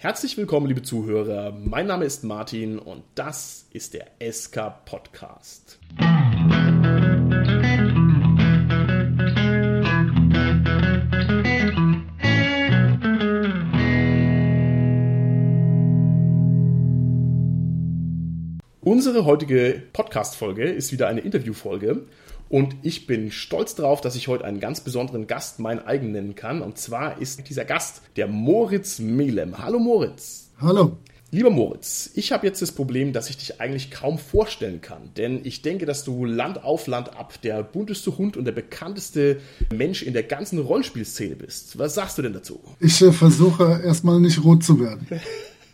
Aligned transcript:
Herzlich 0.00 0.36
willkommen, 0.36 0.68
liebe 0.68 0.82
Zuhörer. 0.82 1.50
Mein 1.50 1.88
Name 1.88 2.04
ist 2.04 2.22
Martin 2.22 2.78
und 2.78 3.02
das 3.16 3.66
ist 3.72 3.94
der 3.94 4.06
SK 4.20 4.84
Podcast. 4.84 5.80
Unsere 18.80 19.24
heutige 19.24 19.82
Podcast-Folge 19.92 20.62
ist 20.62 20.92
wieder 20.92 21.08
eine 21.08 21.22
Interview-Folge 21.22 22.06
und 22.48 22.76
ich 22.82 23.06
bin 23.06 23.30
stolz 23.30 23.74
darauf, 23.74 24.00
dass 24.00 24.16
ich 24.16 24.28
heute 24.28 24.44
einen 24.44 24.60
ganz 24.60 24.80
besonderen 24.80 25.26
Gast 25.26 25.58
mein 25.58 25.84
eigen 25.84 26.12
nennen 26.12 26.34
kann. 26.34 26.62
Und 26.62 26.78
zwar 26.78 27.20
ist 27.20 27.48
dieser 27.48 27.64
Gast 27.64 28.02
der 28.16 28.26
Moritz 28.26 28.98
Melem. 28.98 29.58
Hallo 29.58 29.78
Moritz. 29.78 30.50
Hallo. 30.60 30.96
Lieber 31.30 31.50
Moritz, 31.50 32.10
ich 32.14 32.32
habe 32.32 32.46
jetzt 32.46 32.62
das 32.62 32.72
Problem, 32.72 33.12
dass 33.12 33.28
ich 33.28 33.36
dich 33.36 33.60
eigentlich 33.60 33.90
kaum 33.90 34.16
vorstellen 34.16 34.80
kann, 34.80 35.10
denn 35.18 35.44
ich 35.44 35.60
denke, 35.60 35.84
dass 35.84 36.02
du 36.02 36.24
Land 36.24 36.64
auf 36.64 36.86
Land 36.86 37.18
ab 37.18 37.34
der 37.42 37.62
bunteste 37.62 38.16
Hund 38.16 38.38
und 38.38 38.46
der 38.46 38.52
bekannteste 38.52 39.38
Mensch 39.70 40.02
in 40.02 40.14
der 40.14 40.22
ganzen 40.22 40.58
Rollenspielszene 40.58 41.36
bist. 41.36 41.78
Was 41.78 41.96
sagst 41.96 42.16
du 42.16 42.22
denn 42.22 42.32
dazu? 42.32 42.60
Ich 42.80 43.02
äh, 43.02 43.12
versuche 43.12 43.82
erstmal 43.84 44.20
nicht 44.20 44.42
rot 44.42 44.64
zu 44.64 44.80
werden. 44.80 45.06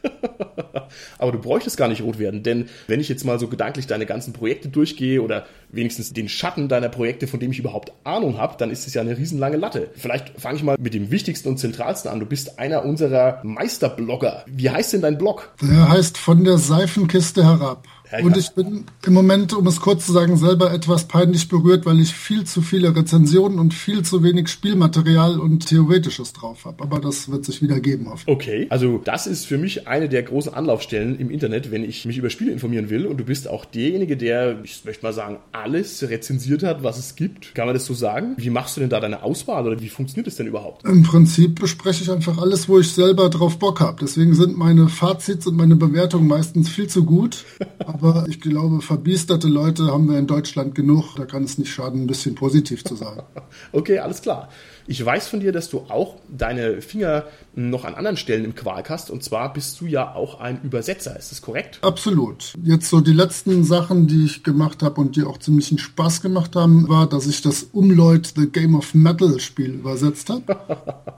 Aber 1.19 1.33
du 1.33 1.39
bräuchtest 1.39 1.77
gar 1.77 1.89
nicht 1.89 2.03
rot 2.03 2.19
werden, 2.19 2.43
denn 2.43 2.69
wenn 2.87 3.01
ich 3.01 3.09
jetzt 3.09 3.25
mal 3.25 3.39
so 3.39 3.49
gedanklich 3.49 3.87
deine 3.87 4.07
ganzen 4.07 4.33
Projekte 4.33 4.69
durchgehe 4.69 5.23
oder 5.23 5.47
wenigstens 5.71 6.13
den 6.13 6.29
Schatten 6.29 6.69
deiner 6.69 6.89
Projekte, 6.89 7.27
von 7.27 7.41
dem 7.41 7.51
ich 7.51 7.59
überhaupt 7.59 7.93
Ahnung 8.05 8.39
habe, 8.39 8.55
dann 8.59 8.71
ist 8.71 8.87
es 8.87 8.95
ja 8.95 9.01
eine 9.01 9.17
riesenlange 9.17 9.57
Latte. 9.57 9.91
Vielleicht 9.97 10.41
fange 10.41 10.57
ich 10.57 10.63
mal 10.63 10.77
mit 10.79 10.95
dem 10.95 11.11
wichtigsten 11.11 11.49
und 11.49 11.59
zentralsten 11.59 12.11
an. 12.11 12.21
Du 12.21 12.27
bist 12.27 12.59
einer 12.59 12.85
unserer 12.85 13.41
Meisterblogger. 13.43 14.45
Wie 14.47 14.71
heißt 14.71 14.93
denn 14.93 15.03
dein 15.03 15.19
Blog? 15.19 15.53
Der 15.63 15.89
heißt 15.89 16.19
von 16.19 16.45
der 16.45 16.59
Seifenkiste 16.59 17.45
herab. 17.45 17.87
Und 18.23 18.37
ich 18.37 18.51
bin 18.51 18.85
im 19.07 19.13
Moment, 19.13 19.55
um 19.55 19.67
es 19.67 19.81
kurz 19.81 20.07
zu 20.07 20.13
sagen, 20.13 20.37
selber 20.37 20.73
etwas 20.73 21.09
peinlich 21.09 21.49
berührt, 21.49 21.87
weil 21.87 22.01
ich 22.01 22.13
viel 22.13 22.45
zu 22.45 22.61
viele 22.61 22.95
Rezensionen 22.95 23.59
und 23.59 23.73
viel 23.73 24.03
zu 24.03 24.23
wenig 24.23 24.49
Spielmaterial 24.49 25.41
und 25.41 25.67
Theoretisches 25.67 26.33
drauf 26.33 26.65
habe. 26.65 26.83
Aber 26.83 27.01
das 27.01 27.31
wird 27.31 27.45
sich 27.45 27.63
wieder 27.63 27.81
geben. 27.81 28.09
Okay, 28.27 28.67
also 28.71 29.01
das 29.03 29.27
ist 29.27 29.47
für 29.47 29.59
mich 29.59 29.89
eine 29.89 30.09
der 30.09 30.23
großen 30.23 30.53
Anlaufstellen 30.53 31.19
im 31.19 31.31
Internet, 31.31 31.71
wenn 31.71 31.83
ich 31.83 32.05
mich 32.05 32.19
über 32.19 32.31
Spiele 32.31 32.53
informieren 32.53 32.91
will. 32.91 33.07
Und 33.07 33.19
du 33.19 33.25
bist 33.25 33.49
auch 33.49 33.65
derjenige, 33.65 34.17
der, 34.17 34.63
ich 34.63 34.85
möchte 34.85 35.05
mal 35.05 35.13
sagen, 35.13 35.39
alles 35.53 36.03
rezensiert 36.09 36.63
hat, 36.63 36.83
was 36.83 36.99
es 36.99 37.17
gibt. 37.17 37.55
Kann 37.55 37.67
man 37.67 37.75
das 37.75 37.87
so 37.87 37.95
sagen? 37.95 38.35
Wie 38.37 38.51
machst 38.51 38.77
du 38.77 38.81
denn 38.81 38.91
da 38.91 39.01
deine 39.01 39.23
Auswahl 39.23 39.67
oder 39.67 39.81
wie 39.81 39.89
funktioniert 39.89 40.27
es 40.27 40.37
denn 40.37 40.47
überhaupt? 40.47 40.85
Im 40.85 41.03
Prinzip 41.03 41.61
bespreche 41.61 42.05
ich 42.05 42.11
einfach 42.11 42.39
alles, 42.39 42.69
wo 42.69 42.79
ich 42.79 42.93
selber 42.93 43.31
drauf 43.31 43.59
Bock 43.59 43.81
habe. 43.81 43.99
Deswegen 44.03 44.35
sind 44.35 44.59
meine 44.59 44.89
Fazits 44.89 45.47
und 45.47 45.57
meine 45.57 45.77
Bewertungen 45.77 46.29
meistens 46.29 46.69
viel 46.69 46.89
zu 46.89 47.05
gut. 47.05 47.45
Aber 47.95 48.27
ich 48.29 48.41
glaube, 48.41 48.83
verbiesterte 48.83 49.47
Leute 49.47 49.87
haben 49.87 50.11
wir 50.11 50.19
in 50.19 50.27
Deutschland 50.27 50.75
genug. 50.75 51.15
Da 51.15 51.27
kann 51.27 51.45
es 51.45 51.59
nicht 51.59 51.73
schaden, 51.73 52.03
ein 52.03 52.07
bisschen 52.09 52.35
positiv 52.35 52.83
zu 52.83 52.97
sein. 52.97 53.23
okay, 53.73 54.01
alles 54.01 54.21
klar. 54.21 54.49
Ich 54.87 55.05
weiß 55.05 55.29
von 55.29 55.41
dir, 55.41 55.51
dass 55.51 55.71
du 55.71 55.81
auch 55.89 56.17
deine 56.29 56.83
Finger 56.83 57.25
noch 57.55 57.85
an 57.85 57.95
anderen 57.95 58.17
Stellen 58.17 58.45
im 58.45 58.55
Quark 58.55 58.91
hast. 58.91 59.11
Und 59.11 59.23
zwar 59.23 59.53
bist 59.53 59.81
du 59.81 59.87
ja 59.87 60.15
auch 60.15 60.41
ein 60.41 60.61
Übersetzer. 60.63 61.19
Ist 61.19 61.31
das 61.31 61.41
korrekt? 61.41 61.79
Absolut. 61.83 62.53
Jetzt 62.63 62.91
so 62.91 63.01
die 63.01 63.13
letzten 63.13 63.65
Sachen, 63.65 64.07
die 64.07 64.27
ich 64.27 64.43
gemacht 64.43 64.83
habe 64.83 65.01
und 65.01 65.17
die 65.17 65.23
auch 65.23 65.39
ziemlichen 65.39 65.79
Spaß 65.79 66.21
gemacht 66.21 66.55
haben, 66.55 66.89
war, 66.89 67.09
dass 67.09 67.27
ich 67.27 67.41
das 67.41 67.63
Umleut 67.73 68.33
The 68.37 68.49
Game 68.49 68.75
of 68.75 68.95
Metal 68.95 69.41
Spiel 69.41 69.71
übersetzt 69.71 70.29
habe. 70.29 70.57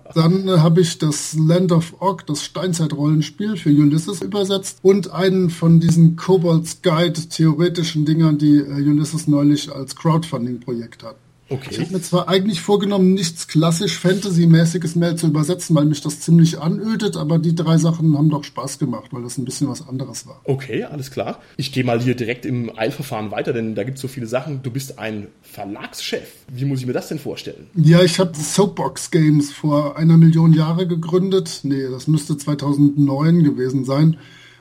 Dann 0.15 0.47
äh, 0.47 0.59
habe 0.59 0.81
ich 0.81 0.99
das 0.99 1.35
Land 1.35 1.73
of 1.73 2.01
Ogg, 2.01 2.25
das 2.27 2.45
Steinzeit-Rollenspiel 2.45 3.57
für 3.57 3.71
Ulysses 3.71 4.23
übersetzt 4.23 4.79
und 4.83 5.11
einen 5.11 5.51
von 5.51 5.81
diesen 5.81 6.15
Kobolds 6.17 6.83
Guide 6.83 7.29
theoretischen 7.29 8.05
Dingern, 8.05 8.39
die 8.39 8.59
äh, 8.59 8.89
Ulysses 8.89 9.27
neulich 9.27 9.73
als 9.73 9.97
Crowdfunding-Projekt 9.97 11.03
hat. 11.03 11.17
Okay. 11.49 11.69
Ich 11.71 11.81
habe 11.81 11.93
mir 11.93 12.03
zwar 12.03 12.29
eigentlich 12.29 12.61
vorgenommen, 12.61 13.15
nichts 13.15 13.47
klassisch 13.47 13.99
Fantasy-mäßiges 13.99 14.97
mehr 14.97 15.17
zu 15.17 15.29
übersetzen, 15.29 15.77
weil 15.77 15.85
mich 15.85 16.01
das 16.01 16.21
ziemlich 16.21 16.59
anödet, 16.59 17.17
aber 17.17 17.39
die 17.39 17.55
drei 17.55 17.79
Sachen 17.79 18.17
haben 18.19 18.31
doch 18.31 18.43
Spaß 18.43 18.79
gemacht, 18.79 19.13
weil 19.13 19.23
das 19.23 19.39
ein 19.39 19.45
bisschen 19.45 19.69
was 19.69 19.87
anderes 19.87 20.27
war. 20.27 20.41
Okay, 20.45 20.85
alles 20.85 21.11
klar. 21.11 21.41
Ich 21.57 21.73
gehe 21.73 21.85
mal 21.85 22.01
hier 22.01 22.17
direkt 22.17 22.47
im 22.47 22.77
Eilverfahren 22.77 23.31
weiter, 23.31 23.53
denn 23.53 23.77
da 23.77 23.85
gibt 23.85 23.99
es 23.99 24.03
so 24.03 24.09
viele 24.09 24.27
Sachen. 24.27 24.63
Du 24.63 24.71
bist 24.71 24.99
ein 24.99 25.29
Verlagschef. 25.43 26.29
Wie 26.49 26.65
muss 26.65 26.81
ich 26.81 26.87
mir 26.87 26.93
das 26.93 27.09
denn 27.09 27.19
vorstellen? 27.19 27.69
Ja, 27.75 28.03
ich 28.03 28.19
habe 28.19 28.37
Soapbox 28.37 29.13
Games 29.13 29.53
vor 29.53 29.97
einer 29.97 30.17
Million 30.17 30.53
Jahre 30.53 30.89
gegründet. 30.89 31.61
Nee, 31.63 31.89
das 31.91 32.09
müsste 32.09 32.37
2009 32.37 33.45
gewesen 33.45 33.85
sein 33.85 34.17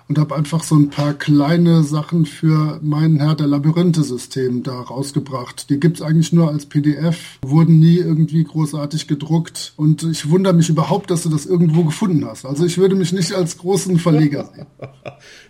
und 0.08 0.20
habe 0.20 0.36
einfach 0.36 0.64
so 0.64 0.76
ein 0.76 0.90
paar 0.90 1.14
kleine 1.14 1.84
Sachen 1.84 2.26
für 2.26 2.80
mein 2.82 3.18
Herr 3.18 3.36
der 3.36 3.48
Labyrinthe-System 3.48 4.64
da 4.64 4.80
rausgebracht. 4.82 5.70
Die 5.70 5.80
gibt's 5.80 6.02
eigentlich 6.02 6.32
nur 6.32 6.50
als 6.50 6.66
PDF, 6.66 7.40
wurden 7.42 7.80
nie 7.80 7.98
irgendwie 7.98 8.44
großartig 8.44 9.08
gedruckt 9.08 9.74
und 9.78 10.04
ich 10.04 10.30
wundere 10.30 10.54
mich 10.54 10.70
überhaupt, 10.70 11.10
dass 11.10 11.24
du 11.24 11.30
das 11.30 11.46
irgendwo 11.46 11.84
gefunden 11.84 12.26
hast. 12.26 12.46
Also 12.46 12.66
ich 12.66 12.78
würde 12.78 12.96
mich 12.96 13.14
nicht 13.14 13.34
als 13.34 13.58
großen 13.58 13.98
Verleger 13.98 14.50
sehen. 14.54 14.68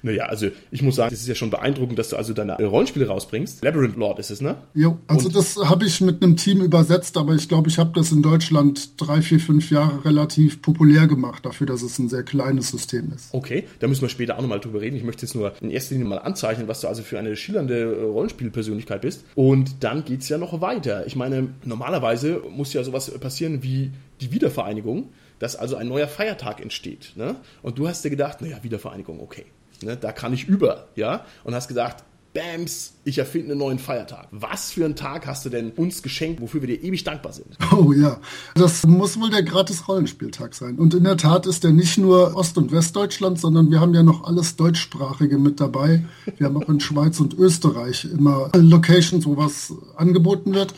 naja, 0.02 0.26
also 0.26 0.48
ich 0.72 0.82
muss 0.82 0.96
sagen, 0.96 1.14
es 1.14 1.22
ist 1.22 1.28
ja 1.28 1.36
schon 1.36 1.50
beeindruckend, 1.50 2.00
dass 2.00 2.10
du 2.10 2.16
also 2.16 2.34
deine 2.34 2.56
Rollenspiele 2.64 3.08
rausbringst. 3.08 3.64
Labyrinth 3.64 3.98
Lord 3.98 4.20
ist 4.20 4.32
es, 4.32 4.42
ne? 4.42 4.56
Jo, 4.74 4.98
also 5.08 5.28
und 5.28 5.36
das 5.36 5.58
habe 5.58 5.86
ich 5.86 6.00
mit 6.02 6.24
einem 6.24 6.38
Team 6.38 6.62
übersetzt, 6.62 7.18
aber 7.18 7.36
ich 7.36 7.50
glaube, 7.50 7.70
ich 7.70 7.78
habe 7.78 7.92
das 7.94 8.12
in 8.12 8.22
Deutschland 8.22 9.02
drei, 9.02 9.22
vier, 9.22 9.40
fünf 9.40 9.70
Jahre 9.70 10.06
relativ 10.06 10.62
populär 10.62 11.08
gemacht, 11.08 11.46
dafür, 11.46 11.68
dass 11.68 11.82
es 11.82 12.00
ein 12.00 12.08
sehr 12.08 12.24
kleines 12.24 12.70
System 12.70 13.12
ist. 13.14 13.34
Okay, 13.34 13.66
da 13.80 13.88
müssen 13.88 14.02
wir 14.02 14.10
später 14.10 14.40
auch 14.40 14.45
nochmal 14.46 14.60
drüber 14.60 14.82
reden. 14.82 14.96
Ich 14.96 15.04
möchte 15.04 15.26
jetzt 15.26 15.36
nur 15.36 15.54
in 15.62 15.72
erster 15.72 15.96
Linie 15.96 16.08
mal 16.08 16.20
anzeichnen, 16.20 16.68
was 16.68 16.82
du 16.82 16.88
also 16.88 17.04
für 17.04 17.20
eine 17.20 17.36
schillernde 17.36 17.96
äh, 17.96 18.04
Rollenspielpersönlichkeit 18.04 19.02
bist. 19.02 19.26
Und 19.36 19.84
dann 19.84 20.06
geht 20.06 20.22
es 20.22 20.30
ja 20.30 20.38
noch 20.38 20.62
weiter. 20.62 21.06
Ich 21.08 21.16
meine, 21.16 21.50
normalerweise 21.64 22.42
muss 22.50 22.74
ja 22.74 22.84
sowas 22.84 23.12
passieren 23.20 23.64
wie 23.64 23.92
die 24.22 24.32
Wiedervereinigung, 24.32 25.10
dass 25.40 25.56
also 25.56 25.76
ein 25.76 25.88
neuer 25.88 26.08
Feiertag 26.08 26.62
entsteht. 26.62 27.14
Ne? 27.16 27.36
Und 27.62 27.78
du 27.78 27.88
hast 27.88 28.06
dir 28.06 28.10
gedacht, 28.10 28.42
naja, 28.42 28.64
Wiedervereinigung, 28.64 29.20
okay. 29.20 29.46
Ne, 29.84 29.98
da 29.98 30.14
kann 30.14 30.34
ich 30.34 30.48
über, 30.48 30.88
ja, 30.96 31.26
und 31.44 31.54
hast 31.54 31.68
gesagt, 31.68 32.06
Bams, 32.36 32.94
ich 33.06 33.18
erfinde 33.18 33.52
einen 33.52 33.60
neuen 33.60 33.80
Feiertag. 33.80 34.28
Was 34.30 34.72
für 34.72 34.84
einen 34.84 34.98
Tag 34.98 35.26
hast 35.26 35.46
du 35.46 35.50
denn 35.50 35.72
uns 35.72 36.04
geschenkt, 36.04 36.42
wofür 36.42 36.62
wir 36.62 36.68
dir 36.68 36.84
ewig 36.84 37.06
dankbar 37.06 37.32
sind? 37.32 37.58
Oh 37.72 37.94
ja, 37.94 38.20
das 38.56 38.86
muss 38.86 39.20
wohl 39.20 39.30
der 39.30 39.42
gratis 39.42 39.88
Rollenspieltag 39.88 40.54
sein. 40.54 40.78
Und 40.78 40.94
in 40.94 41.06
der 41.06 41.16
Tat 41.16 41.48
ist 41.48 41.64
der 41.64 41.72
nicht 41.72 41.98
nur 41.98 42.36
Ost- 42.36 42.58
und 42.58 42.74
Westdeutschland, 42.74 43.40
sondern 43.40 43.72
wir 43.72 43.80
haben 43.80 43.94
ja 43.94 44.04
noch 44.04 44.26
alles 44.26 44.58
Deutschsprachige 44.58 45.38
mit 45.38 45.62
dabei. 45.62 46.04
Wir 46.38 46.48
haben 46.48 46.58
auch 46.58 46.68
in 46.68 46.82
Schweiz 46.82 47.22
und 47.22 47.34
Österreich 47.36 48.06
immer 48.06 48.52
Locations, 48.54 49.26
wo 49.26 49.38
was 49.38 49.74
angeboten 49.96 50.54
wird. 50.54 50.74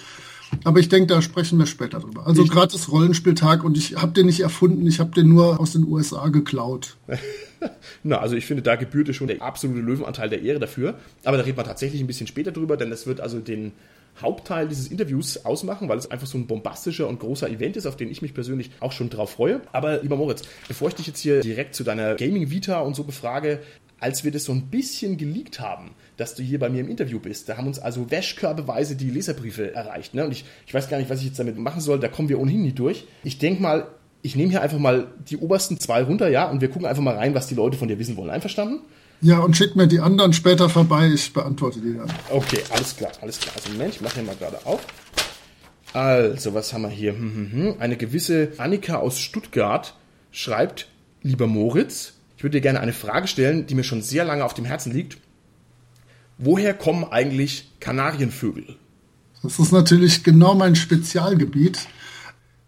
Aber 0.63 0.79
ich 0.79 0.89
denke, 0.89 1.07
da 1.07 1.23
sprechen 1.23 1.57
wir 1.57 1.65
später 1.65 1.99
drüber. 1.99 2.27
Also 2.27 2.45
gratis 2.45 2.91
Rollenspieltag 2.91 3.63
und 3.63 3.77
ich 3.77 3.95
habe 3.95 4.13
den 4.13 4.27
nicht 4.27 4.41
erfunden, 4.41 4.85
ich 4.85 4.99
habe 4.99 5.11
den 5.11 5.29
nur 5.29 5.59
aus 5.59 5.73
den 5.73 5.85
USA 5.87 6.27
geklaut. 6.29 6.97
Na, 8.03 8.19
also 8.19 8.35
ich 8.35 8.45
finde, 8.45 8.63
da 8.63 8.75
gebührt 8.75 9.13
schon 9.15 9.27
der 9.27 9.41
absolute 9.41 9.81
Löwenanteil 9.81 10.29
der 10.29 10.41
Ehre 10.41 10.59
dafür. 10.59 10.95
Aber 11.23 11.37
da 11.37 11.43
reden 11.43 11.57
wir 11.57 11.63
tatsächlich 11.63 12.01
ein 12.01 12.07
bisschen 12.07 12.27
später 12.27 12.51
drüber, 12.51 12.77
denn 12.77 12.89
das 12.89 13.07
wird 13.07 13.21
also 13.21 13.39
den 13.39 13.73
Hauptteil 14.21 14.67
dieses 14.67 14.87
Interviews 14.87 15.45
ausmachen, 15.45 15.89
weil 15.89 15.97
es 15.97 16.09
einfach 16.09 16.27
so 16.27 16.37
ein 16.37 16.47
bombastischer 16.47 17.07
und 17.07 17.19
großer 17.19 17.49
Event 17.49 17.77
ist, 17.77 17.85
auf 17.85 17.97
den 17.97 18.09
ich 18.09 18.21
mich 18.21 18.33
persönlich 18.33 18.71
auch 18.79 18.91
schon 18.91 19.09
drauf 19.09 19.31
freue. 19.31 19.61
Aber 19.71 20.01
lieber 20.01 20.15
Moritz, 20.15 20.41
bevor 20.67 20.89
ich 20.89 20.95
dich 20.95 21.07
jetzt 21.07 21.19
hier 21.19 21.41
direkt 21.41 21.75
zu 21.75 21.83
deiner 21.83 22.15
Gaming 22.15 22.49
Vita 22.49 22.79
und 22.79 22.95
so 22.95 23.03
befrage, 23.03 23.59
als 23.99 24.23
wir 24.23 24.31
das 24.31 24.43
so 24.43 24.51
ein 24.51 24.67
bisschen 24.67 25.17
geleakt 25.17 25.59
haben, 25.59 25.91
dass 26.17 26.35
du 26.35 26.43
hier 26.43 26.59
bei 26.59 26.69
mir 26.69 26.81
im 26.81 26.89
Interview 26.89 27.19
bist. 27.19 27.49
Da 27.49 27.57
haben 27.57 27.67
uns 27.67 27.79
also 27.79 28.11
wäschkörbeweise 28.11 28.95
die 28.95 29.09
Leserbriefe 29.09 29.73
erreicht. 29.73 30.13
Ne? 30.13 30.25
Und 30.25 30.31
ich, 30.31 30.45
ich 30.65 30.73
weiß 30.73 30.89
gar 30.89 30.97
nicht, 30.97 31.09
was 31.09 31.19
ich 31.19 31.27
jetzt 31.27 31.39
damit 31.39 31.57
machen 31.57 31.81
soll. 31.81 31.99
Da 31.99 32.07
kommen 32.07 32.29
wir 32.29 32.39
ohnehin 32.39 32.61
nie 32.61 32.73
durch. 32.73 33.05
Ich 33.23 33.39
denke 33.39 33.61
mal, 33.61 33.87
ich 34.21 34.35
nehme 34.35 34.49
hier 34.49 34.61
einfach 34.61 34.79
mal 34.79 35.07
die 35.29 35.37
obersten 35.37 35.79
zwei 35.79 36.03
runter, 36.03 36.29
ja, 36.29 36.49
und 36.49 36.61
wir 36.61 36.69
gucken 36.69 36.87
einfach 36.87 37.03
mal 37.03 37.15
rein, 37.15 37.33
was 37.33 37.47
die 37.47 37.55
Leute 37.55 37.77
von 37.77 37.87
dir 37.87 37.99
wissen 37.99 38.17
wollen. 38.17 38.29
Einverstanden? 38.29 38.81
Ja, 39.21 39.39
und 39.39 39.57
schick 39.57 39.75
mir 39.75 39.87
die 39.87 39.99
anderen 39.99 40.33
später 40.33 40.69
vorbei, 40.69 41.09
ich 41.13 41.33
beantworte 41.33 41.79
die 41.79 41.95
dann. 41.95 42.11
Okay, 42.29 42.61
alles 42.69 42.95
klar, 42.95 43.11
alles 43.21 43.39
klar. 43.39 43.55
Also 43.55 43.71
Moment, 43.71 43.95
ich 43.95 44.01
mache 44.01 44.15
hier 44.15 44.23
mal 44.23 44.35
gerade 44.35 44.63
auf. 44.65 44.85
Also, 45.93 46.53
was 46.53 46.73
haben 46.73 46.83
wir 46.83 46.89
hier? 46.89 47.13
Hm, 47.13 47.33
hm, 47.33 47.51
hm. 47.51 47.75
Eine 47.79 47.97
gewisse 47.97 48.51
Annika 48.57 48.97
aus 48.97 49.19
Stuttgart 49.19 49.95
schreibt, 50.31 50.87
lieber 51.23 51.47
Moritz, 51.47 52.13
ich 52.37 52.43
würde 52.43 52.57
dir 52.57 52.61
gerne 52.61 52.79
eine 52.79 52.93
Frage 52.93 53.27
stellen, 53.27 53.65
die 53.65 53.73
mir 53.73 53.83
schon 53.83 54.03
sehr 54.03 54.23
lange 54.23 54.45
auf 54.45 54.53
dem 54.53 54.65
Herzen 54.65 54.93
liegt. 54.93 55.17
Woher 56.37 56.75
kommen 56.75 57.05
eigentlich 57.05 57.71
Kanarienvögel? 57.79 58.75
Das 59.41 59.57
ist 59.57 59.71
natürlich 59.71 60.23
genau 60.23 60.53
mein 60.53 60.75
Spezialgebiet 60.75 61.87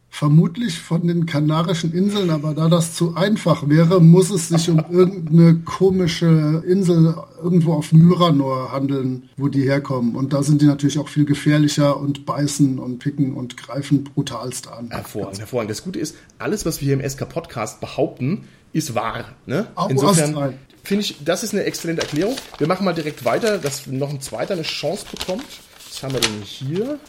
vermutlich 0.09 0.79
von 0.79 1.07
den 1.07 1.25
Kanarischen 1.25 1.93
Inseln, 1.93 2.29
aber 2.29 2.53
da 2.53 2.67
das 2.67 2.93
zu 2.95 3.15
einfach 3.15 3.69
wäre, 3.69 4.01
muss 4.01 4.31
es 4.31 4.49
sich 4.49 4.69
um 4.69 4.83
irgendeine 4.89 5.59
komische 5.59 6.63
Insel 6.67 7.15
irgendwo 7.41 7.73
auf 7.73 7.91
Myranor 7.93 8.71
handeln, 8.71 9.29
wo 9.37 9.47
die 9.47 9.61
herkommen. 9.63 10.15
Und 10.15 10.33
da 10.33 10.43
sind 10.43 10.61
die 10.61 10.65
natürlich 10.65 10.97
auch 10.99 11.07
viel 11.09 11.25
gefährlicher 11.25 11.97
und 11.97 12.25
beißen 12.25 12.79
und 12.79 12.99
picken 12.99 13.33
und 13.33 13.55
greifen 13.55 14.03
brutalst 14.03 14.67
an. 14.67 14.89
Hervorragend, 14.89 15.39
hervorragend. 15.39 15.71
Das 15.71 15.83
Gute 15.83 15.99
ist, 15.99 16.15
alles, 16.39 16.65
was 16.65 16.81
wir 16.81 16.87
hier 16.87 16.99
im 17.01 17.07
SK 17.07 17.29
Podcast 17.29 17.79
behaupten, 17.79 18.45
ist 18.73 18.95
wahr. 18.95 19.25
Ne? 19.45 19.67
Auch 19.75 19.89
Insofern 19.89 20.55
finde 20.83 21.03
ich, 21.03 21.23
das 21.23 21.43
ist 21.43 21.53
eine 21.53 21.63
exzellente 21.63 22.01
Erklärung. 22.01 22.35
Wir 22.57 22.67
machen 22.67 22.83
mal 22.83 22.93
direkt 22.93 23.25
weiter, 23.25 23.57
dass 23.57 23.87
noch 23.87 24.09
ein 24.09 24.21
zweiter 24.21 24.53
eine 24.53 24.63
Chance 24.63 25.05
bekommt. 25.11 25.45
Was 25.87 26.03
haben 26.03 26.13
wir 26.13 26.19
denn 26.21 26.41
hier? 26.43 26.99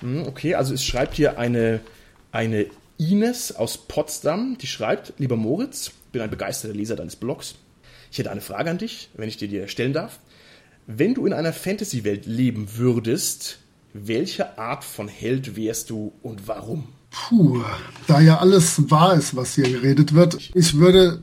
Hm, 0.00 0.24
Okay, 0.26 0.54
also 0.54 0.74
es 0.74 0.84
schreibt 0.84 1.14
hier 1.14 1.38
eine, 1.38 1.80
eine 2.34 2.66
Ines 2.98 3.54
aus 3.54 3.78
Potsdam, 3.78 4.58
die 4.60 4.66
schreibt, 4.66 5.14
lieber 5.18 5.36
Moritz, 5.36 5.92
bin 6.12 6.20
ein 6.20 6.30
begeisterter 6.30 6.74
Leser 6.74 6.96
deines 6.96 7.16
Blogs. 7.16 7.54
Ich 8.10 8.18
hätte 8.18 8.30
eine 8.30 8.40
Frage 8.40 8.70
an 8.70 8.78
dich, 8.78 9.08
wenn 9.16 9.28
ich 9.28 9.36
dir 9.36 9.48
die 9.48 9.66
stellen 9.68 9.92
darf. 9.92 10.18
Wenn 10.86 11.14
du 11.14 11.26
in 11.26 11.32
einer 11.32 11.52
Fantasy-Welt 11.52 12.26
leben 12.26 12.76
würdest, 12.76 13.58
welche 13.92 14.58
Art 14.58 14.84
von 14.84 15.08
Held 15.08 15.56
wärst 15.56 15.90
du 15.90 16.12
und 16.22 16.48
warum? 16.48 16.88
Puh, 17.10 17.62
da 18.08 18.20
ja 18.20 18.38
alles 18.38 18.90
wahr 18.90 19.14
ist, 19.14 19.36
was 19.36 19.54
hier 19.54 19.70
geredet 19.70 20.14
wird, 20.14 20.50
ich 20.54 20.76
würde 20.76 21.22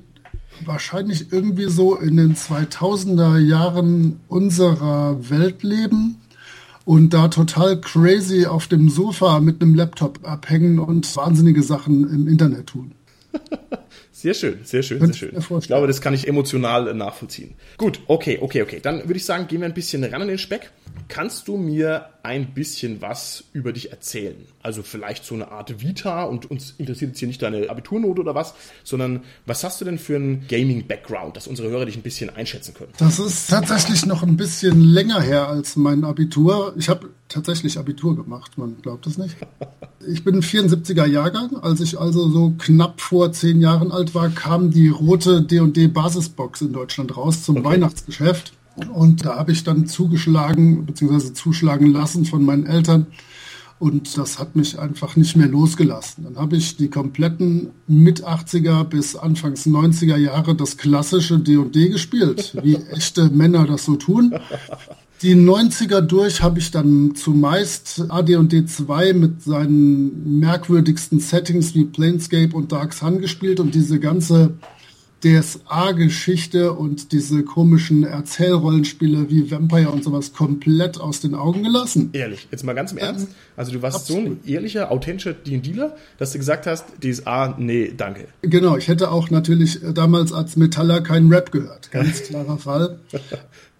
wahrscheinlich 0.63 1.33
irgendwie 1.33 1.69
so 1.69 1.95
in 1.95 2.15
den 2.15 2.35
2000er 2.35 3.37
Jahren 3.37 4.21
unserer 4.29 5.29
Welt 5.29 5.63
leben 5.63 6.21
und 6.85 7.13
da 7.13 7.27
total 7.27 7.79
crazy 7.79 8.45
auf 8.45 8.67
dem 8.67 8.89
Sofa 8.89 9.39
mit 9.39 9.61
einem 9.61 9.75
Laptop 9.75 10.19
abhängen 10.23 10.79
und 10.79 11.15
wahnsinnige 11.15 11.63
Sachen 11.63 12.09
im 12.09 12.27
Internet 12.27 12.67
tun. 12.67 12.93
Sehr 14.11 14.35
schön, 14.35 14.59
sehr 14.63 14.83
schön, 14.83 14.99
sehr 14.99 15.13
schön. 15.15 15.59
Ich 15.59 15.65
glaube, 15.65 15.87
das 15.87 15.99
kann 15.99 16.13
ich 16.13 16.27
emotional 16.27 16.93
nachvollziehen. 16.93 17.55
Gut, 17.77 18.01
okay, 18.05 18.37
okay, 18.39 18.61
okay. 18.61 18.79
Dann 18.79 18.99
würde 18.99 19.15
ich 19.15 19.25
sagen, 19.25 19.47
gehen 19.47 19.61
wir 19.61 19.67
ein 19.67 19.73
bisschen 19.73 20.03
ran 20.03 20.21
an 20.21 20.27
den 20.27 20.37
Speck. 20.37 20.69
Kannst 21.07 21.47
du 21.47 21.57
mir 21.57 22.05
ein 22.23 22.53
bisschen 22.53 23.01
was 23.01 23.43
über 23.53 23.73
dich 23.73 23.91
erzählen? 23.91 24.45
Also 24.61 24.83
vielleicht 24.83 25.25
so 25.25 25.35
eine 25.35 25.51
Art 25.51 25.81
Vita 25.81 26.23
und 26.23 26.49
uns 26.49 26.75
interessiert 26.77 27.11
jetzt 27.11 27.19
hier 27.19 27.27
nicht 27.27 27.41
deine 27.41 27.69
Abiturnote 27.69 28.21
oder 28.21 28.35
was, 28.35 28.53
sondern 28.83 29.23
was 29.45 29.63
hast 29.63 29.81
du 29.81 29.85
denn 29.85 29.97
für 29.97 30.15
einen 30.15 30.47
Gaming-Background, 30.47 31.35
dass 31.35 31.47
unsere 31.47 31.69
Hörer 31.69 31.85
dich 31.85 31.95
ein 31.95 32.03
bisschen 32.03 32.29
einschätzen 32.29 32.73
können? 32.73 32.93
Das 32.97 33.19
ist 33.19 33.49
tatsächlich 33.49 34.05
noch 34.05 34.23
ein 34.23 34.37
bisschen 34.37 34.81
länger 34.81 35.21
her 35.21 35.47
als 35.47 35.75
mein 35.75 36.03
Abitur. 36.03 36.73
Ich 36.77 36.89
habe 36.89 37.09
tatsächlich 37.27 37.77
Abitur 37.77 38.15
gemacht, 38.15 38.57
man 38.57 38.81
glaubt 38.81 39.07
es 39.07 39.17
nicht. 39.17 39.35
Ich 40.07 40.23
bin 40.23 40.41
74er 40.41 41.05
Jahrgang. 41.05 41.57
Als 41.57 41.79
ich 41.79 41.99
also 41.99 42.27
so 42.27 42.55
knapp 42.57 42.99
vor 43.01 43.31
zehn 43.33 43.61
Jahren 43.61 43.91
alt 43.91 44.15
war, 44.15 44.29
kam 44.29 44.71
die 44.71 44.87
rote 44.87 45.43
D&D 45.43 45.89
Basisbox 45.89 46.61
in 46.61 46.73
Deutschland 46.73 47.15
raus 47.15 47.43
zum 47.43 47.63
Weihnachtsgeschäft. 47.63 48.53
Und 48.89 49.25
da 49.25 49.37
habe 49.37 49.51
ich 49.51 49.63
dann 49.63 49.87
zugeschlagen 49.87 50.85
bzw. 50.85 51.33
zuschlagen 51.33 51.87
lassen 51.87 52.25
von 52.25 52.43
meinen 52.43 52.65
Eltern. 52.65 53.07
Und 53.81 54.15
das 54.15 54.37
hat 54.37 54.55
mich 54.55 54.77
einfach 54.77 55.15
nicht 55.15 55.35
mehr 55.35 55.47
losgelassen. 55.47 56.25
Dann 56.25 56.35
habe 56.35 56.55
ich 56.55 56.77
die 56.77 56.89
kompletten 56.89 57.71
mit 57.87 58.23
80er 58.23 58.83
bis 58.83 59.15
Anfangs 59.15 59.65
90er 59.65 60.17
Jahre 60.17 60.55
das 60.55 60.77
klassische 60.77 61.39
D&D 61.39 61.89
gespielt, 61.89 62.55
wie 62.63 62.75
echte 62.75 63.29
Männer 63.29 63.65
das 63.65 63.85
so 63.85 63.95
tun. 63.95 64.35
Die 65.23 65.35
90er 65.35 66.01
durch 66.01 66.43
habe 66.43 66.59
ich 66.59 66.69
dann 66.69 67.15
zumeist 67.15 68.05
AD&D 68.07 68.65
2 68.65 69.13
mit 69.13 69.41
seinen 69.41 70.39
merkwürdigsten 70.39 71.19
Settings 71.19 71.73
wie 71.73 71.85
Planescape 71.85 72.55
und 72.55 72.71
Dark 72.71 72.93
Sun 72.93 73.19
gespielt 73.19 73.59
und 73.59 73.73
diese 73.73 73.99
ganze 73.99 74.53
DSA-Geschichte 75.23 76.73
und 76.73 77.11
diese 77.11 77.43
komischen 77.43 78.03
Erzählrollenspiele 78.03 79.29
wie 79.29 79.49
Vampire 79.51 79.89
und 79.89 80.03
sowas 80.03 80.33
komplett 80.33 80.99
aus 80.99 81.21
den 81.21 81.35
Augen 81.35 81.63
gelassen. 81.63 82.09
Ehrlich, 82.13 82.47
jetzt 82.51 82.63
mal 82.63 82.73
ganz 82.73 82.91
im 82.91 82.97
Ernst. 82.97 83.29
Also 83.55 83.71
du 83.71 83.81
warst 83.81 84.07
so 84.07 84.17
ein 84.17 84.39
ehrlicher, 84.45 84.91
authentischer 84.91 85.33
D&Dealer, 85.33 85.95
dass 86.17 86.31
du 86.31 86.39
gesagt 86.39 86.65
hast, 86.65 86.85
DSA, 87.03 87.55
nee, 87.57 87.93
danke. 87.95 88.27
Genau, 88.41 88.77
ich 88.77 88.87
hätte 88.87 89.11
auch 89.11 89.29
natürlich 89.29 89.83
äh, 89.83 89.93
damals 89.93 90.33
als 90.33 90.55
Metaller 90.55 91.01
keinen 91.01 91.31
Rap 91.31 91.51
gehört. 91.51 91.91
Ganz 91.91 92.23
klarer 92.27 92.57
Fall. 92.57 92.99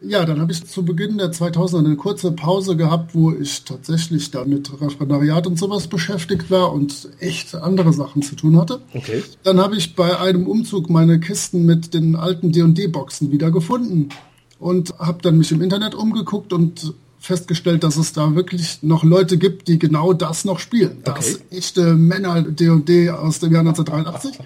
Ja, 0.03 0.25
dann 0.25 0.42
habe 0.42 0.51
ich 0.51 0.65
zu 0.65 0.83
Beginn 0.83 1.19
der 1.19 1.31
2000er 1.31 1.86
eine 1.86 1.95
kurze 1.95 2.31
Pause 2.31 2.75
gehabt, 2.75 3.13
wo 3.13 3.31
ich 3.31 3.63
tatsächlich 3.63 4.31
da 4.31 4.45
mit 4.45 4.81
Referendariat 4.81 5.45
und 5.45 5.59
sowas 5.59 5.88
beschäftigt 5.88 6.50
war 6.50 6.74
und 6.74 7.09
echt 7.19 7.53
andere 7.53 7.94
Sachen 7.94 8.24
zu 8.24 8.36
tun 8.36 8.57
hatte. 8.57 8.81
Okay. 8.95 9.24
Dann 9.44 9.59
habe 9.59 9.75
ich 9.75 9.95
bei 9.95 10.19
einem 10.19 10.48
Umzug 10.48 10.89
meine 10.89 11.19
Kisten 11.19 11.65
mit 11.68 11.94
den 11.94 12.15
alten 12.15 12.51
D&D-Boxen 12.51 13.31
wieder 13.31 13.51
gefunden 13.51 14.09
und 14.57 14.98
habe 14.98 15.21
dann 15.21 15.38
mich 15.38 15.51
im 15.51 15.62
Internet 15.62 15.94
umgeguckt 15.94 16.51
und 16.51 16.95
festgestellt, 17.21 17.83
dass 17.83 17.97
es 17.97 18.13
da 18.13 18.33
wirklich 18.35 18.79
noch 18.81 19.03
Leute 19.03 19.38
gibt, 19.38 19.68
die 19.68 19.77
genau 19.77 20.12
das 20.12 20.44
noch 20.44 20.59
spielen. 20.59 20.97
Das 21.03 21.35
Okay. 21.35 21.44
echte 21.51 21.94
Männer 21.95 22.41
D&D 22.41 23.12
aus 23.12 23.39
dem 23.39 23.53
Jahr 23.53 23.62
1983. 23.62 24.39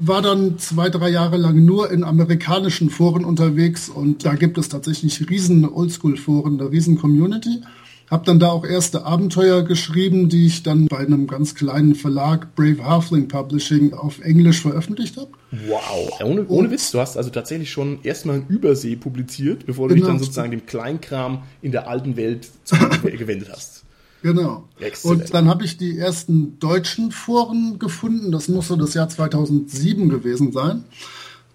War 0.00 0.22
dann 0.22 0.58
zwei, 0.58 0.90
drei 0.90 1.08
Jahre 1.08 1.36
lang 1.36 1.64
nur 1.64 1.90
in 1.90 2.02
amerikanischen 2.02 2.90
Foren 2.90 3.24
unterwegs 3.24 3.88
und 3.88 4.24
da 4.24 4.34
gibt 4.34 4.58
es 4.58 4.68
tatsächlich 4.68 5.30
riesen 5.30 5.64
Oldschool-Foren, 5.68 6.60
eine 6.60 6.70
riesen 6.70 6.98
Community. 6.98 7.62
Hab 8.10 8.24
dann 8.24 8.38
da 8.38 8.48
auch 8.50 8.64
erste 8.64 9.04
Abenteuer 9.04 9.62
geschrieben, 9.62 10.28
die 10.28 10.46
ich 10.46 10.62
dann 10.62 10.86
bei 10.86 10.98
einem 10.98 11.26
ganz 11.26 11.56
kleinen 11.56 11.96
Verlag, 11.96 12.54
Brave 12.54 12.84
Halfling 12.84 13.26
Publishing, 13.26 13.94
auf 13.94 14.20
Englisch 14.20 14.60
veröffentlicht 14.62 15.16
habe. 15.16 15.30
Wow. 15.66 16.20
Ohne, 16.22 16.46
ohne 16.46 16.70
Witz, 16.70 16.92
du 16.92 17.00
hast 17.00 17.16
also 17.16 17.30
tatsächlich 17.30 17.70
schon 17.70 17.98
erstmal 18.04 18.36
in 18.36 18.46
Übersee 18.46 18.94
publiziert, 18.94 19.66
bevor 19.66 19.88
du 19.88 19.94
dich 19.94 20.02
Genau. 20.02 20.12
dann 20.14 20.20
sozusagen 20.22 20.52
dem 20.52 20.66
Kleinkram 20.66 21.42
in 21.62 21.72
der 21.72 21.88
alten 21.88 22.16
Welt 22.16 22.48
gewendet 23.02 23.48
hast. 23.50 23.82
Genau. 24.22 24.64
Exzellent. 24.80 25.22
Und 25.22 25.34
dann 25.34 25.48
habe 25.48 25.64
ich 25.64 25.76
die 25.76 25.98
ersten 25.98 26.58
deutschen 26.58 27.10
Foren 27.12 27.78
gefunden. 27.78 28.32
Das 28.32 28.48
muss 28.48 28.68
so 28.68 28.76
das 28.76 28.94
Jahr 28.94 29.08
2007 29.08 30.08
gewesen 30.08 30.52
sein. 30.52 30.84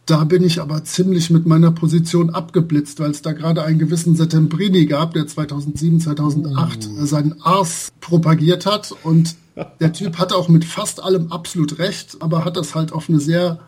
Da 0.05 0.23
bin 0.23 0.43
ich 0.43 0.59
aber 0.59 0.83
ziemlich 0.83 1.29
mit 1.29 1.45
meiner 1.45 1.71
Position 1.71 2.31
abgeblitzt, 2.31 2.99
weil 2.99 3.11
es 3.11 3.21
da 3.21 3.33
gerade 3.33 3.63
einen 3.63 3.79
gewissen 3.79 4.15
Settembrini 4.15 4.85
gab, 4.85 5.13
der 5.13 5.27
2007, 5.27 5.99
2008 5.99 6.89
seinen 7.01 7.41
Ars 7.41 7.91
propagiert 8.01 8.65
hat. 8.65 8.93
Und 9.03 9.35
der 9.79 9.93
Typ 9.93 10.17
hatte 10.17 10.35
auch 10.35 10.49
mit 10.49 10.65
fast 10.65 11.03
allem 11.03 11.31
absolut 11.31 11.77
recht, 11.77 12.17
aber 12.19 12.45
hat 12.45 12.57
das 12.57 12.73
halt 12.73 12.93
auf 12.93 13.09
eine 13.09 13.19
sehr 13.19 13.59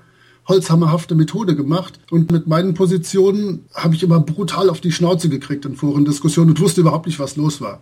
holzhammerhafte 0.48 1.16
Methode 1.16 1.56
gemacht. 1.56 2.00
Und 2.10 2.32
mit 2.32 2.48
meinen 2.48 2.74
Positionen 2.74 3.66
habe 3.74 3.96
ich 3.96 4.04
immer 4.04 4.20
brutal 4.20 4.70
auf 4.70 4.82
die 4.82 4.92
Schnauze 4.92 5.30
gekriegt 5.30 5.66
in 5.66 5.76
Forendiskussionen 5.76 6.52
und 6.52 6.60
wusste 6.60 6.82
überhaupt 6.82 7.06
nicht, 7.06 7.20
was 7.20 7.36
los 7.36 7.62
war. 7.62 7.82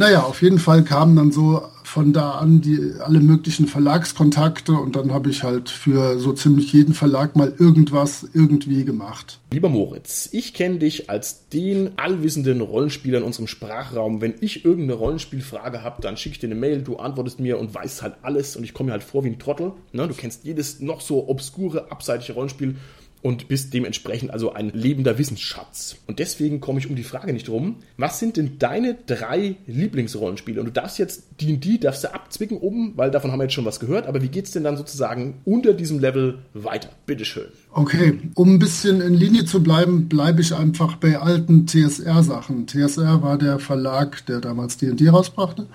Naja, 0.00 0.22
auf 0.22 0.40
jeden 0.40 0.58
Fall 0.58 0.82
kamen 0.82 1.14
dann 1.14 1.30
so 1.30 1.60
von 1.84 2.14
da 2.14 2.30
an 2.30 2.62
die 2.62 2.94
alle 3.00 3.20
möglichen 3.20 3.66
Verlagskontakte 3.66 4.72
und 4.72 4.96
dann 4.96 5.12
habe 5.12 5.28
ich 5.28 5.42
halt 5.42 5.68
für 5.68 6.18
so 6.18 6.32
ziemlich 6.32 6.72
jeden 6.72 6.94
Verlag 6.94 7.36
mal 7.36 7.52
irgendwas 7.58 8.26
irgendwie 8.32 8.86
gemacht. 8.86 9.40
Lieber 9.52 9.68
Moritz, 9.68 10.30
ich 10.32 10.54
kenne 10.54 10.78
dich 10.78 11.10
als 11.10 11.50
den 11.50 11.98
allwissenden 11.98 12.62
Rollenspieler 12.62 13.18
in 13.18 13.24
unserem 13.24 13.46
Sprachraum. 13.46 14.22
Wenn 14.22 14.36
ich 14.40 14.64
irgendeine 14.64 14.94
Rollenspielfrage 14.94 15.82
habe, 15.82 16.00
dann 16.00 16.16
schicke 16.16 16.32
ich 16.32 16.38
dir 16.38 16.46
eine 16.46 16.54
Mail, 16.54 16.80
du 16.80 16.96
antwortest 16.96 17.38
mir 17.38 17.58
und 17.58 17.74
weißt 17.74 18.00
halt 18.00 18.14
alles 18.22 18.56
und 18.56 18.64
ich 18.64 18.72
komme 18.72 18.86
mir 18.86 18.92
halt 18.92 19.04
vor 19.04 19.24
wie 19.24 19.28
ein 19.28 19.38
Trottel. 19.38 19.72
Ne? 19.92 20.08
Du 20.08 20.14
kennst 20.14 20.44
jedes 20.44 20.80
noch 20.80 21.02
so 21.02 21.28
obskure, 21.28 21.92
abseitige 21.92 22.32
Rollenspiel 22.32 22.76
und 23.22 23.48
bist 23.48 23.74
dementsprechend 23.74 24.30
also 24.30 24.52
ein 24.52 24.70
lebender 24.70 25.18
Wissensschatz. 25.18 25.96
Und 26.06 26.18
deswegen 26.18 26.60
komme 26.60 26.78
ich 26.78 26.88
um 26.88 26.96
die 26.96 27.02
Frage 27.02 27.32
nicht 27.32 27.48
rum. 27.48 27.76
Was 27.96 28.18
sind 28.18 28.36
denn 28.36 28.58
deine 28.58 28.94
drei 29.06 29.56
Lieblingsrollenspiele? 29.66 30.60
Und 30.60 30.66
du 30.66 30.72
darfst 30.72 30.98
jetzt 30.98 31.24
D&D, 31.40 31.78
darfst 31.78 32.04
du 32.04 32.14
abzwicken 32.14 32.58
oben, 32.58 32.92
weil 32.96 33.10
davon 33.10 33.30
haben 33.30 33.38
wir 33.38 33.44
jetzt 33.44 33.54
schon 33.54 33.64
was 33.64 33.80
gehört. 33.80 34.06
Aber 34.06 34.22
wie 34.22 34.28
geht's 34.28 34.52
denn 34.52 34.64
dann 34.64 34.76
sozusagen 34.76 35.40
unter 35.44 35.74
diesem 35.74 35.98
Level 35.98 36.38
weiter? 36.54 36.88
Bitteschön. 37.06 37.48
Okay, 37.72 38.18
um 38.34 38.54
ein 38.54 38.58
bisschen 38.58 39.00
in 39.00 39.14
Linie 39.14 39.44
zu 39.44 39.62
bleiben, 39.62 40.08
bleibe 40.08 40.40
ich 40.40 40.54
einfach 40.54 40.96
bei 40.96 41.18
alten 41.18 41.66
TSR-Sachen. 41.66 42.66
TSR 42.66 43.22
war 43.22 43.38
der 43.38 43.58
Verlag, 43.58 44.24
der 44.26 44.40
damals 44.40 44.76
D&D 44.78 45.08
rausbrachte. 45.08 45.66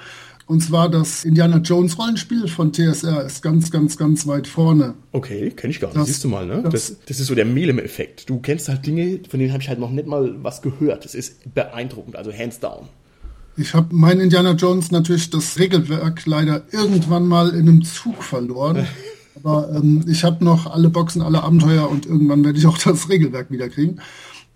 Und 0.47 0.61
zwar 0.61 0.89
das 0.89 1.25
Indiana 1.25 1.57
Jones 1.57 1.97
Rollenspiel 1.97 2.47
von 2.47 2.71
TSR 2.71 3.25
ist 3.25 3.41
ganz, 3.41 3.71
ganz, 3.71 3.97
ganz 3.97 4.27
weit 4.27 4.47
vorne. 4.47 4.93
Okay, 5.11 5.49
kenne 5.49 5.71
ich 5.71 5.79
gar 5.79 5.87
nicht. 5.87 5.97
Das- 5.99 6.07
Siehst 6.07 6.23
du 6.23 6.27
mal, 6.27 6.45
ne? 6.45 6.61
das- 6.63 6.71
Das, 6.71 6.95
das 7.07 7.19
ist 7.19 7.27
so 7.27 7.35
der 7.35 7.45
Melem-Effekt. 7.45 8.29
Du 8.29 8.39
kennst 8.39 8.69
halt 8.69 8.85
Dinge, 8.85 9.21
von 9.27 9.39
denen 9.39 9.51
habe 9.53 9.63
ich 9.63 9.69
halt 9.69 9.79
noch 9.79 9.89
nicht 9.89 10.07
mal 10.07 10.35
was 10.43 10.61
gehört. 10.61 11.03
Das 11.03 11.15
ist 11.15 11.53
beeindruckend, 11.55 12.15
also 12.15 12.31
hands 12.31 12.59
down. 12.59 12.87
Ich 13.57 13.73
habe 13.73 13.87
mein 13.95 14.19
Indiana 14.19 14.51
Jones 14.51 14.91
natürlich 14.91 15.29
das 15.31 15.57
Regelwerk 15.57 16.25
leider 16.27 16.61
irgendwann 16.71 17.25
mal 17.27 17.49
in 17.49 17.61
einem 17.67 17.83
Zug 17.83 18.21
verloren. 18.23 18.85
Aber 19.43 19.69
ähm, 19.75 20.03
ich 20.07 20.23
habe 20.23 20.45
noch 20.45 20.65
alle 20.71 20.89
Boxen, 20.89 21.21
alle 21.21 21.43
Abenteuer 21.43 21.89
und 21.89 22.05
irgendwann 22.05 22.43
werde 22.45 22.57
ich 22.59 22.65
auch 22.67 22.77
das 22.77 23.09
Regelwerk 23.09 23.49
wieder 23.51 23.67
kriegen. 23.69 23.97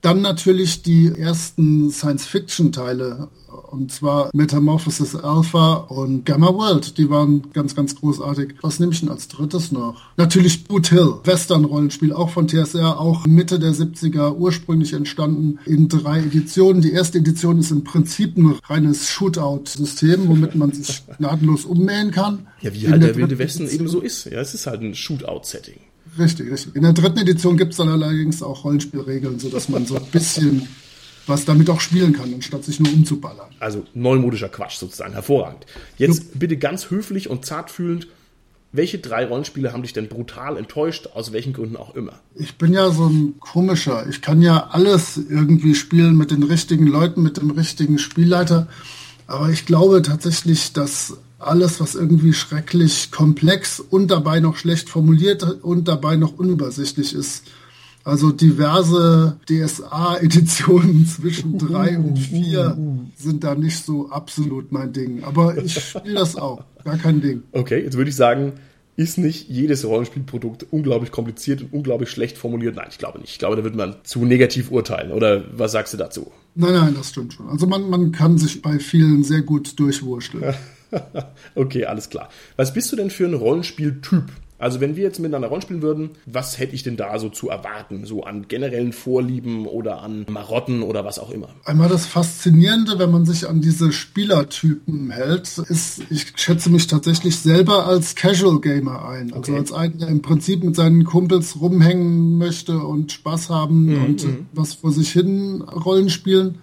Dann 0.01 0.21
natürlich 0.21 0.81
die 0.81 1.07
ersten 1.17 1.91
Science-Fiction-Teile, 1.91 3.27
und 3.71 3.91
zwar 3.91 4.29
Metamorphosis 4.33 5.15
Alpha 5.15 5.73
und 5.89 6.25
Gamma 6.25 6.53
World. 6.53 6.97
Die 6.97 7.09
waren 7.09 7.51
ganz, 7.51 7.75
ganz 7.75 7.95
großartig. 7.95 8.55
Was 8.61 8.79
nehme 8.79 8.93
ich 8.93 9.01
denn 9.01 9.09
als 9.09 9.27
drittes 9.27 9.71
noch? 9.71 9.99
Natürlich 10.15 10.63
Boot 10.63 10.87
Hill, 10.87 11.15
Western-Rollenspiel, 11.25 12.13
auch 12.13 12.29
von 12.29 12.47
TSR, 12.47 12.99
auch 12.99 13.25
Mitte 13.27 13.59
der 13.59 13.73
70er 13.73 14.35
ursprünglich 14.35 14.93
entstanden 14.93 15.59
in 15.65 15.89
drei 15.89 16.19
Editionen. 16.19 16.81
Die 16.81 16.93
erste 16.93 17.17
Edition 17.17 17.59
ist 17.59 17.71
im 17.71 17.83
Prinzip 17.83 18.37
ein 18.37 18.55
reines 18.67 19.09
Shootout-System, 19.09 20.27
womit 20.29 20.55
man 20.55 20.71
sich 20.71 21.03
gnadenlos 21.17 21.65
ummähen 21.65 22.11
kann. 22.11 22.47
Ja, 22.61 22.73
wie 22.73 22.85
In 22.85 22.91
halt 22.91 23.01
der 23.01 23.09
dritten 23.09 23.21
Wilde 23.21 23.39
Westen 23.39 23.63
Edition- 23.63 23.79
eben 23.81 23.89
so 23.89 23.99
ist. 23.99 24.25
Ja, 24.25 24.39
es 24.39 24.53
ist 24.53 24.65
halt 24.65 24.81
ein 24.81 24.95
Shootout-Setting. 24.95 25.79
Richtig, 26.17 26.51
richtig. 26.51 26.75
In 26.75 26.83
der 26.83 26.93
dritten 26.93 27.19
Edition 27.19 27.57
gibt 27.57 27.71
es 27.71 27.77
dann 27.77 27.89
allerdings 27.89 28.41
auch 28.41 28.63
Rollenspielregeln, 28.63 29.39
sodass 29.39 29.69
man 29.69 29.85
so 29.85 29.95
ein 29.95 30.05
bisschen 30.11 30.67
was 31.27 31.45
damit 31.45 31.69
auch 31.69 31.79
spielen 31.79 32.13
kann, 32.13 32.33
anstatt 32.33 32.65
sich 32.65 32.79
nur 32.79 32.91
umzuballern. 32.91 33.49
Also 33.59 33.85
neumodischer 33.93 34.49
Quatsch 34.49 34.77
sozusagen, 34.77 35.13
hervorragend. 35.13 35.65
Jetzt 35.97 36.23
Jupp. 36.23 36.39
bitte 36.39 36.57
ganz 36.57 36.89
höflich 36.89 37.29
und 37.29 37.45
zartfühlend, 37.45 38.07
welche 38.71 38.99
drei 38.99 39.25
Rollenspiele 39.25 39.73
haben 39.73 39.81
dich 39.81 39.93
denn 39.93 40.09
brutal 40.09 40.57
enttäuscht, 40.57 41.07
aus 41.13 41.31
welchen 41.31 41.53
Gründen 41.53 41.75
auch 41.75 41.95
immer? 41.95 42.13
Ich 42.35 42.57
bin 42.57 42.73
ja 42.73 42.91
so 42.91 43.07
ein 43.07 43.39
komischer. 43.39 44.07
Ich 44.07 44.21
kann 44.21 44.41
ja 44.41 44.67
alles 44.71 45.17
irgendwie 45.17 45.73
spielen 45.73 46.17
mit 46.17 46.29
den 46.31 46.43
richtigen 46.43 46.85
Leuten, 46.85 47.23
mit 47.23 47.37
dem 47.37 47.49
richtigen 47.49 47.97
Spielleiter. 47.97 48.67
Aber 49.25 49.49
ich 49.49 49.65
glaube 49.65 50.01
tatsächlich, 50.03 50.73
dass 50.73 51.17
alles, 51.39 51.79
was 51.79 51.95
irgendwie 51.95 52.33
schrecklich 52.33 53.11
komplex 53.11 53.79
und 53.79 54.11
dabei 54.11 54.39
noch 54.39 54.57
schlecht 54.57 54.89
formuliert 54.89 55.43
und 55.63 55.87
dabei 55.87 56.17
noch 56.17 56.37
unübersichtlich 56.37 57.13
ist, 57.13 57.43
also 58.03 58.31
diverse 58.31 59.37
DSA-Editionen 59.49 61.05
zwischen 61.17 61.57
drei 61.57 61.97
und 61.97 62.17
vier 62.17 62.77
sind 63.17 63.43
da 63.43 63.55
nicht 63.55 63.85
so 63.85 64.09
absolut 64.09 64.71
mein 64.71 64.93
Ding. 64.93 65.23
Aber 65.23 65.57
ich 65.57 65.79
spiele 65.79 66.15
das 66.15 66.35
auch. 66.35 66.63
Gar 66.83 66.97
kein 66.97 67.21
Ding. 67.21 67.43
Okay, 67.51 67.83
jetzt 67.83 67.97
würde 67.97 68.09
ich 68.09 68.15
sagen, 68.15 68.53
ist 68.95 69.17
nicht 69.17 69.47
jedes 69.47 69.85
Rollenspielprodukt 69.85 70.65
unglaublich 70.71 71.11
kompliziert 71.11 71.61
und 71.61 71.71
unglaublich 71.73 72.09
schlecht 72.09 72.37
formuliert? 72.37 72.75
Nein, 72.75 72.87
ich 72.89 72.97
glaube 72.97 73.19
nicht. 73.19 73.31
Ich 73.31 73.39
glaube, 73.39 73.55
da 73.55 73.63
würde 73.63 73.77
man 73.77 73.95
zu 74.03 74.25
negativ 74.25 74.71
urteilen. 74.71 75.11
Oder 75.11 75.45
was 75.57 75.71
sagst 75.71 75.93
du 75.93 75.97
dazu? 75.97 76.31
Nein, 76.55 76.73
nein, 76.73 76.95
das 76.97 77.09
stimmt 77.09 77.33
schon. 77.33 77.47
Also 77.49 77.67
man, 77.67 77.89
man 77.89 78.11
kann 78.11 78.37
sich 78.37 78.61
bei 78.61 78.79
vielen 78.79 79.23
sehr 79.23 79.41
gut 79.41 79.79
durchwurschteln. 79.79 80.53
okay, 81.55 81.85
alles 81.85 82.09
klar. 82.09 82.29
Was 82.55 82.73
bist 82.73 82.91
du 82.91 82.95
denn 82.95 83.09
für 83.09 83.25
ein 83.25 83.33
Rollenspieltyp? 83.33 84.25
Also 84.59 84.81
wenn 84.81 84.97
wir 84.97 85.03
jetzt 85.03 85.19
miteinander 85.19 85.47
rollenspielen 85.47 85.81
würden, 85.81 86.09
was 86.25 86.59
hätte 86.59 86.75
ich 86.75 86.83
denn 86.83 86.97
da 86.97 87.17
so 87.17 87.29
zu 87.29 87.49
erwarten? 87.49 88.05
So 88.05 88.23
an 88.23 88.49
generellen 88.49 88.91
Vorlieben 88.91 89.65
oder 89.65 90.01
an 90.01 90.25
Marotten 90.29 90.83
oder 90.83 91.05
was 91.05 91.17
auch 91.17 91.31
immer? 91.31 91.47
Einmal 91.63 91.87
das 91.87 92.05
Faszinierende, 92.05 92.99
wenn 92.99 93.09
man 93.09 93.25
sich 93.25 93.47
an 93.47 93.61
diese 93.61 93.93
Spielertypen 93.93 95.11
hält, 95.11 95.57
ist, 95.57 96.01
ich 96.09 96.33
schätze 96.35 96.69
mich 96.69 96.87
tatsächlich 96.87 97.37
selber 97.37 97.87
als 97.87 98.15
Casual 98.15 98.59
Gamer 98.59 99.07
ein. 99.07 99.31
Also 99.31 99.53
okay. 99.53 99.61
als 99.61 99.71
einen, 99.71 99.97
der 99.97 100.09
im 100.09 100.21
Prinzip 100.21 100.61
mit 100.61 100.75
seinen 100.75 101.05
Kumpels 101.05 101.61
rumhängen 101.61 102.37
möchte 102.37 102.79
und 102.79 103.13
Spaß 103.13 103.49
haben 103.49 103.85
mhm. 103.85 104.05
und 104.05 104.23
mhm. 104.25 104.45
was 104.51 104.73
vor 104.73 104.91
sich 104.91 105.09
hin 105.09 105.61
Rollen 105.61 106.09
spielen 106.09 106.59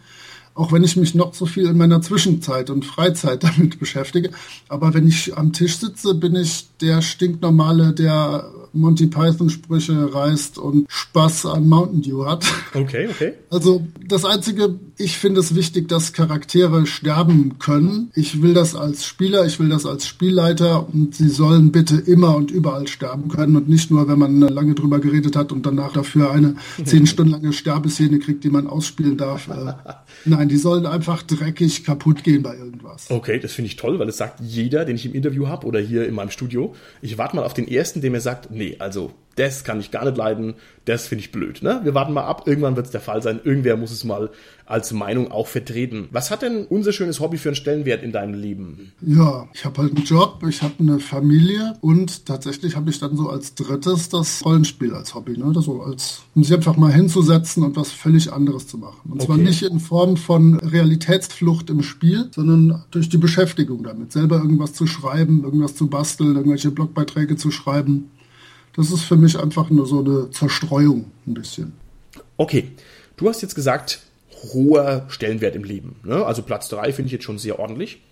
auch 0.57 0.73
wenn 0.73 0.83
ich 0.83 0.97
mich 0.97 1.15
noch 1.15 1.35
so 1.35 1.45
viel 1.47 1.67
in 1.67 1.77
meiner 1.77 2.01
Zwischenzeit 2.01 2.71
und 2.71 2.85
Freizeit 2.85 3.45
damit 3.45 3.79
beschäftige. 3.79 4.31
Aber 4.69 4.95
wenn 4.95 5.07
ich 5.07 5.37
am 5.37 5.53
Tisch 5.53 5.77
sitze, 5.77 6.15
bin 6.15 6.35
ich 6.35 6.67
der 6.81 7.03
stinknormale, 7.03 7.93
der 7.93 8.51
Monty 8.77 9.07
Python 9.07 9.51
Sprüche 9.51 10.15
reißt 10.15 10.59
und 10.59 10.87
Spaß 10.89 11.47
an 11.47 11.69
Mountain 11.69 12.03
Dew 12.03 12.25
hat. 12.27 12.45
Okay, 12.75 13.09
okay. 13.11 13.33
Also 13.51 13.87
das 14.07 14.25
Einzige, 14.25 14.79
ich 14.99 15.17
finde 15.17 15.41
es 15.41 15.55
wichtig, 15.55 15.89
dass 15.89 16.13
Charaktere 16.13 16.87
sterben 16.87 17.59
können. 17.59 18.11
Ich 18.15 18.43
will 18.43 18.55
das 18.55 18.75
als 18.75 19.07
Spieler, 19.07 19.47
ich 19.47 19.59
will 19.59 19.69
das 19.69 19.87
als 19.87 20.07
Spielleiter 20.07 20.89
und 20.93 21.15
sie 21.15 21.29
sollen 21.29 21.73
bitte 21.73 21.97
immer 21.97 22.37
und 22.37 22.51
überall 22.51 22.87
sterben 22.87 23.29
können 23.29 23.57
und 23.57 23.69
nicht 23.69 23.91
nur, 23.91 24.09
wenn 24.09 24.19
man 24.19 24.41
lange 24.41 24.75
drüber 24.75 24.99
geredet 25.01 25.37
hat 25.37 25.53
und 25.53 25.65
danach 25.65 25.93
dafür 25.93 26.31
eine 26.31 26.57
zehn 26.85 27.07
Stunden 27.07 27.33
lange 27.33 27.53
Sterbeszene 27.53 28.19
kriegt, 28.19 28.45
die 28.45 28.51
man 28.51 28.67
ausspielen 28.67 29.17
darf. 29.17 29.49
Äh, 29.49 29.73
nein, 30.25 30.49
die 30.49 30.57
sollen 30.57 30.87
einfach 30.87 31.23
dreckig 31.23 31.85
kaputt 31.85 32.23
gehen 32.23 32.43
bei 32.43 32.57
irgendwas. 32.57 33.11
Okay, 33.11 33.39
das 33.41 33.53
finde 33.53 33.69
ich 33.69 33.77
toll, 33.77 33.99
weil 33.99 34.09
es 34.09 34.19
sagt 34.19 34.41
jeder, 34.41 34.85
den 34.85 34.97
ich 34.97 35.07
im 35.07 35.15
Interview 35.15 35.49
habe 35.49 35.67
oder 35.67 35.81
hier 35.81 36.07
in 36.07 36.15
meinem 36.15 36.31
Studio. 36.31 36.66
Ich 37.03 37.19
warte 37.19 37.37
mal 37.37 37.45
auf 37.45 37.55
den 37.55 37.69
ersten, 37.69 38.01
der 38.01 38.11
mir 38.11 38.21
sagt, 38.21 38.51
nee, 38.51 38.77
also 38.79 39.13
das 39.37 39.65
kann 39.65 39.81
ich 39.81 39.91
gar 39.91 40.05
nicht 40.05 40.17
leiden, 40.17 40.55
das 40.87 41.07
finde 41.07 41.25
ich 41.25 41.33
blöd. 41.33 41.63
Ne? 41.63 41.81
Wir 41.85 41.95
warten 41.95 42.13
mal 42.13 42.25
ab, 42.25 42.45
irgendwann 42.47 42.77
wird 42.77 42.87
es 42.87 42.93
der 42.93 43.01
Fall 43.01 43.23
sein, 43.23 43.41
irgendwer 43.43 43.77
muss 43.77 43.91
es 43.91 44.05
mal 44.05 44.31
als 44.65 44.93
Meinung 44.93 45.31
auch 45.31 45.47
vertreten. 45.47 46.09
Was 46.11 46.31
hat 46.31 46.43
denn 46.43 46.65
unser 46.67 46.93
schönes 46.93 47.21
Hobby 47.21 47.39
für 47.39 47.51
einen 47.51 47.57
Stellenwert 47.57 48.03
in 48.03 48.13
deinem 48.13 48.35
Leben? 48.35 48.93
Ja, 49.01 49.49
ich 49.55 49.65
habe 49.65 49.83
halt 49.83 49.97
einen 49.97 50.05
Job, 50.05 50.43
ich 50.49 50.63
habe 50.63 50.75
eine 50.79 50.99
Familie 50.99 51.77
und 51.81 52.27
tatsächlich 52.27 52.77
habe 52.77 52.91
ich 52.91 52.99
dann 52.99 53.17
so 53.17 53.29
als 53.29 53.55
drittes 53.55 54.09
das 54.09 54.45
Rollenspiel 54.45 54.95
als 54.95 55.15
Hobby. 55.15 55.37
Ne? 55.37 55.53
Das 55.55 55.67
so 55.67 55.83
als, 55.83 56.23
um 56.35 56.43
sich 56.43 56.55
einfach 56.55 56.77
mal 56.77 56.93
hinzusetzen 56.93 57.63
und 57.63 57.77
was 57.77 57.93
völlig 57.93 58.33
anderes 58.33 58.67
zu 58.67 58.79
machen. 58.79 59.01
Und 59.05 59.21
okay. 59.21 59.27
zwar 59.27 59.37
nicht 59.37 59.63
in 59.63 59.81
Form 59.81 60.17
von 60.17 60.59
Realitätsflucht 60.61 61.71
im 61.71 61.83
Spiel, 61.83 62.29
sondern 62.35 62.85
durch 62.91 63.09
die 63.09 63.19
Beschäftigung 63.19 63.83
damit. 63.83 64.13
Selber 64.13 64.37
irgendwas 64.37 64.73
zu 64.73 64.87
schreiben, 64.87 65.45
irgendwas 65.45 65.77
zu 65.77 65.89
basteln, 65.89 66.37
irgendwelche 66.37 66.71
Blogbeiträge 66.71 67.37
zu 67.37 67.51
schreiben. 67.51 68.11
Das 68.77 68.91
ist 68.91 69.05
für 69.05 69.17
mich 69.17 69.39
einfach 69.39 69.71
nur 69.71 69.87
so 69.87 70.01
eine 70.01 70.31
Zerstreuung 70.31 71.07
ein 71.27 71.35
bisschen. 71.35 71.73
Okay, 72.37 72.73
du 73.17 73.29
hast 73.29 73.41
jetzt 73.41 73.55
gesagt, 73.55 74.01
hoher 74.53 75.07
Stellenwert 75.09 75.57
im 75.57 75.65
Leben. 75.65 75.97
Ne? 76.05 76.25
Also 76.25 76.43
Platz 76.43 76.69
3 76.69 76.93
finde 76.93 77.07
ich 77.07 77.13
jetzt 77.13 77.25
schon 77.25 77.39
sehr 77.39 77.59
ordentlich. 77.59 78.03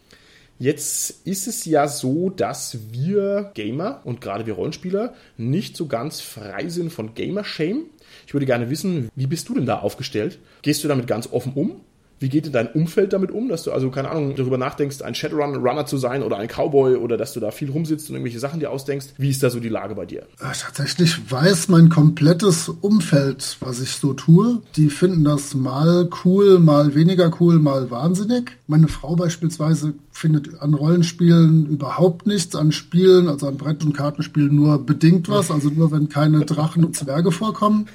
Jetzt 0.59 1.27
ist 1.27 1.49
es 1.49 1.65
ja 1.65 1.89
so, 1.89 2.31
dass 2.31 2.79
wir 2.93 3.51
Gamer 3.55 4.01
und 4.05 4.21
gerade 4.21 4.47
wir 4.47 4.55
Rollenspieler 4.55 5.15
nicht 5.37 5.77
so 5.77 5.87
ganz 5.87 6.21
frei 6.21 6.69
sind 6.69 6.93
von 6.93 7.15
Gamer-Shame. 7.15 7.83
Ich 8.27 8.33
würde 8.33 8.47
gerne 8.47 8.71
wissen, 8.71 9.11
wie 9.17 9.27
bist 9.27 9.49
du 9.49 9.55
denn 9.55 9.67
da 9.67 9.81
aufgestellt? 9.81 10.39
Gehst 10.63 10.85
du 10.85 10.89
damit 10.89 11.07
ganz 11.09 11.31
offen 11.31 11.53
um? 11.55 11.81
Wie 12.25 12.31
geht 12.31 12.47
denn 12.47 12.55
dein 12.55 12.69
Umfeld 12.69 13.13
damit 13.13 13.31
um, 13.31 13.51
dass 13.51 13.65
du 13.65 13.73
also, 13.73 13.91
keine 13.91 14.11
Ahnung, 14.11 14.35
darüber 14.35 14.57
nachdenkst, 14.57 15.03
ein 15.03 15.15
Shadowrun-Runner 15.15 15.85
zu 15.85 15.99
sein 15.99 16.23
oder 16.23 16.39
ein 16.39 16.49
Cowboy 16.49 16.97
oder 16.97 17.19
dass 17.19 17.35
du 17.35 17.41
da 17.41 17.51
viel 17.51 17.71
rumsitzt 17.71 18.09
und 18.09 18.17
irgendwelche 18.17 18.39
Sachen 18.39 18.61
dir 18.61 18.71
ausdenkst? 18.71 19.09
Wie 19.19 19.29
ist 19.29 19.43
da 19.43 19.51
so 19.51 19.61
die 19.61 19.69
Lage 19.69 19.95
bei 19.95 20.07
dir? 20.07 20.23
Tatsächlich 20.39 21.31
weiß 21.31 21.69
mein 21.69 21.91
komplettes 21.91 22.71
Umfeld, 22.71 23.59
was 23.61 23.83
ich 23.83 23.91
so 23.91 24.15
tue. 24.15 24.63
Die 24.77 24.89
finden 24.89 25.23
das 25.23 25.53
mal 25.53 26.09
cool, 26.25 26.61
mal 26.61 26.95
weniger 26.95 27.31
cool, 27.41 27.59
mal 27.59 27.91
wahnsinnig. 27.91 28.53
Meine 28.69 28.89
Frau 28.89 29.17
beispielsweise 29.17 29.93
findet 30.15 30.63
an 30.63 30.75
Rollenspielen 30.75 31.67
überhaupt 31.67 32.27
nichts, 32.27 32.55
an 32.55 32.71
Spielen, 32.71 33.29
also 33.29 33.49
an 33.49 33.57
Brett- 33.57 33.85
und 33.85 33.95
Kartenspielen 33.95 34.55
nur 34.55 34.79
bedingt 34.79 35.29
was, 35.29 35.51
also 35.51 35.69
nur 35.69 35.91
wenn 35.91 36.09
keine 36.09 36.45
Drachen 36.45 36.85
und 36.85 36.97
Zwerge 36.97 37.33
vorkommen. 37.33 37.87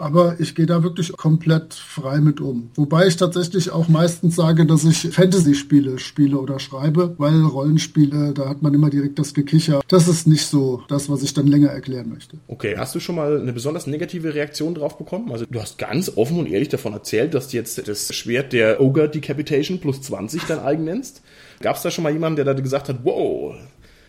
Aber 0.00 0.38
ich 0.40 0.56
gehe 0.56 0.66
da 0.66 0.82
wirklich 0.82 1.12
komplett 1.12 1.72
frei 1.72 2.20
mit 2.20 2.40
um. 2.40 2.70
Wobei 2.74 3.06
ich 3.06 3.16
tatsächlich 3.16 3.70
auch 3.70 3.88
meistens 3.88 4.34
sage, 4.36 4.66
dass 4.66 4.84
ich 4.84 5.08
Fantasy-Spiele 5.14 6.00
spiele 6.00 6.36
oder 6.38 6.58
schreibe, 6.58 7.14
weil 7.18 7.40
Rollenspiele, 7.42 8.34
da 8.34 8.48
hat 8.48 8.60
man 8.60 8.74
immer 8.74 8.90
direkt 8.90 9.18
das 9.18 9.32
Gekicher. 9.32 9.80
Das 9.86 10.08
ist 10.08 10.26
nicht 10.26 10.46
so 10.46 10.82
das, 10.88 11.08
was 11.08 11.22
ich 11.22 11.32
dann 11.32 11.46
länger 11.46 11.68
erklären 11.68 12.10
möchte. 12.10 12.38
Okay, 12.48 12.74
hast 12.76 12.94
du 12.96 13.00
schon 13.00 13.14
mal 13.14 13.40
eine 13.40 13.52
besonders 13.52 13.86
negative 13.86 14.34
Reaktion 14.34 14.74
drauf 14.74 14.98
bekommen? 14.98 15.30
Also 15.30 15.46
du 15.48 15.60
hast 15.60 15.78
ganz 15.78 16.10
offen 16.16 16.40
und 16.40 16.46
ehrlich 16.46 16.68
davon 16.68 16.92
erzählt, 16.92 17.34
dass 17.34 17.48
du 17.48 17.56
jetzt 17.56 17.86
das 17.86 18.12
Schwert 18.12 18.52
der 18.52 18.80
Ogre 18.80 19.08
Decapitation 19.08 19.78
plus 19.78 20.02
20 20.02 20.42
dein 20.44 20.58
eigen 20.58 20.84
nennst. 20.84 21.19
Gab 21.62 21.76
es 21.76 21.82
da 21.82 21.90
schon 21.90 22.04
mal 22.04 22.12
jemanden, 22.12 22.36
der 22.36 22.46
da 22.46 22.54
gesagt 22.54 22.88
hat, 22.88 23.00
wow, 23.04 23.54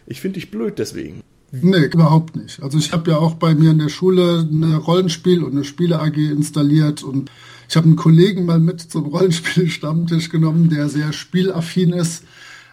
ich 0.06 0.22
finde 0.22 0.36
dich 0.40 0.52
blöd 0.52 0.80
deswegen? 0.80 1.22
Nee, 1.52 1.84
überhaupt 1.88 2.38
nicht. 2.38 2.64
Also 2.64 2.78
ich 2.78 2.94
habe 2.94 3.12
ja 3.12 3.18
auch 3.18 3.34
bei 3.34 3.54
mir 3.54 3.72
in 3.72 3.80
der 3.80 3.90
Schule 3.90 4.48
eine 4.50 4.78
Rollenspiel- 4.78 5.44
und 5.44 5.52
eine 5.52 5.66
Spiele-AG 5.66 6.16
installiert 6.16 7.04
und 7.04 7.30
ich 7.68 7.76
habe 7.76 7.88
einen 7.88 7.98
Kollegen 7.98 8.46
mal 8.46 8.60
mit 8.60 8.80
zum 8.80 9.06
Rollenspiel-Stammtisch 9.06 10.30
genommen, 10.30 10.70
der 10.70 10.88
sehr 10.88 11.12
spielaffin 11.12 11.92
ist. 11.92 12.24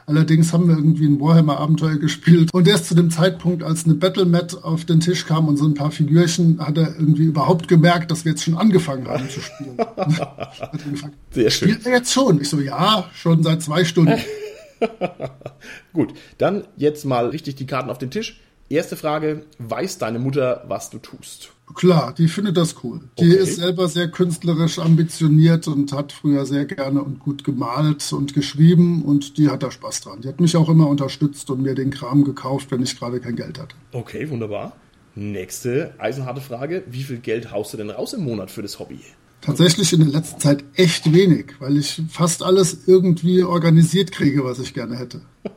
Allerdings 0.07 0.53
haben 0.53 0.69
wir 0.69 0.77
irgendwie 0.77 1.07
ein 1.07 1.21
Warhammer-Abenteuer 1.21 1.97
gespielt. 1.97 2.55
Und 2.55 2.69
erst 2.69 2.87
zu 2.87 2.95
dem 2.95 3.11
Zeitpunkt, 3.11 3.65
als 3.65 3.85
eine 3.85 3.95
Battlemat 3.95 4.63
auf 4.63 4.85
den 4.85 5.01
Tisch 5.01 5.27
kam 5.27 5.49
und 5.49 5.57
so 5.57 5.67
ein 5.67 5.75
paar 5.75 5.91
Figürchen, 5.91 6.61
hat 6.65 6.79
er 6.79 6.95
irgendwie 6.97 7.25
überhaupt 7.25 7.67
gemerkt, 7.67 8.13
dass 8.13 8.25
wir 8.25 8.33
jetzt 8.33 8.45
schon 8.45 8.57
angefangen 8.57 9.09
haben 9.09 9.29
zu 9.29 9.41
spielen. 9.41 9.77
sehr 11.33 11.51
schön. 11.51 11.71
Spielt 11.71 11.87
er 11.87 11.93
jetzt 11.93 12.13
schon? 12.13 12.41
Ich 12.41 12.49
so, 12.49 12.61
ja, 12.61 13.11
schon 13.13 13.43
seit 13.43 13.61
zwei 13.61 13.85
Stunden. 13.85 14.19
Gut, 15.93 16.15
dann 16.39 16.65
jetzt 16.77 17.05
mal 17.05 17.29
richtig 17.29 17.57
die 17.57 17.67
Karten 17.67 17.91
auf 17.91 17.99
den 17.99 18.11
Tisch. 18.11 18.41
Erste 18.71 18.97
Frage, 18.97 19.47
weiß 19.59 19.97
deine 19.97 20.19
Mutter, 20.19 20.65
was 20.69 20.91
du 20.91 20.99
tust? 20.99 21.53
Klar, 21.75 22.15
die 22.17 22.29
findet 22.29 22.57
das 22.57 22.77
cool. 22.83 23.01
Die 23.19 23.33
okay. 23.33 23.43
ist 23.43 23.57
selber 23.57 23.89
sehr 23.89 24.09
künstlerisch 24.09 24.79
ambitioniert 24.79 25.69
und 25.69 25.93
hat 25.93 26.13
früher 26.13 26.45
sehr 26.45 26.67
gerne 26.67 27.03
und 27.03 27.19
gut 27.19 27.45
gemalt 27.45 28.13
und 28.13 28.35
geschrieben 28.35 29.05
und 29.05 29.39
die 29.39 29.49
hat 29.49 29.63
da 29.63 29.71
Spaß 29.71 30.03
dran. 30.03 30.21
Die 30.21 30.29
hat 30.29 30.41
mich 30.41 30.57
auch 30.57 30.69
immer 30.69 30.89
unterstützt 30.89 31.51
und 31.51 31.63
mir 31.63 31.75
den 31.75 31.91
Kram 31.91 32.25
gekauft, 32.25 32.71
wenn 32.71 32.83
ich 32.83 32.99
gerade 32.99 33.21
kein 33.21 33.37
Geld 33.37 33.59
hatte. 33.59 33.75
Okay, 33.93 34.29
wunderbar. 34.29 34.77
Nächste 35.15 35.95
eisenharte 35.99 36.41
Frage, 36.41 36.85
wie 36.91 37.03
viel 37.03 37.19
Geld 37.19 37.51
haust 37.51 37.73
du 37.73 37.77
denn 37.79 37.91
raus 37.91 38.13
im 38.13 38.23
Monat 38.23 38.51
für 38.51 38.63
das 38.63 38.79
Hobby? 38.79 39.01
Tatsächlich 39.49 39.93
in 39.93 40.01
der 40.01 40.09
letzten 40.09 40.41
Zeit 40.41 40.65
echt 40.75 41.13
wenig, 41.13 41.55
weil 41.59 41.77
ich 41.77 42.03
fast 42.11 42.43
alles 42.43 42.87
irgendwie 42.87 43.43
organisiert 43.43 44.13
kriege, 44.13 44.45
was 44.45 44.59
ich 44.59 44.75
gerne 44.75 44.97
hätte. 44.99 45.23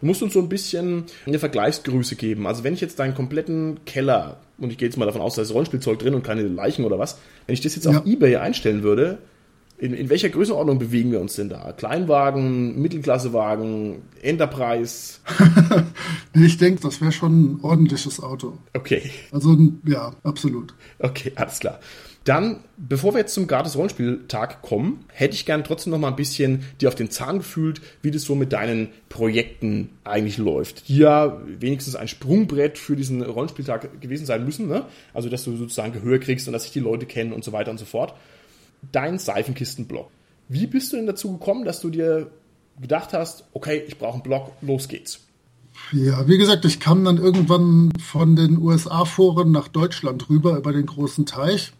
Du 0.00 0.06
musst 0.06 0.22
uns 0.22 0.32
so 0.32 0.38
ein 0.38 0.48
bisschen 0.48 1.04
eine 1.26 1.40
Vergleichsgröße 1.40 2.14
geben. 2.14 2.46
Also 2.46 2.62
wenn 2.62 2.72
ich 2.72 2.80
jetzt 2.80 3.00
deinen 3.00 3.16
kompletten 3.16 3.80
Keller, 3.84 4.40
und 4.56 4.70
ich 4.70 4.78
gehe 4.78 4.86
jetzt 4.88 4.96
mal 4.96 5.06
davon 5.06 5.20
aus, 5.20 5.34
da 5.34 5.42
ist 5.42 5.52
Rollenspielzeug 5.52 5.98
drin 5.98 6.14
und 6.14 6.22
keine 6.22 6.42
Leichen 6.42 6.84
oder 6.84 7.00
was, 7.00 7.18
wenn 7.46 7.54
ich 7.54 7.60
das 7.62 7.74
jetzt 7.74 7.84
ja. 7.84 7.98
auf 7.98 8.06
Ebay 8.06 8.36
einstellen 8.36 8.84
würde, 8.84 9.18
In, 9.80 9.94
in 9.94 10.08
welcher 10.08 10.28
Größenordnung 10.28 10.78
bewegen 10.78 11.12
wir 11.12 11.20
uns 11.20 11.36
denn 11.36 11.48
da? 11.48 11.72
Kleinwagen, 11.72 12.80
Mittelklassewagen, 12.80 14.02
Enterprise? 14.22 15.18
ich 16.32 16.58
denke, 16.58 16.82
das 16.82 17.00
wäre 17.00 17.12
schon 17.12 17.42
ein 17.42 17.58
ordentliches 17.62 18.20
Auto. 18.20 18.58
Okay. 18.74 19.10
Also 19.30 19.56
ja, 19.84 20.14
absolut. 20.24 20.74
Okay, 20.98 21.32
alles 21.36 21.60
klar. 21.60 21.78
Dann, 22.28 22.62
bevor 22.76 23.14
wir 23.14 23.20
jetzt 23.20 23.32
zum 23.32 23.46
gratis 23.46 23.74
Rollenspieltag 23.74 24.60
kommen, 24.60 25.06
hätte 25.10 25.34
ich 25.34 25.46
gern 25.46 25.64
trotzdem 25.64 25.92
noch 25.92 25.98
mal 25.98 26.08
ein 26.08 26.16
bisschen 26.16 26.62
dir 26.78 26.88
auf 26.88 26.94
den 26.94 27.10
Zahn 27.10 27.38
gefühlt, 27.38 27.80
wie 28.02 28.10
das 28.10 28.24
so 28.24 28.34
mit 28.34 28.52
deinen 28.52 28.88
Projekten 29.08 29.88
eigentlich 30.04 30.36
läuft. 30.36 30.88
Die 30.88 30.98
ja 30.98 31.40
wenigstens 31.46 31.96
ein 31.96 32.06
Sprungbrett 32.06 32.76
für 32.76 32.96
diesen 32.96 33.22
Rollenspieltag 33.22 34.02
gewesen 34.02 34.26
sein 34.26 34.44
müssen, 34.44 34.68
ne? 34.68 34.84
Also, 35.14 35.30
dass 35.30 35.44
du 35.44 35.56
sozusagen 35.56 35.94
Gehör 35.94 36.18
kriegst 36.18 36.46
und 36.46 36.52
dass 36.52 36.64
sich 36.64 36.72
die 36.72 36.80
Leute 36.80 37.06
kennen 37.06 37.32
und 37.32 37.44
so 37.44 37.52
weiter 37.52 37.70
und 37.70 37.78
so 37.78 37.86
fort 37.86 38.14
dein 38.92 39.18
Seifenkistenblog. 39.18 40.10
Wie 40.50 40.66
bist 40.66 40.92
du 40.92 40.96
denn 40.96 41.06
dazu 41.06 41.32
gekommen, 41.32 41.64
dass 41.64 41.80
du 41.80 41.88
dir 41.88 42.30
gedacht 42.78 43.14
hast, 43.14 43.44
okay, 43.54 43.82
ich 43.88 43.96
brauche 43.96 44.14
einen 44.14 44.22
Blog, 44.22 44.52
los 44.60 44.88
geht's? 44.88 45.20
Ja, 45.92 46.28
wie 46.28 46.36
gesagt, 46.36 46.66
ich 46.66 46.78
kam 46.78 47.04
dann 47.06 47.16
irgendwann 47.16 47.90
von 47.98 48.36
den 48.36 48.58
USA-Foren 48.58 49.50
nach 49.50 49.68
Deutschland 49.68 50.28
rüber 50.28 50.58
über 50.58 50.74
den 50.74 50.84
großen 50.84 51.24
Teich. 51.24 51.72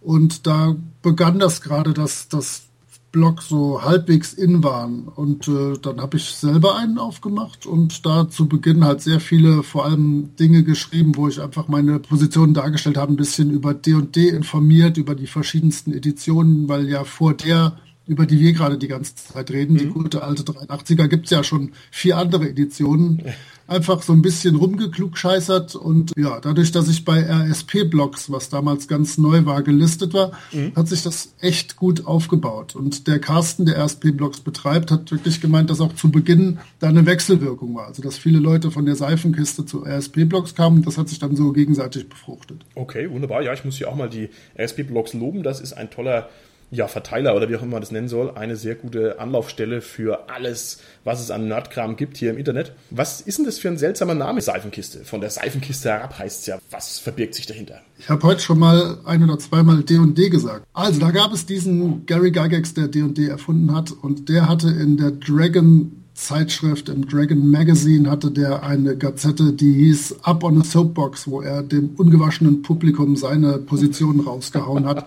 Und 0.00 0.46
da 0.46 0.76
begann 1.02 1.38
das 1.38 1.60
gerade, 1.60 1.92
dass 1.92 2.28
das 2.28 2.62
Blog 3.10 3.42
so 3.42 3.82
halbwegs 3.82 4.32
in 4.34 4.62
waren. 4.62 5.08
Und 5.08 5.48
äh, 5.48 5.78
dann 5.80 6.00
habe 6.00 6.18
ich 6.18 6.24
selber 6.24 6.76
einen 6.76 6.98
aufgemacht 6.98 7.66
und 7.66 8.04
da 8.04 8.28
zu 8.28 8.48
Beginn 8.48 8.84
halt 8.84 9.00
sehr 9.00 9.20
viele, 9.20 9.62
vor 9.62 9.86
allem 9.86 10.36
Dinge 10.36 10.62
geschrieben, 10.62 11.16
wo 11.16 11.28
ich 11.28 11.40
einfach 11.40 11.68
meine 11.68 11.98
Position 12.00 12.52
dargestellt 12.52 12.98
habe, 12.98 13.12
ein 13.12 13.16
bisschen 13.16 13.50
über 13.50 13.72
D&D 13.72 14.28
informiert, 14.28 14.98
über 14.98 15.14
die 15.14 15.26
verschiedensten 15.26 15.92
Editionen, 15.92 16.68
weil 16.68 16.88
ja 16.88 17.04
vor 17.04 17.34
der 17.34 17.78
über 18.06 18.24
die 18.24 18.40
wir 18.40 18.54
gerade 18.54 18.78
die 18.78 18.88
ganze 18.88 19.14
Zeit 19.16 19.50
reden. 19.50 19.74
Mhm. 19.74 19.78
Die 19.78 19.86
gute 19.88 20.22
alte 20.22 20.42
83er 20.42 21.08
gibt's 21.08 21.30
ja 21.30 21.44
schon 21.44 21.72
vier 21.90 22.16
andere 22.16 22.48
Editionen 22.48 23.22
einfach 23.68 24.02
so 24.02 24.14
ein 24.14 24.22
bisschen 24.22 24.56
rumgeklugscheißert 24.56 25.76
und 25.76 26.12
ja, 26.16 26.40
dadurch, 26.40 26.72
dass 26.72 26.88
ich 26.88 27.04
bei 27.04 27.20
RSP-Blogs, 27.22 28.32
was 28.32 28.48
damals 28.48 28.88
ganz 28.88 29.18
neu 29.18 29.44
war, 29.44 29.62
gelistet 29.62 30.14
war, 30.14 30.32
mhm. 30.52 30.72
hat 30.74 30.88
sich 30.88 31.02
das 31.02 31.34
echt 31.40 31.76
gut 31.76 32.06
aufgebaut. 32.06 32.74
Und 32.74 33.06
der 33.06 33.18
Carsten, 33.18 33.66
der 33.66 33.78
RSP-Blogs 33.78 34.40
betreibt, 34.40 34.90
hat 34.90 35.12
wirklich 35.12 35.40
gemeint, 35.40 35.68
dass 35.68 35.80
auch 35.80 35.94
zu 35.94 36.10
Beginn 36.10 36.58
da 36.80 36.88
eine 36.88 37.04
Wechselwirkung 37.04 37.74
war. 37.74 37.86
Also, 37.86 38.02
dass 38.02 38.16
viele 38.16 38.38
Leute 38.38 38.70
von 38.70 38.86
der 38.86 38.96
Seifenkiste 38.96 39.66
zu 39.66 39.84
RSP-Blogs 39.84 40.54
kamen, 40.54 40.82
das 40.82 40.96
hat 40.96 41.10
sich 41.10 41.18
dann 41.18 41.36
so 41.36 41.52
gegenseitig 41.52 42.08
befruchtet. 42.08 42.64
Okay, 42.74 43.10
wunderbar. 43.10 43.42
Ja, 43.42 43.52
ich 43.52 43.64
muss 43.64 43.76
hier 43.76 43.90
auch 43.90 43.96
mal 43.96 44.08
die 44.08 44.30
RSP-Blogs 44.58 45.12
loben. 45.12 45.42
Das 45.42 45.60
ist 45.60 45.74
ein 45.74 45.90
toller 45.90 46.30
ja, 46.70 46.86
Verteiler 46.86 47.34
oder 47.34 47.48
wie 47.48 47.56
auch 47.56 47.62
immer 47.62 47.72
man 47.72 47.80
das 47.80 47.90
nennen 47.90 48.08
soll, 48.08 48.32
eine 48.34 48.56
sehr 48.56 48.74
gute 48.74 49.18
Anlaufstelle 49.18 49.80
für 49.80 50.28
alles, 50.28 50.80
was 51.04 51.20
es 51.20 51.30
an 51.30 51.48
Nerdkram 51.48 51.96
gibt 51.96 52.16
hier 52.16 52.30
im 52.30 52.38
Internet. 52.38 52.72
Was 52.90 53.20
ist 53.20 53.38
denn 53.38 53.46
das 53.46 53.58
für 53.58 53.68
ein 53.68 53.78
seltsamer 53.78 54.14
Name, 54.14 54.40
Seifenkiste? 54.40 55.04
Von 55.04 55.20
der 55.20 55.30
Seifenkiste 55.30 55.88
herab 55.90 56.18
heißt 56.18 56.40
es 56.40 56.46
ja. 56.46 56.58
Was 56.70 56.98
verbirgt 56.98 57.34
sich 57.34 57.46
dahinter? 57.46 57.80
Ich 57.98 58.08
habe 58.08 58.22
heute 58.22 58.40
schon 58.40 58.58
mal 58.58 58.98
ein 59.04 59.22
oder 59.22 59.38
zweimal 59.38 59.82
D&D 59.82 60.28
gesagt. 60.28 60.66
Also, 60.72 61.00
da 61.00 61.10
gab 61.10 61.32
es 61.32 61.46
diesen 61.46 62.04
Gary 62.06 62.30
Gygax, 62.30 62.74
der 62.74 62.88
D&D 62.88 63.28
erfunden 63.28 63.74
hat 63.74 63.90
und 63.90 64.28
der 64.28 64.48
hatte 64.48 64.68
in 64.68 64.96
der 64.96 65.12
Dragon 65.12 66.04
Zeitschrift, 66.20 66.88
im 66.88 67.06
Dragon 67.06 67.50
Magazine 67.50 68.10
hatte 68.10 68.30
der 68.30 68.62
eine 68.62 68.96
Gazette, 68.96 69.52
die 69.52 69.72
hieß 69.72 70.16
Up 70.22 70.44
on 70.44 70.60
a 70.60 70.64
Soapbox, 70.64 71.28
wo 71.28 71.40
er 71.40 71.62
dem 71.62 71.90
ungewaschenen 71.96 72.62
Publikum 72.62 73.16
seine 73.16 73.58
Position 73.58 74.20
rausgehauen 74.20 74.86
hat 74.86 75.06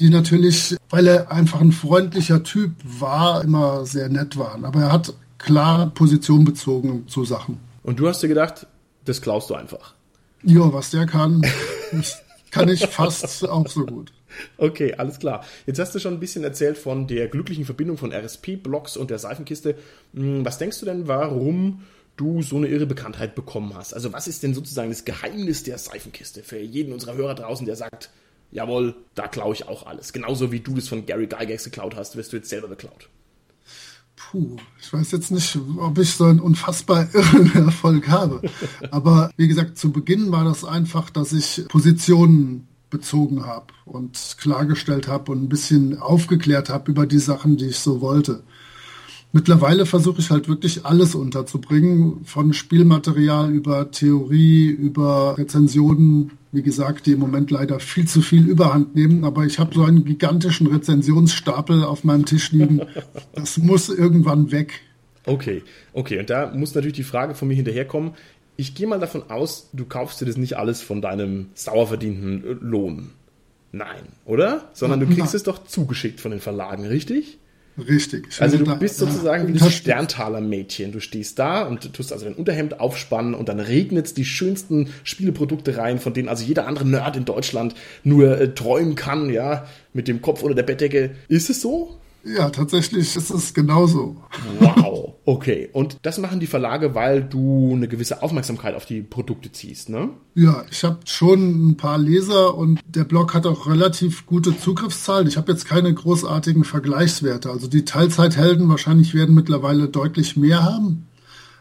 die 0.00 0.10
natürlich, 0.10 0.76
weil 0.90 1.06
er 1.06 1.30
einfach 1.30 1.60
ein 1.60 1.72
freundlicher 1.72 2.42
Typ 2.42 2.72
war, 2.82 3.44
immer 3.44 3.86
sehr 3.86 4.08
nett 4.08 4.36
waren. 4.36 4.64
Aber 4.64 4.80
er 4.80 4.92
hat 4.92 5.14
klar 5.38 5.90
Position 5.90 6.44
bezogen 6.44 7.06
zu 7.08 7.24
Sachen. 7.24 7.58
Und 7.82 8.00
du 8.00 8.08
hast 8.08 8.22
dir 8.22 8.28
gedacht, 8.28 8.66
das 9.04 9.20
klaust 9.20 9.50
du 9.50 9.54
einfach. 9.54 9.94
Ja, 10.42 10.72
was 10.72 10.90
der 10.90 11.06
kann, 11.06 11.42
kann 12.50 12.68
ich 12.68 12.86
fast 12.86 13.48
auch 13.48 13.68
so 13.68 13.86
gut. 13.86 14.12
Okay, 14.56 14.94
alles 14.94 15.18
klar. 15.18 15.44
Jetzt 15.66 15.78
hast 15.78 15.94
du 15.94 15.98
schon 15.98 16.14
ein 16.14 16.20
bisschen 16.20 16.44
erzählt 16.44 16.78
von 16.78 17.06
der 17.06 17.28
glücklichen 17.28 17.64
Verbindung 17.64 17.96
von 17.96 18.12
RSP-Blogs 18.12 18.96
und 18.96 19.10
der 19.10 19.18
Seifenkiste. 19.18 19.76
Hm, 20.14 20.44
was 20.44 20.58
denkst 20.58 20.80
du 20.80 20.86
denn, 20.86 21.08
warum 21.08 21.82
du 22.16 22.42
so 22.42 22.56
eine 22.56 22.68
irre 22.68 22.86
Bekanntheit 22.86 23.34
bekommen 23.34 23.74
hast? 23.74 23.94
Also 23.94 24.12
was 24.12 24.28
ist 24.28 24.42
denn 24.42 24.54
sozusagen 24.54 24.90
das 24.90 25.04
Geheimnis 25.04 25.62
der 25.62 25.78
Seifenkiste 25.78 26.42
für 26.42 26.58
jeden 26.58 26.92
unserer 26.92 27.14
Hörer 27.14 27.34
draußen, 27.34 27.66
der 27.66 27.76
sagt, 27.76 28.10
jawohl, 28.50 28.94
da 29.14 29.28
klaue 29.28 29.54
ich 29.54 29.68
auch 29.68 29.86
alles. 29.86 30.12
Genauso 30.12 30.52
wie 30.52 30.60
du 30.60 30.74
das 30.74 30.88
von 30.88 31.06
Gary 31.06 31.26
Gygax 31.26 31.64
geklaut 31.64 31.96
hast, 31.96 32.16
wirst 32.16 32.32
du 32.32 32.36
jetzt 32.36 32.48
selber 32.48 32.68
geklaut. 32.68 33.08
Puh, 34.16 34.56
ich 34.80 34.92
weiß 34.92 35.10
jetzt 35.10 35.32
nicht, 35.32 35.58
ob 35.78 35.98
ich 35.98 36.10
so 36.10 36.24
einen 36.24 36.40
unfassbar 36.40 37.08
irren 37.12 37.52
Erfolg 37.66 38.08
habe. 38.08 38.42
Aber 38.90 39.30
wie 39.36 39.48
gesagt, 39.48 39.76
zu 39.76 39.90
Beginn 39.90 40.30
war 40.30 40.44
das 40.44 40.64
einfach, 40.64 41.10
dass 41.10 41.32
ich 41.32 41.66
Positionen 41.68 42.68
bezogen 42.94 43.44
habe 43.44 43.66
und 43.84 44.36
klargestellt 44.38 45.08
habe 45.08 45.32
und 45.32 45.42
ein 45.42 45.48
bisschen 45.48 45.98
aufgeklärt 45.98 46.70
habe 46.70 46.92
über 46.92 47.06
die 47.06 47.18
Sachen, 47.18 47.56
die 47.56 47.66
ich 47.66 47.78
so 47.78 48.00
wollte. 48.00 48.44
Mittlerweile 49.32 49.84
versuche 49.84 50.20
ich 50.20 50.30
halt 50.30 50.48
wirklich 50.48 50.86
alles 50.86 51.16
unterzubringen, 51.16 52.24
von 52.24 52.52
Spielmaterial 52.52 53.50
über 53.50 53.90
Theorie, 53.90 54.68
über 54.68 55.36
Rezensionen, 55.36 56.30
wie 56.52 56.62
gesagt, 56.62 57.06
die 57.06 57.12
im 57.14 57.18
Moment 57.18 57.50
leider 57.50 57.80
viel 57.80 58.06
zu 58.06 58.22
viel 58.22 58.46
Überhand 58.46 58.94
nehmen. 58.94 59.24
Aber 59.24 59.44
ich 59.44 59.58
habe 59.58 59.74
so 59.74 59.82
einen 59.82 60.04
gigantischen 60.04 60.68
Rezensionsstapel 60.68 61.82
auf 61.82 62.04
meinem 62.04 62.26
Tisch 62.26 62.52
liegen. 62.52 62.82
Das 63.34 63.58
muss 63.58 63.88
irgendwann 63.88 64.52
weg. 64.52 64.82
Okay, 65.26 65.62
okay. 65.94 66.20
Und 66.20 66.30
da 66.30 66.52
muss 66.54 66.74
natürlich 66.74 66.94
die 66.94 67.02
Frage 67.02 67.34
von 67.34 67.48
mir 67.48 67.54
hinterherkommen. 67.54 68.12
Ich 68.56 68.74
gehe 68.74 68.86
mal 68.86 69.00
davon 69.00 69.30
aus, 69.30 69.68
du 69.72 69.84
kaufst 69.84 70.20
dir 70.20 70.26
das 70.26 70.36
nicht 70.36 70.56
alles 70.56 70.80
von 70.80 71.02
deinem 71.02 71.50
sauer 71.54 71.88
verdienten 71.88 72.58
Lohn. 72.60 73.10
Nein, 73.72 74.04
oder? 74.24 74.68
Sondern 74.72 75.00
du 75.00 75.06
kriegst 75.06 75.18
Nein. 75.18 75.36
es 75.36 75.42
doch 75.42 75.64
zugeschickt 75.64 76.20
von 76.20 76.30
den 76.30 76.40
Verlagen, 76.40 76.86
richtig? 76.86 77.38
Richtig. 77.76 78.28
Also 78.38 78.58
du 78.58 78.76
bist 78.76 78.98
sozusagen 78.98 79.48
wie 79.48 79.58
das 79.58 79.72
Sterntaler-Mädchen. 79.72 80.92
Du 80.92 81.00
stehst 81.00 81.40
da 81.40 81.62
und 81.62 81.92
tust 81.92 82.12
also 82.12 82.24
dein 82.24 82.34
Unterhemd 82.34 82.78
aufspannen 82.78 83.34
und 83.34 83.48
dann 83.48 83.58
regnet 83.58 84.16
die 84.16 84.24
schönsten 84.24 84.90
Spieleprodukte 85.02 85.76
rein, 85.76 85.98
von 85.98 86.14
denen 86.14 86.28
also 86.28 86.44
jeder 86.44 86.68
andere 86.68 86.86
Nerd 86.86 87.16
in 87.16 87.24
Deutschland 87.24 87.74
nur 88.04 88.40
äh, 88.40 88.54
träumen 88.54 88.94
kann, 88.94 89.28
ja, 89.28 89.66
mit 89.92 90.06
dem 90.06 90.22
Kopf 90.22 90.42
unter 90.42 90.54
der 90.54 90.62
Bettdecke. 90.62 91.16
Ist 91.26 91.50
es 91.50 91.60
so? 91.60 91.96
Ja, 92.24 92.48
tatsächlich 92.48 93.14
ist 93.16 93.30
es 93.30 93.52
genauso. 93.52 94.16
Wow, 94.58 95.14
okay. 95.26 95.68
Und 95.72 95.98
das 96.02 96.18
machen 96.18 96.40
die 96.40 96.46
Verlage, 96.46 96.94
weil 96.94 97.22
du 97.22 97.72
eine 97.74 97.86
gewisse 97.86 98.22
Aufmerksamkeit 98.22 98.74
auf 98.74 98.86
die 98.86 99.02
Produkte 99.02 99.52
ziehst, 99.52 99.90
ne? 99.90 100.10
Ja, 100.34 100.64
ich 100.70 100.84
habe 100.84 101.00
schon 101.04 101.68
ein 101.68 101.76
paar 101.76 101.98
Leser 101.98 102.54
und 102.56 102.80
der 102.86 103.04
Blog 103.04 103.34
hat 103.34 103.46
auch 103.46 103.66
relativ 103.66 104.24
gute 104.26 104.56
Zugriffszahlen. 104.56 105.28
Ich 105.28 105.36
habe 105.36 105.52
jetzt 105.52 105.66
keine 105.66 105.92
großartigen 105.92 106.64
Vergleichswerte. 106.64 107.50
Also 107.50 107.66
die 107.66 107.84
Teilzeithelden 107.84 108.68
wahrscheinlich 108.68 109.14
werden 109.14 109.34
mittlerweile 109.34 109.88
deutlich 109.88 110.36
mehr 110.36 110.64
haben. 110.64 111.06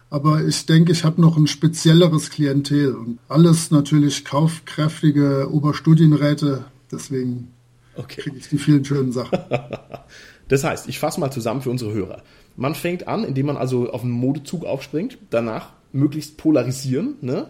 Aber 0.09 0.43
ich 0.43 0.65
denke, 0.67 0.91
ich 0.91 1.03
habe 1.03 1.19
noch 1.19 1.37
ein 1.37 1.47
spezielleres 1.47 2.29
Klientel 2.29 2.93
und 2.93 3.17
alles 3.27 3.71
natürlich 3.71 4.23
kaufkräftige 4.23 5.49
Oberstudienräte. 5.51 6.65
Deswegen 6.91 7.51
okay. 7.95 8.21
kriege 8.21 8.37
ich 8.37 8.47
die 8.47 8.59
vielen 8.59 8.85
schönen 8.85 9.11
Sachen. 9.11 9.39
Das 10.47 10.63
heißt, 10.63 10.87
ich 10.89 10.99
fasse 10.99 11.19
mal 11.19 11.31
zusammen 11.31 11.61
für 11.61 11.69
unsere 11.69 11.93
Hörer. 11.93 12.21
Man 12.55 12.75
fängt 12.75 13.07
an, 13.07 13.23
indem 13.23 13.47
man 13.47 13.57
also 13.57 13.91
auf 13.91 14.03
einen 14.03 14.11
Modezug 14.11 14.65
aufspringt, 14.65 15.17
danach 15.29 15.69
möglichst 15.91 16.37
polarisieren, 16.37 17.15
ne? 17.21 17.49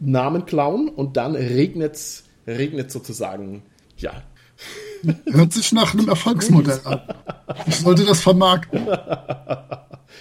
Namen 0.00 0.46
klauen 0.46 0.88
und 0.88 1.16
dann 1.16 1.36
regnet 1.36 1.96
regnet 2.46 2.90
sozusagen, 2.90 3.62
ja. 3.96 4.22
Hört 5.26 5.52
sich 5.52 5.72
nach 5.72 5.94
einem 5.94 6.08
Erfolgsmodell 6.08 6.80
an. 6.84 7.00
Ich 7.66 7.76
sollte 7.76 8.04
das 8.04 8.20
vermarkten. 8.20 8.86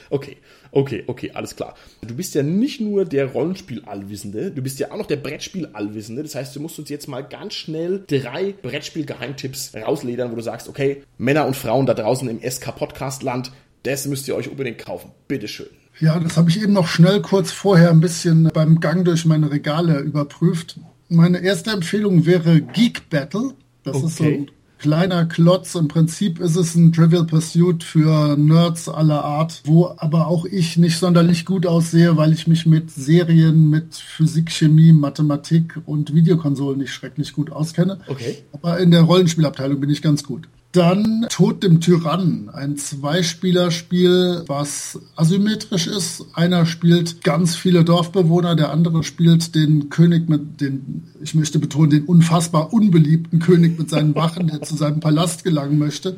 Okay, 0.09 0.37
okay, 0.71 1.03
okay, 1.07 1.31
alles 1.33 1.55
klar. 1.55 1.75
Du 2.01 2.15
bist 2.15 2.35
ja 2.35 2.43
nicht 2.43 2.81
nur 2.81 3.05
der 3.05 3.27
Rollenspiel-Allwissende, 3.31 4.51
du 4.51 4.61
bist 4.61 4.79
ja 4.79 4.91
auch 4.91 4.97
noch 4.97 5.05
der 5.05 5.17
Brettspiel-Allwissende. 5.17 6.23
Das 6.23 6.35
heißt, 6.35 6.55
du 6.55 6.59
musst 6.59 6.79
uns 6.79 6.89
jetzt 6.89 7.07
mal 7.07 7.21
ganz 7.21 7.53
schnell 7.53 8.03
drei 8.07 8.53
Brettspiel-Geheimtipps 8.61 9.73
rausledern, 9.75 10.31
wo 10.31 10.35
du 10.35 10.41
sagst, 10.41 10.67
okay, 10.69 11.03
Männer 11.17 11.45
und 11.45 11.55
Frauen 11.55 11.85
da 11.85 11.93
draußen 11.93 12.27
im 12.29 12.39
SK-Podcast-Land, 12.41 13.51
das 13.83 14.07
müsst 14.07 14.27
ihr 14.27 14.35
euch 14.35 14.49
unbedingt 14.49 14.77
kaufen. 14.77 15.11
Bitteschön. 15.27 15.67
Ja, 15.99 16.19
das 16.19 16.37
habe 16.37 16.49
ich 16.49 16.61
eben 16.61 16.73
noch 16.73 16.87
schnell 16.87 17.21
kurz 17.21 17.51
vorher 17.51 17.91
ein 17.91 17.99
bisschen 17.99 18.49
beim 18.53 18.79
Gang 18.79 19.05
durch 19.05 19.25
meine 19.25 19.51
Regale 19.51 19.99
überprüft. 19.99 20.79
Meine 21.09 21.43
erste 21.43 21.71
Empfehlung 21.71 22.25
wäre 22.25 22.61
Geek 22.61 23.09
Battle. 23.09 23.53
Das 23.83 23.97
okay. 23.97 24.05
ist 24.05 24.17
so 24.17 24.23
ein 24.23 24.51
kleiner 24.81 25.25
Klotz. 25.25 25.75
Im 25.75 25.87
Prinzip 25.87 26.39
ist 26.39 26.55
es 26.55 26.73
ein 26.73 26.91
Trivial 26.91 27.25
Pursuit 27.25 27.83
für 27.83 28.35
Nerds 28.35 28.89
aller 28.89 29.23
Art, 29.23 29.61
wo 29.65 29.93
aber 29.95 30.25
auch 30.27 30.45
ich 30.45 30.75
nicht 30.77 30.97
sonderlich 30.97 31.45
gut 31.45 31.67
aussehe, 31.67 32.17
weil 32.17 32.33
ich 32.33 32.47
mich 32.47 32.65
mit 32.65 32.89
Serien, 32.89 33.69
mit 33.69 33.93
Physik, 33.93 34.51
Chemie, 34.51 34.91
Mathematik 34.91 35.79
und 35.85 36.15
Videokonsolen 36.15 36.79
nicht 36.79 36.93
schrecklich 36.93 37.33
gut 37.33 37.51
auskenne. 37.51 37.99
Okay. 38.07 38.37
Aber 38.53 38.79
in 38.79 38.89
der 38.89 39.03
Rollenspielabteilung 39.03 39.79
bin 39.79 39.91
ich 39.91 40.01
ganz 40.01 40.23
gut. 40.23 40.47
Dann 40.71 41.25
Tod 41.29 41.63
dem 41.63 41.81
Tyrannen, 41.81 42.49
ein 42.49 42.77
Zweispielerspiel, 42.77 44.45
was 44.47 44.99
asymmetrisch 45.17 45.87
ist. 45.87 46.25
Einer 46.33 46.65
spielt 46.65 47.25
ganz 47.25 47.57
viele 47.57 47.83
Dorfbewohner, 47.83 48.55
der 48.55 48.71
andere 48.71 49.03
spielt 49.03 49.53
den 49.53 49.89
König 49.89 50.29
mit 50.29 50.61
den, 50.61 51.03
ich 51.21 51.35
möchte 51.35 51.59
betonen, 51.59 51.89
den 51.89 52.05
unfassbar 52.05 52.71
unbeliebten 52.71 53.39
König 53.39 53.77
mit 53.77 53.89
seinen 53.89 54.15
Wachen, 54.15 54.47
der 54.47 54.61
zu 54.61 54.77
seinem 54.77 55.01
Palast 55.01 55.43
gelangen 55.43 55.77
möchte. 55.77 56.17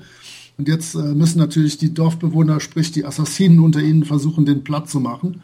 Und 0.58 0.68
jetzt 0.68 0.94
äh, 0.94 1.00
müssen 1.00 1.40
natürlich 1.40 1.80
die 1.80 1.96
Dorfbewohner, 1.96 2.60
sprich 2.60 2.92
die 2.92 3.06
Assassinen 3.06 3.60
unter 3.60 3.82
ihnen, 3.82 4.04
versuchen, 4.06 4.46
den 4.46 4.64
platt 4.64 4.88
zu 4.88 5.00
machen. 5.00 5.42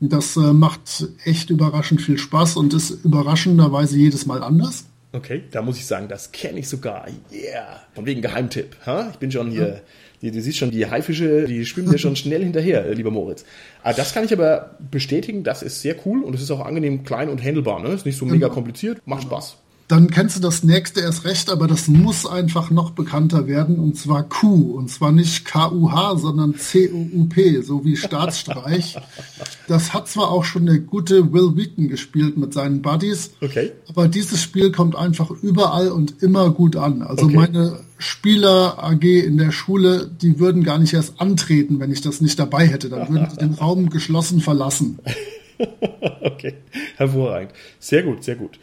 Und 0.00 0.12
das 0.12 0.36
äh, 0.36 0.52
macht 0.52 1.08
echt 1.24 1.50
überraschend 1.50 2.00
viel 2.00 2.18
Spaß 2.18 2.56
und 2.56 2.72
ist 2.72 3.04
überraschenderweise 3.04 3.98
jedes 3.98 4.26
Mal 4.26 4.44
anders. 4.44 4.84
Okay, 5.12 5.44
da 5.50 5.62
muss 5.62 5.78
ich 5.78 5.86
sagen, 5.86 6.08
das 6.08 6.32
kenne 6.32 6.58
ich 6.58 6.68
sogar. 6.68 7.06
Yeah. 7.32 7.82
Von 7.94 8.04
wegen 8.04 8.20
Geheimtipp. 8.20 8.76
Ha? 8.84 9.08
Ich 9.10 9.18
bin 9.18 9.32
schon 9.32 9.50
hier. 9.50 9.80
Du, 10.20 10.30
du 10.30 10.40
siehst 10.40 10.58
schon, 10.58 10.70
die 10.70 10.84
Haifische, 10.84 11.46
die 11.46 11.64
schwimmen 11.64 11.90
dir 11.90 11.98
schon 11.98 12.16
schnell 12.16 12.42
hinterher, 12.42 12.92
lieber 12.94 13.10
Moritz. 13.10 13.44
Ah, 13.82 13.92
das 13.92 14.12
kann 14.12 14.24
ich 14.24 14.32
aber 14.32 14.76
bestätigen, 14.90 15.44
das 15.44 15.62
ist 15.62 15.80
sehr 15.80 15.96
cool 16.04 16.22
und 16.22 16.34
es 16.34 16.42
ist 16.42 16.50
auch 16.50 16.60
angenehm 16.60 17.04
klein 17.04 17.30
und 17.30 17.42
handelbar. 17.42 17.80
Ne? 17.80 17.88
Ist 17.90 18.04
nicht 18.04 18.18
so 18.18 18.26
mega 18.26 18.46
genau. 18.46 18.54
kompliziert, 18.54 19.00
macht 19.06 19.22
Spaß 19.22 19.56
dann 19.88 20.10
kennst 20.10 20.36
du 20.36 20.40
das 20.40 20.62
nächste 20.62 21.00
erst 21.00 21.24
recht, 21.24 21.50
aber 21.50 21.66
das 21.66 21.88
muss 21.88 22.26
einfach 22.26 22.70
noch 22.70 22.90
bekannter 22.90 23.46
werden 23.46 23.78
und 23.78 23.96
zwar 23.96 24.22
Q 24.22 24.76
und 24.76 24.90
zwar 24.90 25.12
nicht 25.12 25.46
K-U-H, 25.46 26.16
sondern 26.18 26.54
C-U-U-P, 26.54 27.62
so 27.62 27.86
wie 27.86 27.96
Staatsstreich. 27.96 28.96
das 29.66 29.94
hat 29.94 30.06
zwar 30.06 30.30
auch 30.30 30.44
schon 30.44 30.66
der 30.66 30.78
gute 30.78 31.32
Will 31.32 31.56
Wheaton 31.56 31.88
gespielt 31.88 32.36
mit 32.36 32.52
seinen 32.52 32.82
Buddies, 32.82 33.30
okay. 33.40 33.72
aber 33.88 34.08
dieses 34.08 34.42
Spiel 34.42 34.72
kommt 34.72 34.94
einfach 34.94 35.30
überall 35.30 35.88
und 35.88 36.22
immer 36.22 36.50
gut 36.50 36.76
an. 36.76 37.00
Also 37.00 37.24
okay. 37.24 37.36
meine 37.36 37.80
Spieler 37.96 38.82
AG 38.82 39.02
in 39.02 39.38
der 39.38 39.52
Schule, 39.52 40.10
die 40.20 40.38
würden 40.38 40.64
gar 40.64 40.78
nicht 40.78 40.92
erst 40.92 41.18
antreten, 41.18 41.80
wenn 41.80 41.90
ich 41.90 42.02
das 42.02 42.20
nicht 42.20 42.38
dabei 42.38 42.66
hätte. 42.66 42.90
Dann 42.90 43.08
würden 43.08 43.30
sie 43.30 43.36
den 43.36 43.54
Raum 43.54 43.88
geschlossen 43.88 44.40
verlassen. 44.40 44.98
okay, 46.20 46.54
hervorragend. 46.96 47.52
Sehr 47.80 48.02
gut, 48.02 48.22
sehr 48.22 48.36
gut. 48.36 48.58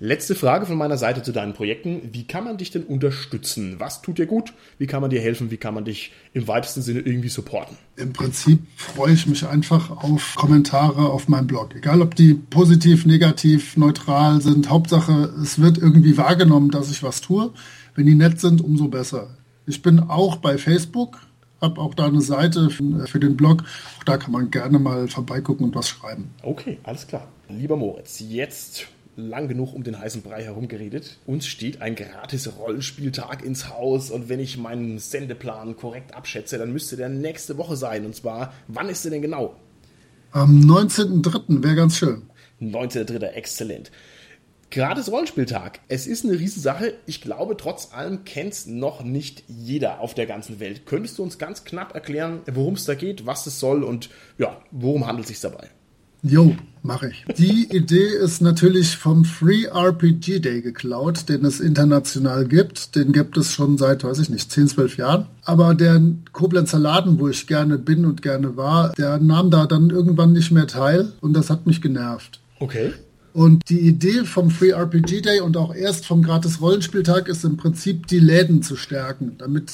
Letzte 0.00 0.36
Frage 0.36 0.64
von 0.64 0.78
meiner 0.78 0.96
Seite 0.96 1.24
zu 1.24 1.32
deinen 1.32 1.54
Projekten. 1.54 2.10
Wie 2.12 2.24
kann 2.24 2.44
man 2.44 2.56
dich 2.56 2.70
denn 2.70 2.84
unterstützen? 2.84 3.80
Was 3.80 4.00
tut 4.00 4.18
dir 4.18 4.26
gut? 4.26 4.52
Wie 4.78 4.86
kann 4.86 5.00
man 5.00 5.10
dir 5.10 5.20
helfen? 5.20 5.50
Wie 5.50 5.56
kann 5.56 5.74
man 5.74 5.84
dich 5.84 6.12
im 6.34 6.46
weitesten 6.46 6.82
Sinne 6.82 7.00
irgendwie 7.00 7.28
supporten? 7.28 7.76
Im 7.96 8.12
Prinzip 8.12 8.60
freue 8.76 9.14
ich 9.14 9.26
mich 9.26 9.44
einfach 9.44 9.90
auf 9.90 10.36
Kommentare 10.36 11.10
auf 11.10 11.26
meinem 11.26 11.48
Blog. 11.48 11.74
Egal, 11.74 12.00
ob 12.00 12.14
die 12.14 12.34
positiv, 12.34 13.06
negativ, 13.06 13.76
neutral 13.76 14.40
sind. 14.40 14.70
Hauptsache, 14.70 15.34
es 15.42 15.60
wird 15.60 15.78
irgendwie 15.78 16.16
wahrgenommen, 16.16 16.70
dass 16.70 16.92
ich 16.92 17.02
was 17.02 17.20
tue. 17.20 17.50
Wenn 17.96 18.06
die 18.06 18.14
nett 18.14 18.40
sind, 18.40 18.60
umso 18.60 18.86
besser. 18.86 19.36
Ich 19.66 19.82
bin 19.82 19.98
auch 19.98 20.36
bei 20.36 20.58
Facebook, 20.58 21.18
habe 21.60 21.80
auch 21.80 21.94
da 21.94 22.06
eine 22.06 22.20
Seite 22.20 22.70
für 22.70 23.18
den 23.18 23.36
Blog. 23.36 23.64
Auch 23.98 24.04
da 24.04 24.16
kann 24.16 24.30
man 24.30 24.52
gerne 24.52 24.78
mal 24.78 25.08
vorbeigucken 25.08 25.66
und 25.66 25.74
was 25.74 25.88
schreiben. 25.88 26.30
Okay, 26.42 26.78
alles 26.84 27.08
klar. 27.08 27.26
Lieber 27.48 27.76
Moritz, 27.76 28.20
jetzt 28.20 28.86
lang 29.18 29.48
genug 29.48 29.74
um 29.74 29.82
den 29.82 29.98
heißen 29.98 30.22
Brei 30.22 30.44
herumgeredet. 30.44 31.18
Uns 31.26 31.46
steht 31.46 31.82
ein 31.82 31.96
gratis 31.96 32.50
Rollenspieltag 32.58 33.44
ins 33.44 33.68
Haus 33.68 34.10
und 34.10 34.28
wenn 34.28 34.40
ich 34.40 34.56
meinen 34.56 34.98
Sendeplan 34.98 35.76
korrekt 35.76 36.14
abschätze, 36.14 36.56
dann 36.56 36.72
müsste 36.72 36.96
der 36.96 37.08
nächste 37.08 37.58
Woche 37.58 37.76
sein. 37.76 38.06
Und 38.06 38.14
zwar, 38.14 38.54
wann 38.68 38.88
ist 38.88 39.04
der 39.04 39.10
denn 39.10 39.22
genau? 39.22 39.56
Am 40.30 40.60
19.03. 40.60 41.62
wäre 41.62 41.74
ganz 41.74 41.96
schön. 41.96 42.22
19.03. 42.60 43.24
exzellent. 43.26 43.90
Gratis 44.70 45.10
Rollenspieltag. 45.10 45.80
Es 45.88 46.06
ist 46.06 46.24
eine 46.24 46.38
Riesensache. 46.38 46.94
Ich 47.06 47.22
glaube, 47.22 47.56
trotz 47.56 47.92
allem 47.92 48.24
kennt 48.24 48.52
es 48.52 48.66
noch 48.66 49.02
nicht 49.02 49.44
jeder 49.48 50.00
auf 50.00 50.12
der 50.12 50.26
ganzen 50.26 50.60
Welt. 50.60 50.84
Könntest 50.84 51.18
du 51.18 51.22
uns 51.22 51.38
ganz 51.38 51.64
knapp 51.64 51.94
erklären, 51.94 52.42
worum 52.52 52.74
es 52.74 52.84
da 52.84 52.94
geht, 52.94 53.24
was 53.24 53.46
es 53.46 53.58
soll 53.58 53.82
und 53.82 54.10
ja, 54.36 54.60
worum 54.70 55.06
handelt 55.06 55.24
es 55.24 55.28
sich 55.30 55.40
dabei? 55.40 55.70
Jo, 56.22 56.56
mache 56.82 57.10
ich. 57.10 57.24
Die 57.36 57.68
Idee 57.74 58.06
ist 58.06 58.40
natürlich 58.40 58.96
vom 58.96 59.24
Free 59.24 59.66
RPG 59.66 60.40
Day 60.40 60.62
geklaut, 60.62 61.28
den 61.28 61.44
es 61.44 61.60
international 61.60 62.46
gibt. 62.46 62.96
Den 62.96 63.12
gibt 63.12 63.36
es 63.36 63.52
schon 63.52 63.78
seit, 63.78 64.04
weiß 64.04 64.18
ich 64.18 64.30
nicht, 64.30 64.50
10, 64.50 64.68
12 64.68 64.96
Jahren. 64.96 65.26
Aber 65.44 65.74
der 65.74 66.00
Koblenzer 66.32 66.78
Laden, 66.78 67.18
wo 67.20 67.28
ich 67.28 67.46
gerne 67.46 67.78
bin 67.78 68.04
und 68.04 68.22
gerne 68.22 68.56
war, 68.56 68.92
der 68.98 69.18
nahm 69.18 69.50
da 69.50 69.66
dann 69.66 69.90
irgendwann 69.90 70.32
nicht 70.32 70.50
mehr 70.50 70.66
teil 70.66 71.12
und 71.20 71.34
das 71.34 71.50
hat 71.50 71.66
mich 71.66 71.80
genervt. 71.80 72.40
Okay. 72.58 72.92
Und 73.38 73.68
die 73.68 73.78
Idee 73.78 74.24
vom 74.24 74.50
Free 74.50 74.70
RPG 74.70 75.20
Day 75.20 75.38
und 75.38 75.56
auch 75.56 75.72
erst 75.72 76.06
vom 76.06 76.24
Gratis 76.24 76.60
Rollenspieltag 76.60 77.28
ist 77.28 77.44
im 77.44 77.56
Prinzip 77.56 78.08
die 78.08 78.18
Läden 78.18 78.64
zu 78.64 78.74
stärken, 78.74 79.36
damit 79.38 79.70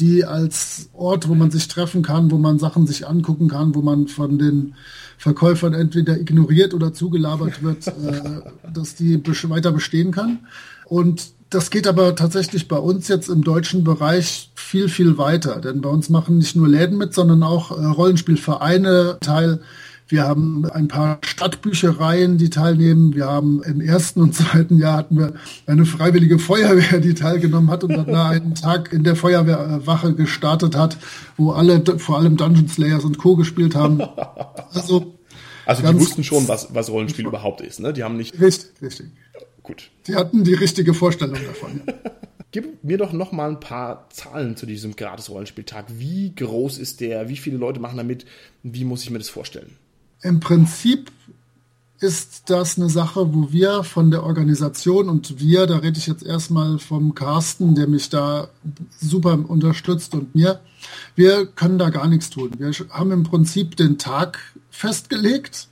die 0.00 0.24
als 0.24 0.88
Ort, 0.92 1.28
wo 1.28 1.36
man 1.36 1.52
sich 1.52 1.68
treffen 1.68 2.02
kann, 2.02 2.32
wo 2.32 2.38
man 2.38 2.58
Sachen 2.58 2.88
sich 2.88 3.06
angucken 3.06 3.46
kann, 3.46 3.76
wo 3.76 3.82
man 3.82 4.08
von 4.08 4.36
den 4.36 4.74
Verkäufern 5.16 5.74
entweder 5.74 6.18
ignoriert 6.18 6.74
oder 6.74 6.92
zugelabert 6.92 7.62
wird, 7.62 7.86
äh, 7.86 8.72
dass 8.72 8.96
die 8.96 9.22
weiter 9.48 9.70
bestehen 9.70 10.10
kann. 10.10 10.40
Und 10.84 11.34
das 11.50 11.70
geht 11.70 11.86
aber 11.86 12.16
tatsächlich 12.16 12.66
bei 12.66 12.78
uns 12.78 13.06
jetzt 13.06 13.28
im 13.28 13.44
deutschen 13.44 13.84
Bereich 13.84 14.50
viel, 14.56 14.88
viel 14.88 15.18
weiter. 15.18 15.60
Denn 15.60 15.82
bei 15.82 15.88
uns 15.88 16.08
machen 16.08 16.38
nicht 16.38 16.56
nur 16.56 16.66
Läden 16.66 16.98
mit, 16.98 17.14
sondern 17.14 17.44
auch 17.44 17.70
äh, 17.70 17.84
Rollenspielvereine 17.84 19.18
teil. 19.20 19.60
Wir 20.06 20.24
haben 20.24 20.66
ein 20.66 20.88
paar 20.88 21.18
Stadtbüchereien, 21.24 22.36
die 22.36 22.50
teilnehmen. 22.50 23.14
Wir 23.14 23.26
haben 23.26 23.62
im 23.62 23.80
ersten 23.80 24.20
und 24.20 24.34
zweiten 24.34 24.78
Jahr 24.78 24.98
hatten 24.98 25.18
wir 25.18 25.34
eine 25.66 25.86
freiwillige 25.86 26.38
Feuerwehr, 26.38 27.00
die 27.00 27.14
teilgenommen 27.14 27.70
hat 27.70 27.84
und 27.84 27.92
dann 27.92 28.14
einen 28.14 28.54
Tag 28.54 28.92
in 28.92 29.02
der 29.02 29.16
Feuerwehrwache 29.16 30.14
gestartet 30.14 30.76
hat, 30.76 30.98
wo 31.38 31.52
alle, 31.52 31.82
vor 31.98 32.18
allem 32.18 32.36
Dungeon 32.36 32.68
Slayers 32.68 33.04
und 33.04 33.18
Co. 33.18 33.36
gespielt 33.36 33.74
haben. 33.74 34.02
Also, 34.74 35.14
also 35.66 35.86
die 35.86 36.00
wussten 36.00 36.24
schon, 36.24 36.48
was, 36.48 36.74
was 36.74 36.90
Rollenspiel 36.90 37.26
überhaupt 37.26 37.60
ist, 37.60 37.78
ne? 37.78 37.92
Die 37.92 38.02
haben 38.02 38.16
nicht. 38.16 38.40
Richtig, 38.40 38.82
richtig. 38.82 39.06
Gut. 39.62 39.90
Die 40.08 40.16
hatten 40.16 40.42
die 40.42 40.54
richtige 40.54 40.94
Vorstellung 40.94 41.38
davon. 41.46 41.82
Gib 42.50 42.82
mir 42.82 42.98
doch 42.98 43.12
noch 43.12 43.30
mal 43.30 43.50
ein 43.50 43.60
paar 43.60 44.08
Zahlen 44.10 44.56
zu 44.56 44.66
diesem 44.66 44.96
Gratis-Rollenspieltag. 44.96 45.86
Wie 45.96 46.34
groß 46.34 46.78
ist 46.78 47.00
der? 47.00 47.28
Wie 47.28 47.36
viele 47.36 47.56
Leute 47.56 47.78
machen 47.78 47.96
damit? 47.96 48.26
Wie 48.64 48.84
muss 48.84 49.04
ich 49.04 49.10
mir 49.10 49.18
das 49.18 49.28
vorstellen? 49.28 49.76
Im 50.24 50.40
Prinzip 50.40 51.12
ist 52.00 52.44
das 52.46 52.78
eine 52.78 52.88
Sache, 52.88 53.34
wo 53.34 53.52
wir 53.52 53.84
von 53.84 54.10
der 54.10 54.24
Organisation 54.24 55.10
und 55.10 55.38
wir, 55.38 55.66
da 55.66 55.76
rede 55.76 55.98
ich 55.98 56.06
jetzt 56.06 56.24
erstmal 56.24 56.78
vom 56.78 57.14
Carsten, 57.14 57.74
der 57.74 57.86
mich 57.86 58.08
da 58.08 58.48
super 58.98 59.38
unterstützt 59.46 60.14
und 60.14 60.34
mir, 60.34 60.60
wir 61.14 61.44
können 61.44 61.78
da 61.78 61.90
gar 61.90 62.08
nichts 62.08 62.30
tun. 62.30 62.50
Wir 62.56 62.72
haben 62.88 63.12
im 63.12 63.22
Prinzip 63.24 63.76
den 63.76 63.98
Tag 63.98 64.38
festgelegt 64.70 65.68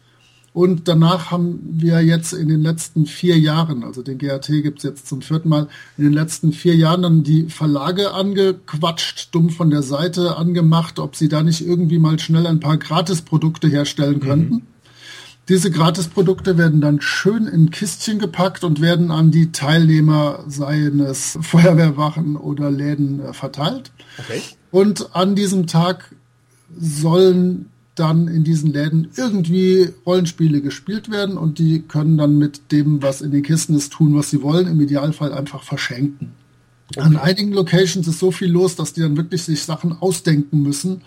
und 0.54 0.86
danach 0.86 1.30
haben 1.30 1.60
wir 1.64 2.02
jetzt 2.02 2.34
in 2.34 2.48
den 2.48 2.60
letzten 2.60 3.06
vier 3.06 3.38
Jahren, 3.38 3.84
also 3.84 4.02
den 4.02 4.18
GAT 4.18 4.46
gibt 4.48 4.78
es 4.78 4.84
jetzt 4.84 5.06
zum 5.06 5.22
vierten 5.22 5.48
Mal, 5.48 5.68
in 5.96 6.04
den 6.04 6.12
letzten 6.12 6.52
vier 6.52 6.76
Jahren 6.76 7.02
dann 7.02 7.22
die 7.22 7.48
Verlage 7.48 8.12
angequatscht, 8.12 9.34
dumm 9.34 9.48
von 9.48 9.70
der 9.70 9.82
Seite 9.82 10.36
angemacht, 10.36 10.98
ob 10.98 11.16
sie 11.16 11.28
da 11.28 11.42
nicht 11.42 11.66
irgendwie 11.66 11.98
mal 11.98 12.18
schnell 12.18 12.46
ein 12.46 12.60
paar 12.60 12.76
Gratisprodukte 12.76 13.66
herstellen 13.68 14.16
mhm. 14.16 14.20
könnten. 14.20 14.54
Mhm. 14.56 14.62
Diese 15.48 15.70
Gratisprodukte 15.70 16.58
werden 16.58 16.82
dann 16.82 17.00
schön 17.00 17.46
in 17.46 17.70
Kistchen 17.70 18.18
gepackt 18.18 18.62
und 18.62 18.80
werden 18.82 19.10
an 19.10 19.30
die 19.30 19.52
Teilnehmer, 19.52 20.44
seien 20.46 21.00
es 21.00 21.38
Feuerwehrwachen 21.40 22.36
oder 22.36 22.70
Läden, 22.70 23.20
äh, 23.20 23.32
verteilt. 23.32 23.90
Okay. 24.18 24.42
Und 24.70 25.16
an 25.16 25.34
diesem 25.34 25.66
Tag 25.66 26.14
sollen 26.78 27.71
dann 27.94 28.28
in 28.28 28.44
diesen 28.44 28.72
Läden 28.72 29.08
irgendwie 29.16 29.90
Rollenspiele 30.06 30.62
gespielt 30.62 31.10
werden 31.10 31.36
und 31.36 31.58
die 31.58 31.82
können 31.82 32.16
dann 32.16 32.38
mit 32.38 32.72
dem, 32.72 33.02
was 33.02 33.20
in 33.20 33.30
den 33.32 33.42
Kisten 33.42 33.74
ist, 33.76 33.92
tun, 33.92 34.14
was 34.16 34.30
sie 34.30 34.42
wollen, 34.42 34.66
im 34.66 34.80
Idealfall 34.80 35.32
einfach 35.32 35.62
verschenken. 35.62 36.32
Okay. 36.90 37.00
An 37.00 37.16
einigen 37.16 37.52
Locations 37.52 38.06
ist 38.06 38.18
so 38.18 38.30
viel 38.30 38.50
los, 38.50 38.76
dass 38.76 38.92
die 38.92 39.00
dann 39.00 39.16
wirklich 39.16 39.42
sich 39.44 39.62
Sachen 39.62 39.92
ausdenken 40.00 40.62
müssen, 40.62 41.02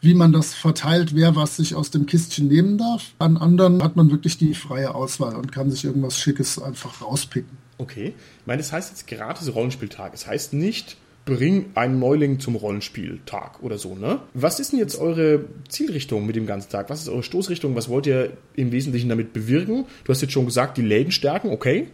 wie 0.00 0.14
man 0.14 0.32
das 0.32 0.54
verteilt, 0.54 1.14
wer 1.14 1.34
was 1.34 1.56
sich 1.56 1.74
aus 1.74 1.90
dem 1.90 2.06
Kistchen 2.06 2.48
nehmen 2.48 2.78
darf. 2.78 3.14
An 3.18 3.36
anderen 3.36 3.82
hat 3.82 3.96
man 3.96 4.10
wirklich 4.10 4.36
die 4.36 4.54
freie 4.54 4.94
Auswahl 4.94 5.36
und 5.36 5.52
kann 5.52 5.70
sich 5.70 5.84
irgendwas 5.84 6.18
Schickes 6.18 6.60
einfach 6.60 7.00
rauspicken. 7.00 7.56
Okay. 7.78 8.14
Ich 8.40 8.46
meine, 8.46 8.58
das 8.58 8.72
heißt 8.72 8.90
jetzt 8.90 9.06
gratis 9.06 9.52
Rollenspieltag. 9.54 10.14
Es 10.14 10.20
das 10.20 10.30
heißt 10.30 10.52
nicht, 10.52 10.96
bring 11.24 11.66
einen 11.74 11.98
Neuling 11.98 12.38
zum 12.38 12.54
Rollenspieltag 12.54 13.62
oder 13.62 13.78
so, 13.78 13.94
ne? 13.94 14.20
Was 14.34 14.60
ist 14.60 14.72
denn 14.72 14.78
jetzt 14.78 14.98
eure 14.98 15.44
Zielrichtung 15.68 16.26
mit 16.26 16.36
dem 16.36 16.46
ganzen 16.46 16.70
Tag? 16.70 16.90
Was 16.90 17.00
ist 17.00 17.08
eure 17.08 17.22
Stoßrichtung? 17.22 17.74
Was 17.74 17.88
wollt 17.88 18.06
ihr 18.06 18.36
im 18.56 18.72
Wesentlichen 18.72 19.08
damit 19.08 19.32
bewirken? 19.32 19.86
Du 20.04 20.12
hast 20.12 20.20
jetzt 20.20 20.32
schon 20.32 20.44
gesagt, 20.44 20.76
die 20.76 20.82
Läden 20.82 21.12
stärken, 21.12 21.50
okay. 21.50 21.88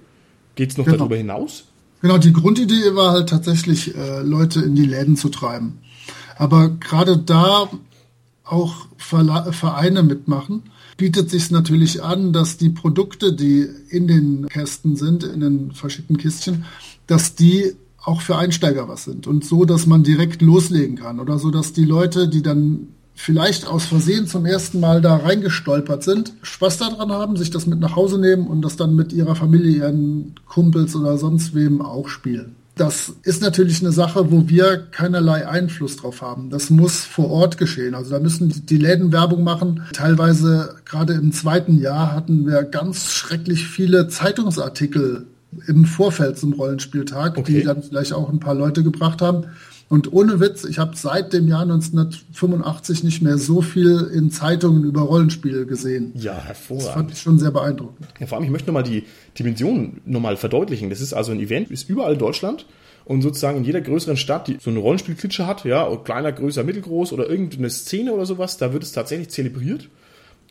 Geht 0.56 0.72
es 0.72 0.78
noch 0.78 0.84
genau. 0.84 0.98
darüber 0.98 1.16
hinaus? 1.16 1.64
Genau, 2.02 2.18
die 2.18 2.32
Grundidee 2.32 2.94
war 2.94 3.12
halt 3.12 3.28
tatsächlich, 3.28 3.94
äh, 3.94 4.22
Leute 4.22 4.60
in 4.60 4.74
die 4.74 4.86
Läden 4.86 5.16
zu 5.16 5.28
treiben. 5.28 5.78
Aber 6.36 6.70
gerade 6.70 7.18
da 7.18 7.70
auch 8.44 8.88
Verla 8.96 9.52
Vereine 9.52 10.02
mitmachen, 10.02 10.62
bietet 10.96 11.30
sich 11.30 11.50
natürlich 11.50 12.02
an, 12.02 12.32
dass 12.32 12.56
die 12.56 12.70
Produkte, 12.70 13.32
die 13.32 13.66
in 13.90 14.08
den 14.08 14.48
Kästen 14.48 14.96
sind, 14.96 15.22
in 15.22 15.40
den 15.40 15.72
verschiedenen 15.72 16.18
Kistchen, 16.18 16.64
dass 17.06 17.34
die 17.34 17.76
auch 18.02 18.20
für 18.20 18.36
Einsteiger 18.36 18.88
was 18.88 19.04
sind 19.04 19.26
und 19.26 19.44
so, 19.44 19.64
dass 19.64 19.86
man 19.86 20.02
direkt 20.02 20.42
loslegen 20.42 20.96
kann 20.96 21.20
oder 21.20 21.38
so, 21.38 21.50
dass 21.50 21.72
die 21.72 21.84
Leute, 21.84 22.28
die 22.28 22.42
dann 22.42 22.88
vielleicht 23.14 23.66
aus 23.66 23.84
Versehen 23.84 24.26
zum 24.26 24.46
ersten 24.46 24.80
Mal 24.80 25.02
da 25.02 25.16
reingestolpert 25.16 26.02
sind, 26.02 26.32
Spaß 26.42 26.78
daran 26.78 27.12
haben, 27.12 27.36
sich 27.36 27.50
das 27.50 27.66
mit 27.66 27.78
nach 27.78 27.94
Hause 27.94 28.18
nehmen 28.18 28.46
und 28.46 28.62
das 28.62 28.76
dann 28.76 28.94
mit 28.94 29.12
ihrer 29.12 29.36
Familie, 29.36 29.76
ihren 29.76 30.34
Kumpels 30.46 30.96
oder 30.96 31.18
sonst 31.18 31.54
wem 31.54 31.82
auch 31.82 32.08
spielen. 32.08 32.56
Das 32.76 33.12
ist 33.24 33.42
natürlich 33.42 33.82
eine 33.82 33.92
Sache, 33.92 34.32
wo 34.32 34.48
wir 34.48 34.78
keinerlei 34.90 35.46
Einfluss 35.46 35.96
drauf 35.96 36.22
haben. 36.22 36.48
Das 36.48 36.70
muss 36.70 37.04
vor 37.04 37.30
Ort 37.30 37.58
geschehen. 37.58 37.94
Also 37.94 38.12
da 38.12 38.20
müssen 38.20 38.64
die 38.64 38.78
Läden 38.78 39.12
Werbung 39.12 39.44
machen. 39.44 39.82
Teilweise 39.92 40.76
gerade 40.86 41.12
im 41.12 41.30
zweiten 41.32 41.78
Jahr 41.78 42.14
hatten 42.14 42.46
wir 42.46 42.62
ganz 42.62 43.12
schrecklich 43.12 43.66
viele 43.66 44.08
Zeitungsartikel 44.08 45.26
im 45.66 45.84
Vorfeld 45.84 46.38
zum 46.38 46.52
Rollenspieltag, 46.52 47.36
okay. 47.36 47.52
die 47.52 47.62
dann 47.62 47.82
vielleicht 47.82 48.12
auch 48.12 48.28
ein 48.28 48.40
paar 48.40 48.54
Leute 48.54 48.82
gebracht 48.82 49.22
haben. 49.22 49.46
Und 49.88 50.12
ohne 50.12 50.38
Witz, 50.38 50.64
ich 50.64 50.78
habe 50.78 50.96
seit 50.96 51.32
dem 51.32 51.48
Jahr 51.48 51.62
1985 51.62 53.02
nicht 53.02 53.22
mehr 53.22 53.38
so 53.38 53.60
viel 53.60 54.08
in 54.14 54.30
Zeitungen 54.30 54.84
über 54.84 55.00
Rollenspiele 55.00 55.66
gesehen. 55.66 56.12
Ja, 56.14 56.40
hervorragend. 56.40 56.86
Das 56.86 56.94
fand 56.94 57.10
ich 57.10 57.20
schon 57.20 57.38
sehr 57.40 57.50
beeindruckend. 57.50 58.06
Ja, 58.20 58.26
vor 58.26 58.38
allem, 58.38 58.44
ich 58.44 58.52
möchte 58.52 58.68
nochmal 58.68 58.84
die 58.84 59.02
Dimension 59.36 60.00
nochmal 60.04 60.36
verdeutlichen. 60.36 60.90
Das 60.90 61.00
ist 61.00 61.12
also 61.12 61.32
ein 61.32 61.40
Event, 61.40 61.72
ist 61.72 61.90
überall 61.90 62.16
Deutschland 62.16 62.66
und 63.04 63.22
sozusagen 63.22 63.58
in 63.58 63.64
jeder 63.64 63.80
größeren 63.80 64.16
Stadt, 64.16 64.46
die 64.46 64.58
so 64.60 64.70
eine 64.70 64.78
Rollenspielklitsche 64.78 65.48
hat, 65.48 65.64
ja, 65.64 65.96
kleiner, 65.96 66.30
größer, 66.30 66.62
mittelgroß 66.62 67.12
oder 67.12 67.28
irgendeine 67.28 67.68
Szene 67.68 68.12
oder 68.12 68.26
sowas, 68.26 68.58
da 68.58 68.72
wird 68.72 68.84
es 68.84 68.92
tatsächlich 68.92 69.30
zelebriert. 69.30 69.88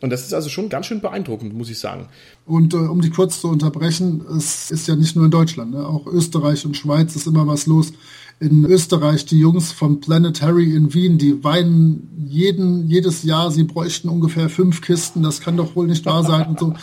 Und 0.02 0.12
das 0.12 0.26
ist 0.26 0.34
also 0.34 0.50
schon 0.50 0.70
ganz 0.70 0.86
schön 0.86 1.02
beeindruckend, 1.02 1.54
muss 1.54 1.70
ich 1.70 1.80
sagen. 1.80 2.08
Und 2.46 2.74
äh, 2.74 2.78
um 2.78 3.02
die 3.02 3.10
kurz 3.10 3.42
zu 3.42 3.50
unterbrechen, 3.50 4.24
es 4.38 4.72
ist 4.72 4.88
ja 4.88 4.96
nicht 4.96 5.16
nur 5.16 5.26
in 5.26 5.32
Deutschland, 5.32 5.72
ne? 5.72 5.86
auch 5.86 6.08
Österreich 6.08 6.66
und 6.66 6.78
Schweiz 6.78 7.16
ist 7.16 7.28
immer 7.28 7.48
was 7.48 7.66
los 7.66 7.92
in 8.40 8.66
Österreich, 8.66 9.26
die 9.26 9.40
Jungs 9.40 9.72
vom 9.72 10.00
Planetary 10.00 10.74
in 10.74 10.94
Wien, 10.94 11.18
die 11.18 11.44
weinen 11.44 12.26
jeden, 12.30 12.88
jedes 12.88 13.24
Jahr, 13.24 13.52
sie 13.52 13.64
bräuchten 13.64 14.08
ungefähr 14.08 14.50
fünf 14.50 14.82
Kisten, 14.82 15.24
das 15.24 15.42
kann 15.42 15.58
doch 15.58 15.76
wohl 15.76 15.88
nicht 15.88 16.06
wahr 16.06 16.24
sein 16.24 16.48
und 16.48 16.60
so. 16.60 16.74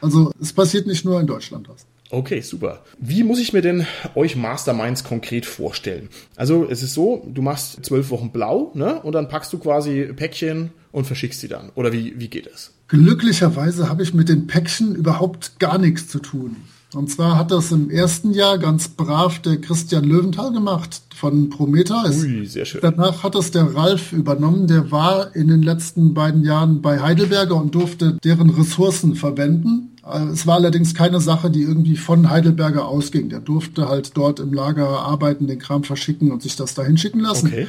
Also 0.00 0.32
es 0.40 0.52
passiert 0.52 0.86
nicht 0.86 1.04
nur 1.04 1.20
in 1.20 1.26
Deutschland 1.26 1.68
was. 1.68 1.86
Okay, 2.10 2.40
super. 2.42 2.82
Wie 2.98 3.22
muss 3.22 3.38
ich 3.38 3.52
mir 3.52 3.62
denn 3.62 3.86
euch 4.14 4.36
Masterminds 4.36 5.04
konkret 5.04 5.46
vorstellen? 5.46 6.08
Also 6.36 6.68
es 6.68 6.82
ist 6.82 6.94
so, 6.94 7.26
du 7.26 7.42
machst 7.42 7.84
zwölf 7.84 8.10
Wochen 8.10 8.30
blau, 8.30 8.70
ne? 8.74 9.00
Und 9.00 9.14
dann 9.14 9.28
packst 9.28 9.52
du 9.52 9.58
quasi 9.58 10.12
Päckchen 10.14 10.70
und 10.94 11.06
verschickst 11.06 11.40
sie 11.40 11.48
dann. 11.48 11.70
Oder 11.74 11.92
wie, 11.92 12.14
wie 12.18 12.28
geht 12.28 12.46
es? 12.46 12.72
Glücklicherweise 12.86 13.88
habe 13.88 14.04
ich 14.04 14.14
mit 14.14 14.28
den 14.28 14.46
Päckchen 14.46 14.94
überhaupt 14.94 15.58
gar 15.58 15.76
nichts 15.76 16.06
zu 16.06 16.20
tun. 16.20 16.56
Und 16.94 17.10
zwar 17.10 17.36
hat 17.36 17.50
das 17.50 17.72
im 17.72 17.90
ersten 17.90 18.32
Jahr 18.32 18.58
ganz 18.58 18.86
brav 18.86 19.40
der 19.40 19.60
Christian 19.60 20.04
Löwenthal 20.04 20.52
gemacht 20.52 21.02
von 21.16 21.50
Prometheus. 21.50 22.22
Ui, 22.22 22.46
sehr 22.46 22.64
schön. 22.64 22.80
Danach 22.80 23.24
hat 23.24 23.34
das 23.34 23.50
der 23.50 23.74
Ralf 23.74 24.12
übernommen. 24.12 24.68
Der 24.68 24.92
war 24.92 25.34
in 25.34 25.48
den 25.48 25.62
letzten 25.62 26.14
beiden 26.14 26.44
Jahren 26.44 26.80
bei 26.80 27.00
Heidelberger 27.00 27.56
und 27.56 27.74
durfte 27.74 28.16
deren 28.22 28.50
Ressourcen 28.50 29.16
verwenden. 29.16 29.96
Äh, 30.06 30.26
es 30.26 30.46
war 30.46 30.54
allerdings 30.54 30.94
keine 30.94 31.20
Sache, 31.20 31.50
die 31.50 31.62
irgendwie 31.62 31.96
von 31.96 32.30
Heidelberger 32.30 32.86
ausging. 32.86 33.28
Der 33.30 33.40
durfte 33.40 33.88
halt 33.88 34.16
dort 34.16 34.38
im 34.38 34.52
Lager 34.52 34.86
arbeiten, 34.86 35.48
den 35.48 35.58
Kram 35.58 35.82
verschicken 35.82 36.30
und 36.30 36.42
sich 36.42 36.54
das 36.54 36.74
dahin 36.74 36.96
schicken 36.96 37.18
lassen. 37.18 37.48
Okay. 37.48 37.66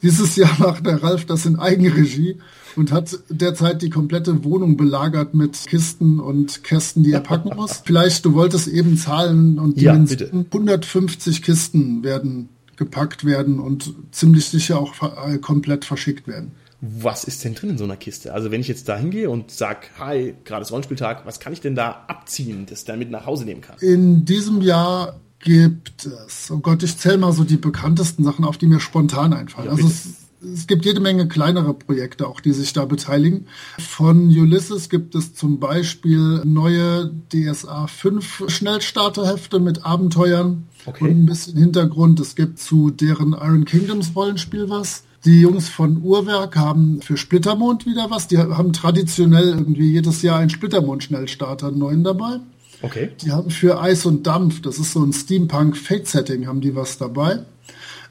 Dieses 0.00 0.36
Jahr 0.36 0.54
macht 0.58 0.86
der 0.86 1.02
Ralf 1.02 1.24
das 1.24 1.44
in 1.44 1.58
Eigenregie 1.58 2.36
und 2.78 2.92
hat 2.92 3.18
derzeit 3.28 3.82
die 3.82 3.90
komplette 3.90 4.44
Wohnung 4.44 4.76
belagert 4.76 5.34
mit 5.34 5.66
Kisten 5.66 6.20
und 6.20 6.64
Kästen, 6.64 7.02
die 7.02 7.12
er 7.12 7.20
packen 7.20 7.54
muss. 7.54 7.78
Vielleicht, 7.84 8.24
du 8.24 8.34
wolltest 8.34 8.68
eben 8.68 8.96
Zahlen 8.96 9.58
und 9.58 9.80
ja, 9.80 9.92
Dimensionen. 9.92 10.46
150 10.50 11.42
Kisten 11.42 12.02
werden 12.02 12.48
gepackt 12.76 13.24
werden 13.24 13.58
und 13.58 13.92
ziemlich 14.12 14.46
sicher 14.46 14.78
auch 14.78 14.94
äh, 15.26 15.38
komplett 15.38 15.84
verschickt 15.84 16.28
werden. 16.28 16.52
Was 16.80 17.24
ist 17.24 17.44
denn 17.44 17.54
drin 17.54 17.70
in 17.70 17.78
so 17.78 17.84
einer 17.84 17.96
Kiste? 17.96 18.32
Also 18.32 18.52
wenn 18.52 18.60
ich 18.60 18.68
jetzt 18.68 18.88
da 18.88 18.96
hingehe 18.96 19.28
und 19.28 19.50
sage, 19.50 19.88
hi, 19.98 20.34
gerade 20.44 20.62
ist 20.62 20.70
Rollenspieltag, 20.70 21.26
was 21.26 21.40
kann 21.40 21.52
ich 21.52 21.60
denn 21.60 21.74
da 21.74 22.04
abziehen, 22.06 22.66
das 22.70 22.84
damit 22.84 23.10
nach 23.10 23.26
Hause 23.26 23.44
nehmen 23.44 23.62
kann? 23.62 23.76
In 23.80 24.24
diesem 24.24 24.62
Jahr 24.62 25.18
gibt 25.40 26.06
es, 26.06 26.50
oh 26.52 26.58
Gott, 26.58 26.84
ich 26.84 26.96
zähle 26.96 27.18
mal 27.18 27.32
so 27.32 27.42
die 27.42 27.56
bekanntesten 27.56 28.22
Sachen 28.22 28.44
auf, 28.44 28.58
die 28.58 28.66
mir 28.66 28.78
spontan 28.78 29.32
einfallen. 29.32 29.66
Ja, 29.66 29.72
also 29.72 29.88
es 29.88 30.17
es 30.40 30.66
gibt 30.66 30.84
jede 30.84 31.00
Menge 31.00 31.26
kleinere 31.26 31.74
Projekte 31.74 32.26
auch, 32.26 32.40
die 32.40 32.52
sich 32.52 32.72
da 32.72 32.84
beteiligen. 32.84 33.46
Von 33.78 34.28
Ulysses 34.28 34.88
gibt 34.88 35.14
es 35.14 35.34
zum 35.34 35.58
Beispiel 35.58 36.42
neue 36.44 37.10
DSA 37.32 37.86
5 37.86 38.44
Schnellstarterhefte 38.48 39.58
mit 39.58 39.84
Abenteuern 39.84 40.68
okay. 40.86 41.04
und 41.04 41.10
ein 41.10 41.26
bisschen 41.26 41.56
Hintergrund. 41.56 42.20
Es 42.20 42.36
gibt 42.36 42.58
zu 42.58 42.90
deren 42.90 43.32
Iron 43.32 43.64
Kingdoms 43.64 44.12
Rollenspiel 44.14 44.68
was. 44.68 45.04
Die 45.24 45.40
Jungs 45.40 45.68
von 45.68 46.00
Uhrwerk 46.02 46.56
haben 46.56 47.02
für 47.02 47.16
Splittermond 47.16 47.86
wieder 47.86 48.08
was. 48.10 48.28
Die 48.28 48.38
haben 48.38 48.72
traditionell 48.72 49.48
irgendwie 49.48 49.90
jedes 49.90 50.22
Jahr 50.22 50.38
einen 50.38 50.50
Splittermond-Schnellstarter 50.50 51.72
neuen 51.72 52.04
dabei. 52.04 52.38
Okay. 52.82 53.10
Die 53.22 53.32
haben 53.32 53.50
für 53.50 53.80
Eis 53.80 54.06
und 54.06 54.26
Dampf, 54.28 54.62
das 54.62 54.78
ist 54.78 54.92
so 54.92 55.02
ein 55.02 55.12
Steampunk-Fate-Setting, 55.12 56.46
haben 56.46 56.60
die 56.60 56.76
was 56.76 56.98
dabei. 56.98 57.40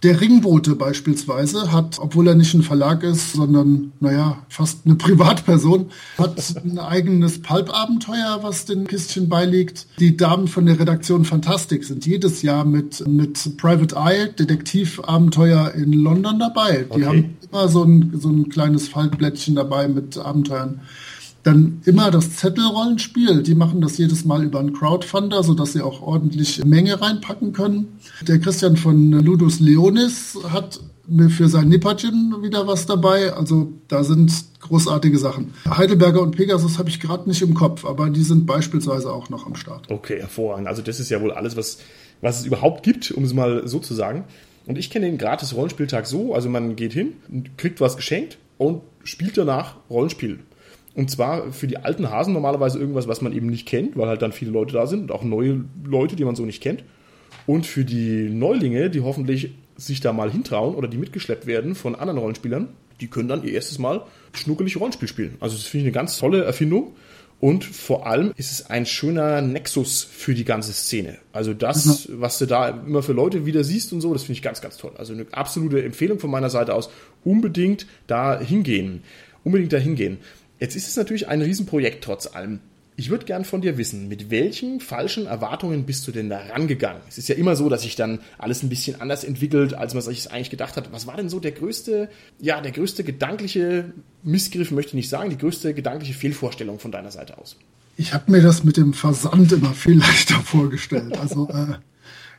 Der 0.03 0.21
Ringbote 0.21 0.75
beispielsweise 0.75 1.71
hat, 1.71 1.97
obwohl 1.99 2.27
er 2.27 2.35
nicht 2.35 2.53
ein 2.53 2.61
Verlag 2.61 3.03
ist, 3.03 3.33
sondern, 3.33 3.93
naja, 3.99 4.43
fast 4.49 4.85
eine 4.85 4.95
Privatperson, 4.95 5.87
hat 6.17 6.55
ein 6.63 6.77
eigenes 6.77 7.41
Pulp-Abenteuer, 7.41 8.39
was 8.41 8.65
den 8.65 8.85
Kistchen 8.87 9.27
beiliegt. 9.29 9.87
Die 9.99 10.15
Damen 10.15 10.47
von 10.47 10.65
der 10.65 10.79
Redaktion 10.79 11.25
Fantastik 11.25 11.83
sind 11.83 12.05
jedes 12.05 12.41
Jahr 12.41 12.65
mit, 12.65 13.07
mit 13.07 13.57
Private 13.57 13.95
Eye, 13.95 14.29
Detektivabenteuer 14.37 15.73
in 15.73 15.93
London 15.93 16.39
dabei. 16.39 16.85
Die 16.89 16.91
okay. 16.91 17.05
haben 17.05 17.37
immer 17.49 17.67
so 17.67 17.83
ein, 17.83 18.13
so 18.19 18.29
ein 18.29 18.49
kleines 18.49 18.87
Faltblättchen 18.87 19.55
dabei 19.55 19.87
mit 19.87 20.17
Abenteuern. 20.17 20.81
Dann 21.47 21.81
immer 21.85 22.11
das 22.11 22.35
Zettelrollenspiel. 22.35 23.41
Die 23.41 23.55
machen 23.55 23.79
das 23.79 23.97
jedes 23.97 24.25
Mal 24.25 24.43
über 24.43 24.59
einen 24.59 24.73
Crowdfunder, 24.73 25.43
sodass 25.43 25.71
sie 25.71 25.81
auch 25.81 26.01
ordentlich 26.01 26.65
Menge 26.65 26.99
reinpacken 27.01 27.53
können. 27.53 27.99
Der 28.27 28.37
Christian 28.39 28.75
von 28.75 29.13
Ludus 29.13 29.61
Leonis 29.61 30.37
hat 30.49 30.81
mir 31.07 31.29
für 31.29 31.47
sein 31.47 31.69
Nipperchen 31.69 32.35
wieder 32.41 32.67
was 32.67 32.85
dabei. 32.85 33.31
Also 33.31 33.71
da 33.87 34.03
sind 34.03 34.29
großartige 34.59 35.17
Sachen. 35.17 35.53
Heidelberger 35.69 36.21
und 36.21 36.35
Pegasus 36.35 36.79
habe 36.79 36.89
ich 36.89 36.99
gerade 36.99 37.29
nicht 37.29 37.41
im 37.41 37.53
Kopf, 37.53 37.85
aber 37.85 38.09
die 38.09 38.23
sind 38.23 38.45
beispielsweise 38.45 39.09
auch 39.09 39.29
noch 39.29 39.45
am 39.45 39.55
Start. 39.55 39.89
Okay, 39.89 40.19
hervorragend. 40.19 40.67
Also 40.67 40.81
das 40.81 40.99
ist 40.99 41.07
ja 41.07 41.21
wohl 41.21 41.31
alles, 41.31 41.55
was, 41.55 41.77
was 42.19 42.41
es 42.41 42.45
überhaupt 42.45 42.83
gibt, 42.83 43.09
um 43.11 43.23
es 43.23 43.33
mal 43.33 43.65
so 43.69 43.79
zu 43.79 43.93
sagen. 43.93 44.25
Und 44.65 44.77
ich 44.77 44.89
kenne 44.89 45.05
den 45.05 45.17
gratis 45.17 45.55
Rollenspieltag 45.55 46.07
so, 46.07 46.33
also 46.33 46.49
man 46.49 46.75
geht 46.75 46.91
hin, 46.91 47.13
kriegt 47.55 47.79
was 47.79 47.95
geschenkt 47.95 48.37
und 48.57 48.81
spielt 49.05 49.37
danach 49.37 49.75
Rollenspiel. 49.89 50.39
Und 50.97 51.11
zwar 51.11 51.51
für 51.51 51.67
die 51.67 51.77
alten 51.77 52.09
Hasen 52.09 52.33
normalerweise 52.33 52.79
irgendwas, 52.79 53.07
was 53.07 53.21
man 53.21 53.31
eben 53.31 53.45
nicht 53.45 53.67
kennt, 53.67 53.95
weil 53.95 54.07
halt 54.07 54.23
dann 54.23 54.31
viele 54.31 54.49
Leute 54.49 54.73
da 54.73 54.87
sind 54.87 55.01
und 55.01 55.11
auch 55.11 55.23
neue 55.23 55.63
Leute, 55.85 56.15
die 56.15 56.25
man 56.25 56.35
so 56.35 56.43
nicht 56.43 56.59
kennt. 56.59 56.83
Und 57.45 57.67
für 57.67 57.85
die 57.85 58.31
Neulinge, 58.31 58.89
die 58.89 59.01
hoffentlich 59.01 59.51
sich 59.75 59.99
da 59.99 60.11
mal 60.11 60.31
hintrauen 60.31 60.73
oder 60.73 60.87
die 60.87 60.97
mitgeschleppt 60.97 61.45
werden 61.45 61.75
von 61.75 61.93
anderen 61.93 62.17
Rollenspielern, 62.17 62.69
die 62.99 63.09
können 63.09 63.29
dann 63.29 63.43
ihr 63.43 63.53
erstes 63.53 63.77
Mal 63.77 64.05
schnuckelig 64.33 64.79
Rollenspiel 64.79 65.07
spielen. 65.07 65.37
Also 65.39 65.55
das 65.55 65.65
finde 65.65 65.83
ich 65.83 65.85
eine 65.85 65.93
ganz 65.93 66.17
tolle 66.17 66.43
Erfindung. 66.43 66.95
Und 67.39 67.63
vor 67.63 68.07
allem 68.07 68.33
ist 68.35 68.51
es 68.51 68.65
ein 68.71 68.87
schöner 68.87 69.43
Nexus 69.43 70.03
für 70.03 70.33
die 70.33 70.45
ganze 70.45 70.73
Szene. 70.73 71.19
Also 71.31 71.53
das, 71.53 72.09
mhm. 72.09 72.21
was 72.21 72.39
du 72.39 72.47
da 72.47 72.69
immer 72.69 73.03
für 73.03 73.13
Leute 73.13 73.45
wieder 73.45 73.63
siehst 73.63 73.93
und 73.93 74.01
so, 74.01 74.13
das 74.13 74.23
finde 74.23 74.33
ich 74.33 74.41
ganz, 74.41 74.61
ganz 74.61 74.77
toll. 74.77 74.93
Also 74.97 75.13
eine 75.13 75.27
absolute 75.31 75.83
Empfehlung 75.83 76.17
von 76.17 76.31
meiner 76.31 76.49
Seite 76.49 76.73
aus. 76.73 76.89
Unbedingt 77.23 77.85
da 78.07 78.39
hingehen. 78.39 79.03
Unbedingt 79.43 79.71
da 79.73 79.77
hingehen. 79.77 80.17
Jetzt 80.59 80.75
ist 80.75 80.87
es 80.87 80.95
natürlich 80.95 81.27
ein 81.27 81.41
Riesenprojekt 81.41 82.03
trotz 82.03 82.27
allem. 82.27 82.59
Ich 82.99 83.11
würde 83.11 83.25
gern 83.25 83.45
von 83.45 83.61
dir 83.61 83.77
wissen, 83.77 84.07
mit 84.07 84.31
welchen 84.31 84.79
falschen 84.79 85.27
Erwartungen 85.27 85.85
bist 85.85 86.07
du 86.07 86.11
denn 86.11 86.29
da 86.31 86.39
rangegangen? 86.39 87.03
Es 87.07 87.19
ist 87.19 87.29
ja 87.29 87.35
immer 87.35 87.55
so, 87.55 87.69
dass 87.69 87.83
sich 87.83 87.95
dann 87.95 88.21
alles 88.39 88.63
ein 88.63 88.69
bisschen 88.69 88.99
anders 88.99 89.23
entwickelt, 89.23 89.75
als 89.75 89.93
man 89.93 90.01
sich 90.01 90.31
eigentlich 90.31 90.49
gedacht 90.49 90.75
hat. 90.77 90.91
Was 90.91 91.05
war 91.05 91.15
denn 91.15 91.29
so 91.29 91.39
der 91.39 91.51
größte, 91.51 92.09
ja, 92.39 92.59
der 92.59 92.71
größte 92.71 93.03
gedankliche 93.03 93.93
Missgriff, 94.23 94.71
möchte 94.71 94.89
ich 94.89 94.95
nicht 94.95 95.09
sagen, 95.09 95.29
die 95.29 95.37
größte 95.37 95.75
gedankliche 95.75 96.15
Fehlvorstellung 96.15 96.79
von 96.79 96.91
deiner 96.91 97.11
Seite 97.11 97.37
aus? 97.37 97.55
Ich 97.97 98.15
habe 98.15 98.31
mir 98.31 98.41
das 98.41 98.63
mit 98.63 98.77
dem 98.77 98.93
Versand 98.93 99.51
immer 99.51 99.73
viel 99.73 99.99
leichter 99.99 100.39
vorgestellt. 100.39 101.19
Also 101.19 101.47
äh, 101.49 101.75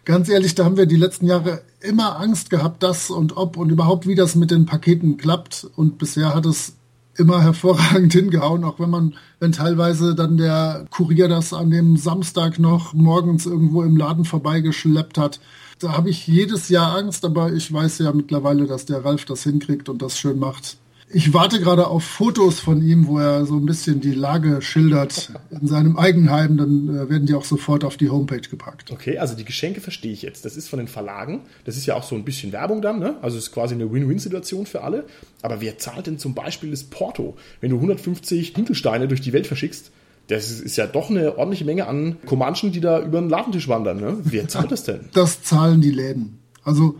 ganz 0.05 0.29
ehrlich, 0.29 0.57
da 0.57 0.65
haben 0.65 0.77
wir 0.77 0.87
die 0.87 0.97
letzten 0.97 1.27
Jahre 1.27 1.63
immer 1.81 2.19
Angst 2.19 2.51
gehabt, 2.51 2.83
dass 2.83 3.11
und 3.11 3.37
ob 3.37 3.57
und 3.57 3.71
überhaupt 3.71 4.09
wie 4.09 4.17
das 4.17 4.35
mit 4.35 4.51
den 4.51 4.67
Paketen 4.67 5.19
klappt. 5.19 5.69
Und 5.77 5.99
bisher 5.99 6.35
hat 6.35 6.47
es 6.47 6.78
immer 7.19 7.43
hervorragend 7.43 8.13
hingehauen, 8.15 8.65
auch 8.65 8.79
wenn 8.81 8.91
man, 8.91 9.15
wenn 9.41 9.53
teilweise 9.53 10.15
dann 10.15 10.37
der 10.37 10.87
Kurier 10.91 11.29
das 11.29 11.53
an 11.53 11.71
dem 11.71 11.97
Samstag 11.97 12.59
noch 12.59 12.95
morgens 12.95 13.47
irgendwo 13.47 13.83
im 13.83 13.97
Laden 13.97 14.25
vorbeigeschleppt 14.25 15.19
hat. 15.19 15.41
Da 15.79 15.93
habe 15.97 16.11
ich 16.11 16.27
jedes 16.27 16.69
Jahr 16.69 16.97
Angst, 16.97 17.25
aber 17.25 17.53
ich 17.53 17.73
weiß 17.73 17.99
ja 17.99 18.13
mittlerweile, 18.13 18.67
dass 18.67 18.87
der 18.87 19.05
Ralf 19.05 19.25
das 19.25 19.43
hinkriegt 19.43 19.89
und 19.89 20.03
das 20.03 20.19
schön 20.19 20.39
macht. 20.39 20.79
Ich 21.11 21.33
warte 21.33 21.59
gerade 21.59 21.87
auf 21.87 22.05
Fotos 22.05 22.61
von 22.61 22.83
ihm, 22.83 23.07
wo 23.07 23.19
er 23.19 23.47
so 23.47 23.57
ein 23.57 23.65
bisschen 23.65 24.01
die 24.01 24.13
Lage 24.13 24.61
schildert 24.61 25.33
in 25.51 25.67
seinem 25.67 25.97
Eigenheim. 25.97 26.59
Dann 26.59 26.89
äh, 26.89 27.09
werden 27.09 27.27
die 27.27 27.35
auch 27.35 27.45
sofort 27.45 27.83
auf 27.85 27.97
die 27.97 28.11
Homepage 28.11 28.41
gepackt. 28.41 28.91
Okay, 28.91 29.17
also 29.17 29.35
die 29.35 29.45
Geschenke 29.45 29.81
verstehe 29.81 30.13
ich 30.13 30.21
jetzt. 30.21 30.45
Das 30.45 30.57
ist 30.57 30.69
von 30.69 30.79
den 30.79 30.89
Verlagen. 30.89 31.43
Das 31.65 31.79
ist 31.79 31.87
ja 31.87 31.95
auch 31.95 32.03
so 32.03 32.15
ein 32.15 32.25
bisschen 32.25 32.53
Werbung 32.53 32.83
dann. 32.83 32.99
Ne? 32.99 33.17
Also 33.23 33.39
es 33.39 33.45
ist 33.45 33.53
quasi 33.53 33.75
eine 33.75 33.91
Win-Win-Situation 33.91 34.67
für 34.67 34.83
alle. 34.83 35.07
Aber 35.41 35.63
wer 35.63 35.79
zahlt 35.79 36.07
denn 36.07 36.19
zum 36.19 36.35
Beispiel 36.35 36.71
das 36.71 36.85
Porto, 36.85 37.37
wenn 37.61 37.71
du 37.71 37.77
150 37.77 38.55
Hinkelsteine 38.55 39.09
durch 39.09 39.23
die 39.23 39.33
Welt 39.33 39.47
verschickst? 39.47 39.91
Das 40.27 40.51
ist 40.51 40.77
ja 40.77 40.87
doch 40.87 41.09
eine 41.09 41.39
ordentliche 41.39 41.65
Menge 41.65 41.87
an 41.87 42.17
Comanchen, 42.27 42.71
die 42.71 42.81
da 42.81 43.01
über 43.03 43.19
den 43.19 43.31
Ladentisch 43.31 43.67
wandern. 43.67 43.99
Ne? 43.99 44.19
Wer 44.25 44.47
zahlt 44.49 44.71
das 44.71 44.85
denn? 44.85 45.09
Das 45.15 45.43
zahlen 45.43 45.81
die 45.81 45.91
Läden. 45.91 46.39
Also 46.65 46.97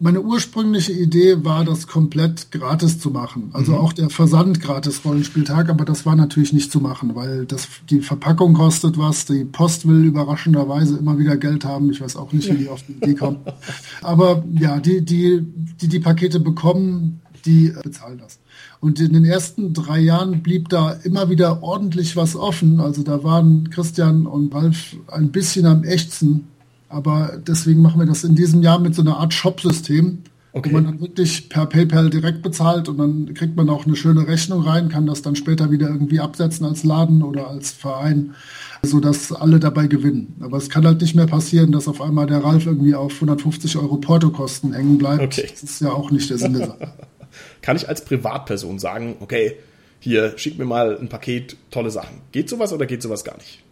meine 0.00 0.20
ursprüngliche 0.20 0.92
Idee 0.92 1.44
war, 1.44 1.64
das 1.64 1.86
komplett 1.86 2.50
gratis 2.52 3.00
zu 3.00 3.10
machen. 3.10 3.50
Also 3.52 3.72
mhm. 3.72 3.78
auch 3.78 3.92
der 3.92 4.10
Versand 4.10 4.60
gratis 4.60 5.04
Rollenspieltag, 5.04 5.68
aber 5.68 5.84
das 5.84 6.06
war 6.06 6.14
natürlich 6.14 6.52
nicht 6.52 6.70
zu 6.70 6.80
machen, 6.80 7.14
weil 7.14 7.46
das, 7.46 7.68
die 7.90 8.00
Verpackung 8.00 8.54
kostet 8.54 8.96
was, 8.98 9.26
die 9.26 9.44
Post 9.44 9.88
will 9.88 10.04
überraschenderweise 10.04 10.96
immer 10.98 11.18
wieder 11.18 11.36
Geld 11.36 11.64
haben. 11.64 11.90
Ich 11.90 12.00
weiß 12.00 12.16
auch 12.16 12.32
nicht, 12.32 12.50
wie 12.52 12.58
die 12.58 12.68
auf 12.68 12.82
die 12.82 12.92
Idee 12.92 13.14
kommen. 13.14 13.38
Aber 14.02 14.44
ja, 14.58 14.78
die, 14.78 15.04
die, 15.04 15.44
die 15.80 15.88
die 15.88 16.00
Pakete 16.00 16.40
bekommen, 16.40 17.20
die 17.44 17.72
bezahlen 17.82 18.18
das. 18.18 18.38
Und 18.80 19.00
in 19.00 19.12
den 19.12 19.24
ersten 19.24 19.74
drei 19.74 19.98
Jahren 19.98 20.42
blieb 20.42 20.68
da 20.68 20.92
immer 20.92 21.30
wieder 21.30 21.62
ordentlich 21.62 22.16
was 22.16 22.36
offen. 22.36 22.80
Also 22.80 23.02
da 23.02 23.24
waren 23.24 23.70
Christian 23.70 24.26
und 24.26 24.54
Ralf 24.54 24.96
ein 25.08 25.30
bisschen 25.30 25.66
am 25.66 25.82
ächzen 25.84 26.46
aber 26.88 27.38
deswegen 27.46 27.82
machen 27.82 28.00
wir 28.00 28.06
das 28.06 28.24
in 28.24 28.34
diesem 28.34 28.62
Jahr 28.62 28.78
mit 28.78 28.94
so 28.94 29.02
einer 29.02 29.18
Art 29.18 29.34
Shop-System, 29.34 30.22
okay. 30.52 30.70
wo 30.70 30.74
man 30.74 30.84
dann 30.84 31.00
wirklich 31.00 31.48
per 31.48 31.66
PayPal 31.66 32.10
direkt 32.10 32.42
bezahlt 32.42 32.88
und 32.88 32.98
dann 32.98 33.34
kriegt 33.34 33.56
man 33.56 33.68
auch 33.68 33.86
eine 33.86 33.96
schöne 33.96 34.26
Rechnung 34.26 34.62
rein, 34.62 34.88
kann 34.88 35.06
das 35.06 35.22
dann 35.22 35.36
später 35.36 35.70
wieder 35.70 35.88
irgendwie 35.88 36.20
absetzen 36.20 36.66
als 36.66 36.84
Laden 36.84 37.22
oder 37.22 37.48
als 37.48 37.72
Verein, 37.72 38.34
sodass 38.82 39.32
alle 39.32 39.60
dabei 39.60 39.86
gewinnen. 39.86 40.36
Aber 40.40 40.56
es 40.56 40.70
kann 40.70 40.86
halt 40.86 41.00
nicht 41.00 41.14
mehr 41.14 41.26
passieren, 41.26 41.72
dass 41.72 41.88
auf 41.88 42.00
einmal 42.00 42.26
der 42.26 42.42
Ralf 42.42 42.66
irgendwie 42.66 42.94
auf 42.94 43.14
150 43.14 43.76
Euro 43.76 43.96
Portokosten 43.96 44.72
hängen 44.72 44.98
bleibt. 44.98 45.22
Okay. 45.22 45.48
Das 45.50 45.62
ist 45.62 45.80
ja 45.80 45.90
auch 45.90 46.10
nicht 46.10 46.30
der 46.30 46.38
Sinn 46.38 46.54
der 46.54 46.68
Sache. 46.68 46.92
kann 47.62 47.76
ich 47.76 47.88
als 47.88 48.04
Privatperson 48.04 48.78
sagen, 48.78 49.16
okay, 49.20 49.56
hier, 50.00 50.38
schick 50.38 50.58
mir 50.58 50.64
mal 50.64 50.96
ein 50.98 51.08
Paket, 51.08 51.56
tolle 51.70 51.90
Sachen. 51.90 52.20
Geht 52.32 52.48
sowas 52.48 52.72
oder 52.72 52.86
geht 52.86 53.02
sowas 53.02 53.24
gar 53.24 53.36
nicht? 53.36 53.62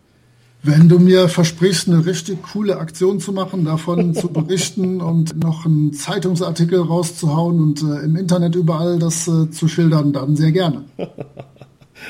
Wenn 0.63 0.89
du 0.89 0.99
mir 0.99 1.29
versprichst, 1.29 1.89
eine 1.89 2.07
richtig 2.07 2.43
coole 2.43 2.79
Aktion 2.79 3.21
zu 3.21 3.33
machen, 3.33 3.65
davon 3.65 4.15
zu 4.17 4.29
berichten 4.29 5.01
und 5.01 5.37
noch 5.37 5.65
einen 5.65 5.93
Zeitungsartikel 5.93 6.81
rauszuhauen 6.81 7.61
und 7.61 7.83
äh, 7.83 8.05
im 8.05 8.17
Internet 8.17 8.55
überall 8.55 8.99
das 8.99 9.29
äh, 9.29 9.51
zu 9.51 9.69
schildern, 9.69 10.13
dann 10.13 10.37
sehr 10.37 10.53
gerne. 10.53 10.85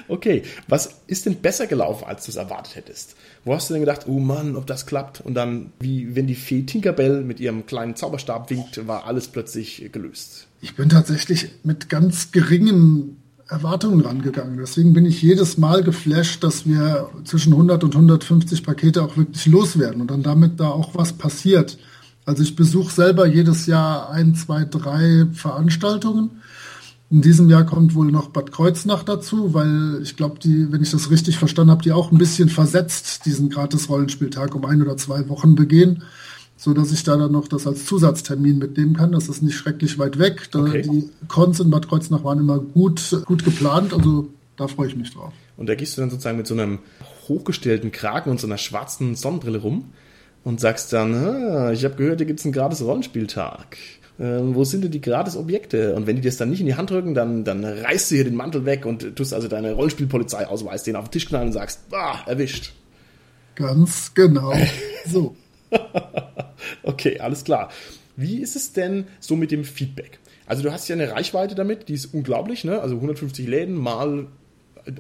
Okay, 0.09 0.42
was 0.68 1.00
ist 1.06 1.26
denn 1.26 1.37
besser 1.37 1.66
gelaufen, 1.66 2.06
als 2.06 2.24
du 2.24 2.30
es 2.30 2.37
erwartet 2.37 2.76
hättest? 2.76 3.16
Wo 3.44 3.54
hast 3.54 3.70
du 3.70 3.74
denn 3.74 3.82
gedacht, 3.82 4.06
oh 4.06 4.18
Mann, 4.18 4.56
ob 4.56 4.66
das 4.66 4.87
klappt? 4.87 5.20
Und 5.20 5.35
dann, 5.35 5.72
wie 5.78 6.16
wenn 6.16 6.26
die 6.26 6.35
Fee 6.35 6.62
Tinkerbell 6.62 7.22
mit 7.22 7.40
ihrem 7.40 7.66
kleinen 7.66 7.96
Zauberstab 7.96 8.50
winkt, 8.50 8.87
war 8.87 9.06
alles 9.06 9.28
plötzlich 9.28 9.90
gelöst. 9.92 10.48
Ich 10.61 10.74
bin 10.74 10.88
tatsächlich 10.88 11.50
mit 11.62 11.88
ganz 11.88 12.32
geringen 12.32 13.22
Erwartungen 13.48 14.00
rangegangen. 14.00 14.59
Deswegen 14.59 14.92
bin 14.92 15.06
ich 15.06 15.22
jedes 15.22 15.56
Mal 15.56 15.82
geflasht, 15.82 16.42
dass 16.42 16.66
wir 16.66 17.09
zwischen 17.24 17.52
100 17.52 17.85
und 17.85 17.94
150 17.94 18.64
Pakete 18.64 19.02
auch 19.02 19.16
wirklich 19.16 19.46
loswerden 19.46 20.00
und 20.00 20.11
dann 20.11 20.22
damit 20.22 20.59
da 20.59 20.68
auch 20.68 20.94
was 20.94 21.12
passiert. 21.12 21.78
Also 22.24 22.42
ich 22.42 22.56
besuche 22.56 22.92
selber 22.92 23.26
jedes 23.26 23.66
Jahr 23.66 24.11
ein, 24.11 24.35
zwei, 24.35 24.64
drei 24.64 25.26
Veranstaltungen. 25.32 26.42
In 27.09 27.22
diesem 27.22 27.48
Jahr 27.48 27.64
kommt 27.64 27.94
wohl 27.94 28.11
noch 28.11 28.30
Bad 28.30 28.50
Kreuznach 28.50 29.04
dazu, 29.04 29.54
weil 29.54 30.00
ich 30.02 30.16
glaube, 30.16 30.40
die, 30.40 30.72
wenn 30.72 30.82
ich 30.82 30.90
das 30.90 31.09
richtig 31.09 31.38
verstanden 31.38 31.70
habe, 31.70 31.85
die 31.85 31.92
auch 31.92 32.11
ein 32.11 32.18
bisschen 32.18 32.48
versetzt 32.48 33.26
diesen 33.26 33.48
Gratis-Rollenspieltag 33.48 34.56
um 34.56 34.64
ein 34.64 34.82
oder 34.82 34.96
zwei 34.96 35.28
Wochen 35.28 35.54
begehen 35.54 36.02
so 36.56 36.72
dass 36.72 36.92
ich 36.92 37.04
da 37.04 37.16
dann 37.16 37.32
noch 37.32 37.48
das 37.48 37.66
als 37.66 37.84
Zusatztermin 37.84 38.58
mitnehmen 38.58 38.96
kann. 38.96 39.12
Das 39.12 39.28
ist 39.28 39.42
nicht 39.42 39.56
schrecklich 39.56 39.98
weit 39.98 40.18
weg. 40.18 40.48
Okay. 40.54 40.82
Die 40.82 41.10
Cons 41.28 41.60
in 41.60 41.70
Bad 41.70 41.88
Kreuznach 41.88 42.24
waren 42.24 42.40
immer 42.40 42.58
gut, 42.58 43.22
gut 43.26 43.44
geplant, 43.44 43.92
also 43.92 44.28
da 44.56 44.68
freue 44.68 44.88
ich 44.88 44.96
mich 44.96 45.12
drauf. 45.12 45.32
Und 45.56 45.68
da 45.68 45.74
gehst 45.74 45.96
du 45.96 46.00
dann 46.00 46.10
sozusagen 46.10 46.38
mit 46.38 46.46
so 46.46 46.54
einem 46.54 46.78
hochgestellten 47.28 47.92
Kragen 47.92 48.30
und 48.30 48.40
so 48.40 48.46
einer 48.46 48.58
schwarzen 48.58 49.14
Sonnenbrille 49.14 49.58
rum 49.58 49.86
und 50.44 50.60
sagst 50.60 50.92
dann, 50.92 51.14
ah, 51.14 51.72
ich 51.72 51.84
habe 51.84 51.96
gehört, 51.96 52.20
hier 52.20 52.26
gibt 52.26 52.40
es 52.40 52.46
einen 52.46 52.52
gratis 52.52 52.82
Rollenspieltag. 52.82 53.76
Ähm, 54.18 54.54
wo 54.54 54.64
sind 54.64 54.82
denn 54.82 54.90
die 54.90 55.00
gratis 55.00 55.36
Objekte? 55.36 55.94
Und 55.94 56.06
wenn 56.06 56.16
die 56.16 56.22
dir 56.22 56.30
das 56.30 56.38
dann 56.38 56.48
nicht 56.48 56.60
in 56.60 56.66
die 56.66 56.74
Hand 56.74 56.90
drücken, 56.90 57.14
dann, 57.14 57.44
dann 57.44 57.64
reißt 57.64 58.10
du 58.10 58.14
hier 58.14 58.24
den 58.24 58.34
Mantel 58.34 58.64
weg 58.64 58.86
und 58.86 59.14
tust 59.16 59.34
also 59.34 59.48
deine 59.48 59.72
Rollenspielpolizei 59.72 60.46
ausweis, 60.46 60.84
den 60.84 60.96
auf 60.96 61.06
den 61.06 61.12
Tisch 61.12 61.26
knallen 61.26 61.48
und 61.48 61.52
sagst, 61.52 61.80
ah, 61.92 62.20
erwischt. 62.26 62.72
Ganz 63.56 64.12
genau. 64.14 64.54
So. 65.06 65.36
okay, 66.83 67.18
alles 67.20 67.44
klar. 67.44 67.70
Wie 68.16 68.40
ist 68.40 68.57
es 68.57 68.72
denn 68.72 69.07
so 69.20 69.37
mit 69.37 69.50
dem 69.50 69.64
Feedback? 69.64 70.18
Also 70.46 70.62
du 70.62 70.72
hast 70.72 70.88
ja 70.88 70.94
eine 70.94 71.11
Reichweite 71.11 71.55
damit, 71.55 71.88
die 71.88 71.94
ist 71.94 72.14
unglaublich, 72.14 72.64
ne? 72.64 72.81
Also 72.81 72.96
150 72.96 73.46
Läden 73.46 73.74
mal 73.74 74.29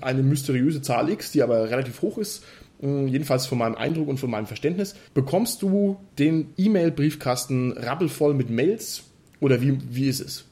eine 0.00 0.22
mysteriöse 0.22 0.82
Zahl 0.82 1.08
X, 1.08 1.32
die 1.32 1.42
aber 1.42 1.70
relativ 1.70 2.02
hoch 2.02 2.18
ist, 2.18 2.44
hm, 2.80 3.08
jedenfalls 3.08 3.46
von 3.46 3.58
meinem 3.58 3.76
Eindruck 3.76 4.08
und 4.08 4.18
von 4.18 4.30
meinem 4.30 4.46
Verständnis. 4.46 4.94
Bekommst 5.14 5.62
du 5.62 5.98
den 6.18 6.52
E-Mail-Briefkasten 6.56 7.72
rappelvoll 7.72 8.34
mit 8.34 8.50
Mails 8.50 9.04
oder 9.40 9.60
wie, 9.60 9.78
wie 9.88 10.08
ist 10.08 10.20
es? 10.20 10.44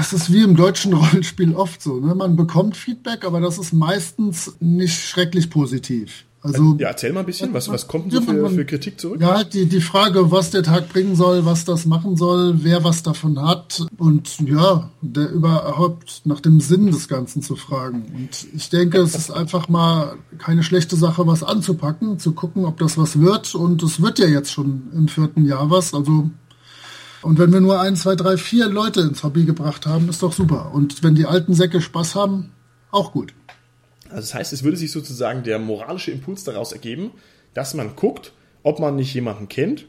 Es 0.00 0.12
ist 0.12 0.32
wie 0.32 0.42
im 0.42 0.56
deutschen 0.56 0.92
Rollenspiel 0.94 1.54
oft 1.54 1.82
so. 1.82 2.00
Ne? 2.00 2.14
Man 2.14 2.36
bekommt 2.36 2.76
Feedback, 2.76 3.24
aber 3.24 3.40
das 3.40 3.58
ist 3.58 3.72
meistens 3.72 4.56
nicht 4.60 4.98
schrecklich 4.98 5.50
positiv. 5.50 6.24
Also, 6.42 6.76
ja, 6.78 6.88
erzähl 6.88 7.12
mal 7.12 7.20
ein 7.20 7.26
bisschen, 7.26 7.52
was, 7.52 7.68
was 7.68 7.86
kommt 7.86 8.12
denn 8.12 8.24
so 8.24 8.32
für, 8.32 8.50
für 8.50 8.64
Kritik 8.64 8.98
zurück? 8.98 9.20
Ja, 9.20 9.44
die, 9.44 9.66
die 9.66 9.82
Frage, 9.82 10.30
was 10.30 10.50
der 10.50 10.62
Tag 10.62 10.88
bringen 10.88 11.14
soll, 11.14 11.44
was 11.44 11.66
das 11.66 11.84
machen 11.84 12.16
soll, 12.16 12.64
wer 12.64 12.82
was 12.82 13.02
davon 13.02 13.42
hat 13.42 13.84
und 13.98 14.40
ja, 14.40 14.90
der 15.02 15.30
überhaupt 15.30 16.22
nach 16.24 16.40
dem 16.40 16.60
Sinn 16.60 16.86
des 16.86 17.08
Ganzen 17.08 17.42
zu 17.42 17.56
fragen. 17.56 18.06
Und 18.16 18.46
ich 18.54 18.70
denke, 18.70 18.98
es 18.98 19.14
ist 19.14 19.30
einfach 19.30 19.68
mal 19.68 20.16
keine 20.38 20.62
schlechte 20.62 20.96
Sache, 20.96 21.26
was 21.26 21.42
anzupacken, 21.42 22.18
zu 22.18 22.32
gucken, 22.32 22.64
ob 22.64 22.78
das 22.78 22.96
was 22.96 23.20
wird. 23.20 23.54
Und 23.54 23.82
es 23.82 24.00
wird 24.00 24.18
ja 24.18 24.26
jetzt 24.26 24.50
schon 24.50 24.84
im 24.94 25.08
vierten 25.08 25.44
Jahr 25.44 25.70
was. 25.70 25.92
Also 25.92 26.30
und 27.22 27.38
wenn 27.38 27.52
wir 27.52 27.60
nur 27.60 27.80
ein, 27.80 27.96
zwei, 27.96 28.16
drei, 28.16 28.38
vier 28.38 28.66
Leute 28.68 29.02
ins 29.02 29.22
Hobby 29.22 29.44
gebracht 29.44 29.84
haben, 29.86 30.08
ist 30.08 30.22
doch 30.22 30.32
super. 30.32 30.70
Und 30.72 31.02
wenn 31.02 31.14
die 31.14 31.26
alten 31.26 31.52
Säcke 31.52 31.82
Spaß 31.82 32.14
haben, 32.14 32.52
auch 32.90 33.12
gut. 33.12 33.34
Also 34.10 34.22
das 34.22 34.34
heißt, 34.34 34.52
es 34.52 34.62
würde 34.62 34.76
sich 34.76 34.92
sozusagen 34.92 35.42
der 35.42 35.58
moralische 35.58 36.10
Impuls 36.10 36.44
daraus 36.44 36.72
ergeben, 36.72 37.12
dass 37.54 37.74
man 37.74 37.96
guckt, 37.96 38.32
ob 38.62 38.78
man 38.78 38.96
nicht 38.96 39.14
jemanden 39.14 39.48
kennt, 39.48 39.86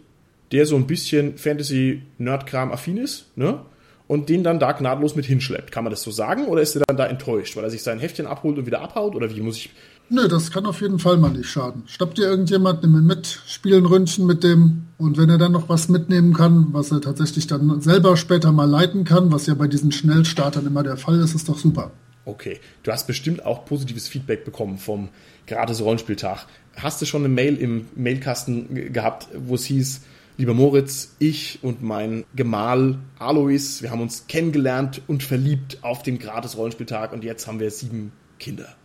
der 0.52 0.66
so 0.66 0.76
ein 0.76 0.88
bisschen 0.88 1.38
Fantasy-Nerd-Kram 1.38 2.72
affin 2.72 2.98
ist, 2.98 3.26
ne? 3.36 3.62
Und 4.08 4.28
den 4.28 4.44
dann 4.44 4.60
da 4.60 4.74
gnadlos 4.74 5.16
mit 5.16 5.26
hinschleppt. 5.26 5.72
Kann 5.72 5.86
man 5.86 5.92
das 5.92 6.02
so 6.02 6.12
sagen? 6.12 6.48
Oder 6.48 6.62
ist 6.62 6.76
er 6.76 6.84
dann 6.86 6.98
da 6.98 7.06
enttäuscht, 7.06 7.56
weil 7.56 7.64
er 7.64 7.70
sich 7.70 7.82
sein 7.82 7.98
Heftchen 7.98 8.28
abholt 8.28 8.58
und 8.58 8.66
wieder 8.66 8.82
abhaut? 8.82 9.16
Oder 9.16 9.34
wie 9.34 9.40
muss 9.40 9.56
ich. 9.56 9.70
Nö, 10.10 10.28
das 10.28 10.52
kann 10.52 10.66
auf 10.66 10.82
jeden 10.82 11.00
Fall 11.00 11.16
mal 11.16 11.32
nicht 11.32 11.48
schaden. 11.48 11.84
Stoppt 11.86 12.18
dir 12.18 12.26
irgendjemand, 12.26 12.84
nimm 12.84 12.94
ihn 12.96 13.06
mit, 13.06 13.40
spiel 13.48 13.78
ein 13.78 13.86
Ründchen 13.86 14.26
mit 14.26 14.44
dem. 14.44 14.88
Und 14.98 15.18
wenn 15.18 15.30
er 15.30 15.38
dann 15.38 15.54
noch 15.54 15.70
was 15.70 15.88
mitnehmen 15.88 16.34
kann, 16.34 16.68
was 16.74 16.92
er 16.92 17.00
tatsächlich 17.00 17.48
dann 17.48 17.80
selber 17.80 18.18
später 18.18 18.52
mal 18.52 18.70
leiten 18.70 19.06
kann, 19.06 19.32
was 19.32 19.46
ja 19.46 19.54
bei 19.54 19.68
diesen 19.70 19.94
Schnellstartern 19.94 20.68
immer 20.68 20.84
der 20.84 20.98
Fall 20.98 21.18
ist, 21.22 21.34
ist 21.34 21.48
doch 21.48 21.58
super. 21.58 21.92
Okay, 22.32 22.62
du 22.84 22.94
hast 22.94 23.08
bestimmt 23.08 23.46
auch 23.46 23.65
positives 23.65 24.08
Feedback 24.08 24.46
bekommen 24.46 24.78
vom 24.78 25.10
gratis 25.48 25.82
Rollenspieltag. 25.82 26.46
Hast 26.78 27.02
du 27.02 27.06
schon 27.06 27.26
eine 27.26 27.34
Mail 27.34 27.58
im 27.58 27.89
Mailkasten 27.94 28.94
gehabt, 28.94 29.28
wo 29.38 29.56
es 29.56 29.65
hieß, 29.65 30.04
lieber 30.38 30.54
Moritz, 30.54 31.13
ich 31.20 31.60
und 31.62 31.84
mein 31.84 32.24
Gemahl 32.34 33.00
Alois, 33.20 33.82
wir 33.82 33.91
haben 33.91 34.00
uns 34.00 34.28
kennengelernt 34.28 35.02
und 35.08 35.24
verliebt 35.24 35.80
auf 35.82 36.04
dem 36.04 36.20
gratis 36.20 36.56
Rollenspieltag 36.56 37.12
und 37.12 37.26
jetzt 37.26 37.48
haben 37.48 37.60
wir 37.60 37.70
sieben 37.70 38.13
Kinder. 38.39 38.78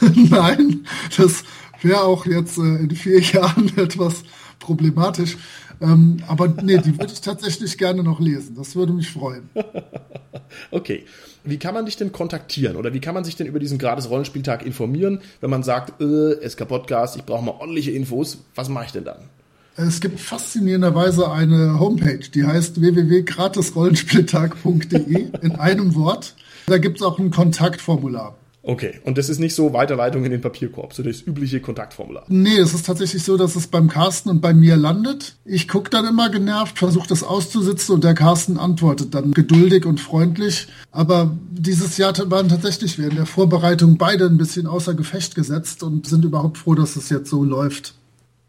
Nein, 0.00 0.84
das 1.16 1.44
wäre 1.82 2.00
auch 2.00 2.26
jetzt 2.26 2.58
äh, 2.58 2.62
in 2.62 2.90
vier 2.90 3.20
Jahren 3.20 3.68
etwas 3.78 4.24
problematisch. 4.58 5.36
Ähm, 5.80 6.24
aber 6.26 6.48
nee, 6.48 6.78
die 6.78 6.98
würde 6.98 7.12
ich 7.12 7.20
tatsächlich 7.20 7.78
gerne 7.78 8.02
noch 8.02 8.18
lesen. 8.18 8.56
Das 8.56 8.74
würde 8.74 8.92
mich 8.92 9.12
freuen. 9.12 9.48
okay. 10.72 11.06
Wie 11.44 11.58
kann 11.58 11.74
man 11.74 11.84
dich 11.86 11.96
denn 11.96 12.12
kontaktieren 12.12 12.76
oder 12.76 12.92
wie 12.92 13.00
kann 13.00 13.14
man 13.14 13.24
sich 13.24 13.36
denn 13.36 13.46
über 13.46 13.58
diesen 13.58 13.78
gratis 13.78 14.10
Rollenspieltag 14.10 14.62
informieren, 14.64 15.20
wenn 15.40 15.50
man 15.50 15.62
sagt, 15.62 16.02
äh, 16.02 16.36
Podcast, 16.66 17.16
ich 17.16 17.24
brauche 17.24 17.42
mal 17.44 17.52
ordentliche 17.52 17.92
Infos, 17.92 18.38
was 18.54 18.68
mache 18.68 18.84
ich 18.86 18.92
denn 18.92 19.04
dann? 19.04 19.20
Es 19.76 20.00
gibt 20.00 20.18
faszinierenderweise 20.20 21.30
eine 21.30 21.78
Homepage, 21.80 22.18
die 22.18 22.44
heißt 22.44 22.80
www.gratisrollenspieltag.de 22.80 25.28
in 25.40 25.52
einem 25.52 25.94
Wort. 25.94 26.34
Da 26.66 26.78
gibt 26.78 26.96
es 26.98 27.02
auch 27.02 27.18
ein 27.18 27.30
Kontaktformular. 27.30 28.36
Okay, 28.62 29.00
und 29.04 29.16
das 29.16 29.30
ist 29.30 29.38
nicht 29.38 29.54
so 29.54 29.72
Weiterleitung 29.72 30.24
in 30.24 30.30
den 30.30 30.42
Papierkorb, 30.42 30.92
so 30.92 31.02
das 31.02 31.26
übliche 31.26 31.60
Kontaktformular. 31.60 32.24
Nee, 32.28 32.58
es 32.58 32.74
ist 32.74 32.84
tatsächlich 32.84 33.22
so, 33.22 33.38
dass 33.38 33.56
es 33.56 33.68
beim 33.68 33.88
Carsten 33.88 34.28
und 34.28 34.42
bei 34.42 34.52
mir 34.52 34.76
landet. 34.76 35.36
Ich 35.46 35.66
gucke 35.66 35.88
dann 35.88 36.06
immer 36.06 36.28
genervt, 36.28 36.78
versuche 36.78 37.08
das 37.08 37.22
auszusitzen 37.22 37.94
und 37.94 38.04
der 38.04 38.14
Carsten 38.14 38.58
antwortet 38.58 39.14
dann 39.14 39.32
geduldig 39.32 39.86
und 39.86 39.98
freundlich. 39.98 40.68
Aber 40.90 41.34
dieses 41.50 41.96
Jahr 41.96 42.12
waren 42.30 42.50
tatsächlich 42.50 42.98
während 42.98 43.16
der 43.16 43.26
Vorbereitung 43.26 43.96
beide 43.96 44.26
ein 44.26 44.36
bisschen 44.36 44.66
außer 44.66 44.92
Gefecht 44.92 45.34
gesetzt 45.34 45.82
und 45.82 46.06
sind 46.06 46.24
überhaupt 46.26 46.58
froh, 46.58 46.74
dass 46.74 46.96
es 46.96 47.08
jetzt 47.08 47.30
so 47.30 47.42
läuft. 47.42 47.94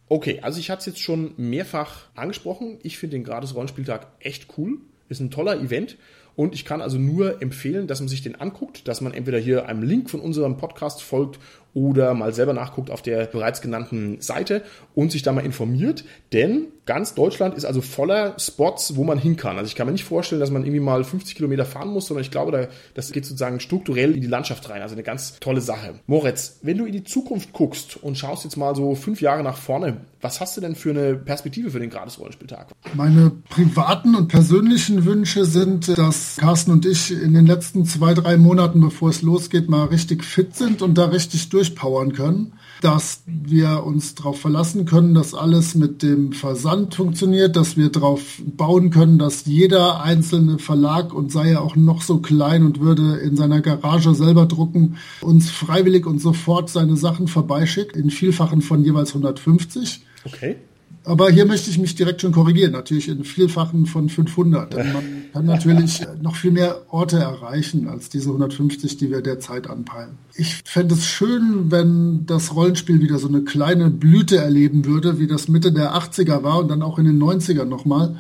Okay, 0.10 0.42
also 0.42 0.60
ich 0.60 0.70
hatte 0.70 0.82
es 0.82 0.86
jetzt 0.88 1.00
schon 1.00 1.32
mehrfach 1.38 2.08
angesprochen. 2.16 2.80
Ich 2.84 2.98
finde 2.98 3.16
den 3.16 3.24
Gratis-Rollenspieltag 3.24 4.08
echt 4.20 4.48
cool. 4.58 4.80
Ist 5.08 5.22
ein 5.22 5.32
toller 5.32 5.58
Event. 5.62 5.96
Und 6.42 6.56
ich 6.56 6.66
kann 6.66 6.82
also 6.82 6.98
nur 6.98 7.40
empfehlen, 7.40 7.86
dass 7.86 8.00
man 8.00 8.10
sich 8.10 8.24
den 8.24 8.34
anguckt, 8.34 8.88
dass 8.88 9.00
man 9.00 9.14
entweder 9.14 9.38
hier 9.38 9.68
einem 9.68 9.84
Link 9.84 10.10
von 10.10 10.20
unserem 10.20 10.58
Podcast 10.58 11.04
folgt 11.04 11.38
oder 11.74 12.14
mal 12.14 12.34
selber 12.34 12.54
nachguckt 12.54 12.90
auf 12.90 13.02
der 13.02 13.26
bereits 13.26 13.62
genannten 13.62 14.20
Seite 14.22 14.64
und 14.94 15.12
sich 15.12 15.24
da 15.24 15.32
mal 15.32 15.46
informiert. 15.46 16.04
Denn 16.34 16.68
ganz 16.86 17.14
Deutschland 17.14 17.56
ist 17.56 17.66
also 17.66 17.82
voller 17.82 18.38
Spots, 18.38 18.96
wo 18.96 19.04
man 19.04 19.18
hin 19.18 19.38
kann. 19.38 19.58
Also 19.58 19.68
ich 19.68 19.76
kann 19.76 19.88
mir 19.88 19.94
nicht 19.94 20.04
vorstellen, 20.04 20.42
dass 20.42 20.52
man 20.52 20.64
irgendwie 20.64 20.82
mal 20.82 21.04
50 21.04 21.36
Kilometer 21.36 21.66
fahren 21.66 21.90
muss, 21.90 22.08
sondern 22.08 22.24
ich 22.24 22.32
glaube, 22.32 22.70
das 22.94 23.12
geht 23.12 23.26
sozusagen 23.26 23.60
strukturell 23.60 24.14
in 24.14 24.22
die 24.22 24.28
Landschaft 24.28 24.70
rein. 24.70 24.82
Also 24.82 24.96
eine 24.96 25.04
ganz 25.04 25.40
tolle 25.40 25.62
Sache. 25.62 25.96
Moritz, 26.08 26.60
wenn 26.64 26.78
du 26.78 26.86
in 26.86 26.92
die 26.92 27.04
Zukunft 27.04 27.54
guckst 27.54 27.98
und 28.02 28.18
schaust 28.18 28.44
jetzt 28.44 28.58
mal 28.58 28.76
so 28.76 28.96
fünf 28.96 29.22
Jahre 29.22 29.44
nach 29.44 29.58
vorne, 29.58 30.02
was 30.22 30.40
hast 30.40 30.58
du 30.58 30.62
denn 30.62 30.76
für 30.76 30.92
eine 30.92 31.16
Perspektive 31.16 31.72
für 31.72 31.80
den 31.80 31.90
Gratis-Rollenspieltag? 31.90 32.68
Meine 32.94 33.32
privaten 33.50 34.16
und 34.16 34.28
persönlichen 34.28 35.06
Wünsche 35.06 35.46
sind, 35.46 35.98
dass 35.98 36.38
Carsten 36.38 36.72
und 36.72 36.86
ich 36.86 37.12
in 37.12 37.34
den 37.34 37.48
letzten 37.48 37.86
zwei, 37.86 38.14
drei 38.14 38.38
Monaten, 38.38 38.82
bevor 38.82 39.10
es 39.10 39.22
losgeht, 39.22 39.70
mal 39.70 39.86
richtig 39.86 40.24
fit 40.24 40.56
sind 40.56 40.82
und 40.82 40.98
da 40.98 41.06
richtig 41.06 41.42
durchpowern 41.62 42.14
können 42.14 42.54
dass 42.82 43.24
wir 43.28 43.84
uns 43.86 44.16
darauf 44.16 44.42
verlassen 44.42 44.86
können, 44.86 45.14
dass 45.14 45.36
alles 45.36 45.76
mit 45.76 46.02
dem 46.02 46.34
Versand 46.34 46.96
funktioniert, 46.96 47.56
dass 47.56 47.78
wir 47.78 47.90
darauf 47.90 48.42
bauen 48.44 48.90
können, 48.90 49.20
dass 49.20 49.46
jeder 49.46 50.02
einzelne 50.04 50.58
Verlag 50.58 51.14
und 51.14 51.32
sei 51.32 51.52
er 51.52 51.62
auch 51.62 51.76
noch 51.76 52.02
so 52.02 52.18
klein 52.18 52.64
und 52.64 52.80
würde 52.82 53.18
in 53.18 53.38
seiner 53.38 53.62
Garage 53.62 54.16
selber 54.16 54.48
drucken, 54.48 54.98
uns 55.22 55.50
freiwillig 55.50 56.08
und 56.08 56.20
sofort 56.20 56.70
seine 56.70 56.98
Sachen 56.98 57.28
vorbeischickt, 57.28 57.96
in 57.96 58.10
Vielfachen 58.10 58.62
von 58.62 58.84
jeweils 58.84 59.10
150. 59.10 60.02
Okay. 60.26 60.58
Aber 61.04 61.32
hier 61.32 61.46
möchte 61.46 61.72
ich 61.72 61.80
mich 61.80 61.96
direkt 61.96 62.22
schon 62.22 62.32
korrigieren, 62.32 62.74
natürlich 62.74 63.10
in 63.10 63.24
Vielfachen 63.24 63.88
von 63.88 64.08
500. 64.08 64.74
Denn 64.74 64.94
man 64.94 65.04
kann 65.34 65.46
natürlich 65.46 66.02
noch 66.22 66.36
viel 66.36 66.52
mehr 66.52 66.82
Orte 66.90 67.18
erreichen 67.18 67.88
als 67.88 68.10
diese 68.10 68.30
150, 68.30 68.98
die 68.98 69.10
wir 69.10 69.22
derzeit 69.22 69.68
anpeilen. 69.68 70.12
Ich 70.36 70.62
fände 70.64 70.94
es 70.94 71.08
schön, 71.08 71.72
wenn 71.72 72.26
das 72.28 72.56
Rollenspiel 72.56 73.02
wieder 73.02 73.18
so 73.18 73.28
eine 73.28 73.42
kleine 73.42 73.90
Blüte 73.90 74.38
erleben 74.38 74.86
würde, 74.86 75.20
wie 75.20 75.26
das 75.26 75.48
Mitte 75.48 75.72
der 75.72 75.96
80er 75.96 76.44
war 76.44 76.60
und 76.60 76.68
dann 76.68 76.84
auch 76.84 77.00
in 77.00 77.06
den 77.06 77.22
90ern 77.22 77.66
nochmal. 77.66 78.18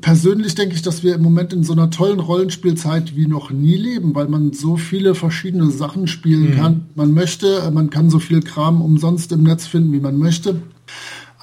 Persönlich 0.00 0.54
denke 0.54 0.74
ich, 0.74 0.82
dass 0.82 1.02
wir 1.02 1.14
im 1.14 1.22
Moment 1.22 1.52
in 1.52 1.62
so 1.62 1.72
einer 1.72 1.90
tollen 1.90 2.20
Rollenspielzeit 2.20 3.16
wie 3.16 3.26
noch 3.26 3.50
nie 3.50 3.76
leben, 3.76 4.14
weil 4.14 4.28
man 4.28 4.52
so 4.52 4.76
viele 4.76 5.14
verschiedene 5.14 5.70
Sachen 5.70 6.08
spielen 6.08 6.50
mhm. 6.50 6.56
kann. 6.56 6.86
Man 6.94 7.14
möchte, 7.14 7.70
man 7.70 7.88
kann 7.88 8.10
so 8.10 8.18
viel 8.18 8.42
Kram 8.42 8.82
umsonst 8.82 9.32
im 9.32 9.44
Netz 9.44 9.66
finden, 9.66 9.92
wie 9.92 10.00
man 10.00 10.18
möchte. 10.18 10.60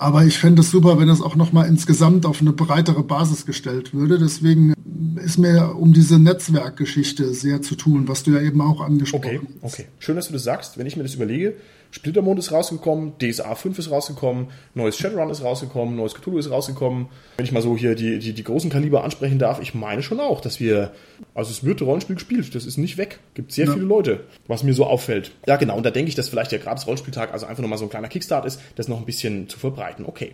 Aber 0.03 0.25
ich 0.25 0.37
fände 0.37 0.59
es 0.59 0.69
super, 0.69 0.99
wenn 0.99 1.07
es 1.07 1.21
auch 1.21 1.37
nochmal 1.37 1.69
insgesamt 1.69 2.25
auf 2.25 2.41
eine 2.41 2.51
breitere 2.51 3.03
Basis 3.03 3.45
gestellt 3.45 3.93
würde. 3.93 4.19
Deswegen 4.19 4.73
ist 5.23 5.37
mir 5.37 5.77
um 5.77 5.93
diese 5.93 6.19
Netzwerkgeschichte 6.19 7.33
sehr 7.33 7.61
zu 7.61 7.75
tun, 7.75 8.09
was 8.09 8.23
du 8.23 8.31
ja 8.31 8.41
eben 8.41 8.59
auch 8.59 8.81
angesprochen 8.81 9.25
okay, 9.25 9.39
hast. 9.61 9.73
Okay, 9.75 9.85
schön, 9.99 10.17
dass 10.17 10.27
du 10.27 10.33
das 10.33 10.43
sagst. 10.43 10.77
Wenn 10.77 10.87
ich 10.87 10.97
mir 10.97 11.03
das 11.03 11.15
überlege, 11.15 11.53
Splittermond 11.93 12.39
ist 12.39 12.51
rausgekommen, 12.51 13.13
DSA 13.19 13.53
5 13.53 13.77
ist 13.77 13.91
rausgekommen, 13.91 14.47
neues 14.73 14.97
Shadowrun 14.97 15.29
ist 15.29 15.43
rausgekommen, 15.43 15.95
neues 15.95 16.15
Cthulhu 16.15 16.39
ist 16.39 16.49
rausgekommen. 16.49 17.05
Wenn 17.37 17.45
ich 17.45 17.51
mal 17.51 17.61
so 17.61 17.77
hier 17.77 17.93
die, 17.93 18.17
die, 18.17 18.33
die 18.33 18.43
großen 18.43 18.71
Kaliber 18.71 19.03
ansprechen 19.03 19.37
darf, 19.37 19.61
ich 19.61 19.75
meine 19.75 20.01
schon 20.01 20.19
auch, 20.19 20.41
dass 20.41 20.59
wir, 20.59 20.91
also 21.35 21.51
es 21.51 21.63
wird 21.63 21.83
Rollenspiel 21.83 22.15
gespielt, 22.15 22.55
das 22.55 22.65
ist 22.65 22.77
nicht 22.77 22.97
weg. 22.97 23.19
Gibt 23.35 23.51
sehr 23.51 23.67
ja. 23.67 23.73
viele 23.73 23.85
Leute, 23.85 24.21
was 24.47 24.63
mir 24.63 24.73
so 24.73 24.87
auffällt. 24.87 25.33
Ja, 25.45 25.57
genau, 25.57 25.77
und 25.77 25.85
da 25.85 25.91
denke 25.91 26.09
ich, 26.09 26.15
dass 26.15 26.29
vielleicht 26.29 26.51
der 26.51 26.57
gratis 26.57 26.87
Rollenspieltag 26.87 27.31
also 27.31 27.45
einfach 27.45 27.61
nochmal 27.61 27.77
so 27.77 27.85
ein 27.85 27.91
kleiner 27.91 28.07
Kickstart 28.07 28.45
ist, 28.45 28.59
das 28.75 28.87
noch 28.87 28.97
ein 28.97 29.05
bisschen 29.05 29.47
zu 29.47 29.59
verbreiten. 29.59 30.05
Okay. 30.05 30.31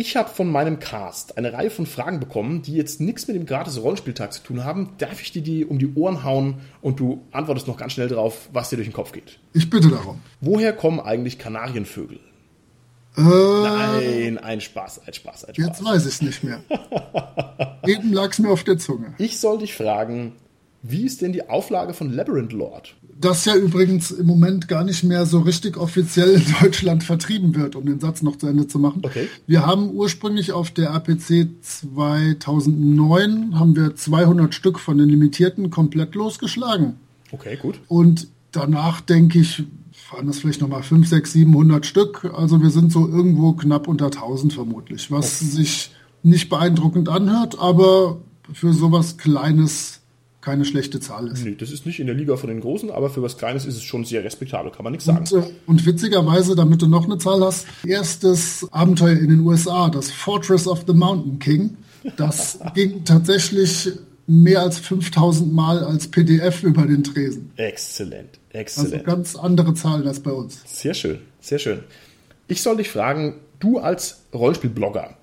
Ich 0.00 0.14
habe 0.14 0.28
von 0.28 0.48
meinem 0.48 0.78
Cast 0.78 1.36
eine 1.38 1.52
Reihe 1.52 1.70
von 1.70 1.84
Fragen 1.84 2.20
bekommen, 2.20 2.62
die 2.62 2.74
jetzt 2.74 3.00
nichts 3.00 3.26
mit 3.26 3.34
dem 3.34 3.46
gratis 3.46 3.82
Rollenspieltag 3.82 4.32
zu 4.32 4.44
tun 4.44 4.64
haben. 4.64 4.90
Darf 4.98 5.20
ich 5.20 5.32
dir 5.32 5.42
die 5.42 5.64
um 5.64 5.80
die 5.80 5.92
Ohren 5.94 6.22
hauen 6.22 6.60
und 6.80 7.00
du 7.00 7.26
antwortest 7.32 7.66
noch 7.66 7.76
ganz 7.76 7.94
schnell 7.94 8.06
drauf, 8.06 8.48
was 8.52 8.70
dir 8.70 8.76
durch 8.76 8.86
den 8.86 8.92
Kopf 8.92 9.10
geht? 9.10 9.40
Ich 9.54 9.68
bitte 9.68 9.88
darum. 9.88 10.20
Woher 10.40 10.72
kommen 10.72 11.00
eigentlich 11.00 11.40
Kanarienvögel? 11.40 12.20
Äh, 13.16 13.22
Nein, 13.22 14.38
ein 14.38 14.60
Spaß, 14.60 15.00
ein 15.04 15.14
Spaß, 15.14 15.46
ein 15.46 15.56
Spaß. 15.56 15.66
Jetzt 15.66 15.84
weiß 15.84 16.06
ich 16.06 16.12
es 16.14 16.22
nicht 16.22 16.44
mehr. 16.44 16.60
Eben 17.84 18.12
lag 18.12 18.30
es 18.30 18.38
mir 18.38 18.50
auf 18.50 18.62
der 18.62 18.78
Zunge. 18.78 19.14
Ich 19.18 19.40
soll 19.40 19.58
dich 19.58 19.74
fragen, 19.74 20.36
wie 20.82 21.06
ist 21.06 21.22
denn 21.22 21.32
die 21.32 21.48
Auflage 21.48 21.92
von 21.92 22.12
Labyrinth 22.12 22.52
Lord? 22.52 22.94
Das 23.20 23.44
ja 23.44 23.56
übrigens 23.56 24.12
im 24.12 24.26
Moment 24.26 24.68
gar 24.68 24.84
nicht 24.84 25.02
mehr 25.02 25.26
so 25.26 25.40
richtig 25.40 25.76
offiziell 25.76 26.34
in 26.34 26.44
Deutschland 26.60 27.02
vertrieben 27.02 27.56
wird, 27.56 27.74
um 27.74 27.84
den 27.84 27.98
Satz 27.98 28.22
noch 28.22 28.36
zu 28.36 28.46
Ende 28.46 28.68
zu 28.68 28.78
machen. 28.78 29.02
Okay. 29.04 29.28
Wir 29.46 29.66
haben 29.66 29.90
ursprünglich 29.90 30.52
auf 30.52 30.70
der 30.70 30.92
APC 30.92 31.48
2009 31.60 33.58
haben 33.58 33.74
wir 33.74 33.96
200 33.96 34.54
Stück 34.54 34.78
von 34.78 34.98
den 34.98 35.08
limitierten 35.08 35.70
komplett 35.70 36.14
losgeschlagen. 36.14 36.94
Okay, 37.32 37.56
gut. 37.60 37.80
Und 37.88 38.28
danach 38.52 39.00
denke 39.00 39.40
ich, 39.40 39.64
waren 40.12 40.26
das 40.26 40.38
vielleicht 40.38 40.60
nochmal 40.60 40.82
5, 40.82 41.08
6, 41.08 41.32
700 41.32 41.86
Stück. 41.86 42.32
Also 42.36 42.62
wir 42.62 42.70
sind 42.70 42.92
so 42.92 43.08
irgendwo 43.08 43.52
knapp 43.52 43.88
unter 43.88 44.06
1000 44.06 44.52
vermutlich, 44.52 45.10
was 45.10 45.42
okay. 45.42 45.50
sich 45.50 45.90
nicht 46.22 46.48
beeindruckend 46.48 47.08
anhört, 47.08 47.58
aber 47.58 48.18
für 48.52 48.72
sowas 48.72 49.18
Kleines 49.18 50.00
keine 50.40 50.64
schlechte 50.64 51.00
Zahl 51.00 51.28
ist. 51.28 51.44
Nee, 51.44 51.56
das 51.58 51.70
ist 51.72 51.84
nicht 51.84 51.98
in 51.98 52.06
der 52.06 52.14
Liga 52.14 52.36
von 52.36 52.48
den 52.48 52.60
Großen, 52.60 52.90
aber 52.90 53.10
für 53.10 53.22
was 53.22 53.36
Kleines 53.36 53.66
ist 53.66 53.76
es 53.76 53.82
schon 53.82 54.04
sehr 54.04 54.22
respektabel, 54.22 54.70
kann 54.70 54.84
man 54.84 54.92
nichts 54.92 55.04
sagen. 55.04 55.26
Und, 55.30 55.32
äh, 55.32 55.50
und 55.66 55.86
witzigerweise, 55.86 56.54
damit 56.54 56.80
du 56.80 56.86
noch 56.86 57.04
eine 57.04 57.18
Zahl 57.18 57.40
hast, 57.44 57.66
erstes 57.84 58.66
Abenteuer 58.70 59.18
in 59.18 59.28
den 59.28 59.40
USA, 59.40 59.88
das 59.88 60.10
Fortress 60.10 60.68
of 60.68 60.84
the 60.86 60.92
Mountain 60.92 61.38
King, 61.38 61.76
das 62.16 62.60
ging 62.74 63.04
tatsächlich 63.04 63.90
mehr 64.28 64.62
als 64.62 64.78
5000 64.78 65.52
Mal 65.52 65.82
als 65.82 66.08
PDF 66.08 66.62
über 66.62 66.86
den 66.86 67.02
Tresen. 67.02 67.50
Exzellent, 67.56 68.38
exzellent. 68.50 68.92
Also 68.94 69.04
ganz 69.04 69.36
andere 69.36 69.74
Zahlen 69.74 70.06
als 70.06 70.20
bei 70.20 70.30
uns. 70.30 70.62
Sehr 70.66 70.94
schön, 70.94 71.18
sehr 71.40 71.58
schön. 71.58 71.80
Ich 72.46 72.62
soll 72.62 72.76
dich 72.76 72.90
fragen, 72.90 73.34
du 73.58 73.78
als 73.78 74.22
Rollenspielblogger, 74.32 75.17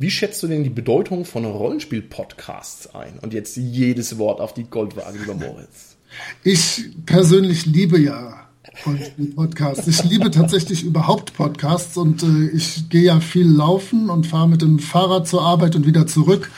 wie 0.00 0.10
schätzt 0.10 0.42
du 0.42 0.46
denn 0.46 0.64
die 0.64 0.70
Bedeutung 0.70 1.26
von 1.26 1.44
Rollenspiel-Podcasts 1.44 2.94
ein? 2.94 3.18
Und 3.20 3.34
jetzt 3.34 3.58
jedes 3.58 4.16
Wort 4.16 4.40
auf 4.40 4.54
die 4.54 4.64
Goldwaage, 4.64 5.18
lieber 5.18 5.34
Moritz. 5.34 5.96
Ich 6.42 6.86
persönlich 7.04 7.66
liebe 7.66 8.00
ja 8.00 8.48
Rollenspiel-Podcasts. 8.86 9.86
Ich 9.88 10.02
liebe 10.04 10.30
tatsächlich 10.30 10.84
überhaupt 10.84 11.34
Podcasts 11.34 11.98
und 11.98 12.22
äh, 12.22 12.48
ich 12.54 12.88
gehe 12.88 13.02
ja 13.02 13.20
viel 13.20 13.46
laufen 13.46 14.08
und 14.08 14.26
fahre 14.26 14.48
mit 14.48 14.62
dem 14.62 14.78
Fahrrad 14.78 15.28
zur 15.28 15.42
Arbeit 15.42 15.76
und 15.76 15.84
wieder 15.84 16.06
zurück 16.06 16.50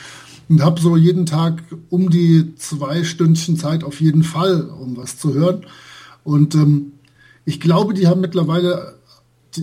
und 0.47 0.63
habe 0.63 0.79
so 0.79 0.95
jeden 0.95 1.25
Tag 1.25 1.63
um 1.89 2.09
die 2.09 2.55
zwei 2.55 3.03
Stündchen 3.03 3.57
Zeit 3.57 3.83
auf 3.83 3.99
jeden 3.99 4.23
Fall, 4.23 4.69
um 4.69 4.95
was 4.95 5.17
zu 5.17 5.33
hören. 5.33 5.65
Und 6.23 6.55
ähm, 6.55 6.93
ich 7.43 7.59
glaube, 7.59 7.93
die 7.93 8.07
haben 8.07 8.21
mittlerweile 8.21 8.99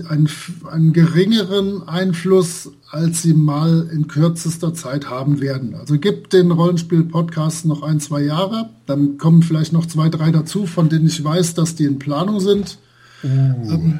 einen, 0.08 0.28
einen 0.70 0.92
geringeren 0.92 1.88
Einfluss, 1.88 2.70
als 2.90 3.22
sie 3.22 3.34
mal 3.34 3.88
in 3.92 4.08
kürzester 4.08 4.74
Zeit 4.74 5.08
haben 5.08 5.40
werden. 5.40 5.74
Also 5.74 5.98
gibt 5.98 6.32
den 6.32 6.50
Rollenspiel-Podcast 6.50 7.66
noch 7.66 7.82
ein, 7.82 8.00
zwei 8.00 8.22
Jahre, 8.22 8.70
dann 8.86 9.18
kommen 9.18 9.42
vielleicht 9.42 9.72
noch 9.72 9.86
zwei, 9.86 10.08
drei 10.08 10.30
dazu, 10.30 10.66
von 10.66 10.88
denen 10.88 11.06
ich 11.06 11.22
weiß, 11.22 11.54
dass 11.54 11.74
die 11.74 11.84
in 11.84 11.98
Planung 11.98 12.40
sind. 12.40 12.78
Uh. 13.22 13.28
Ähm, 13.28 13.98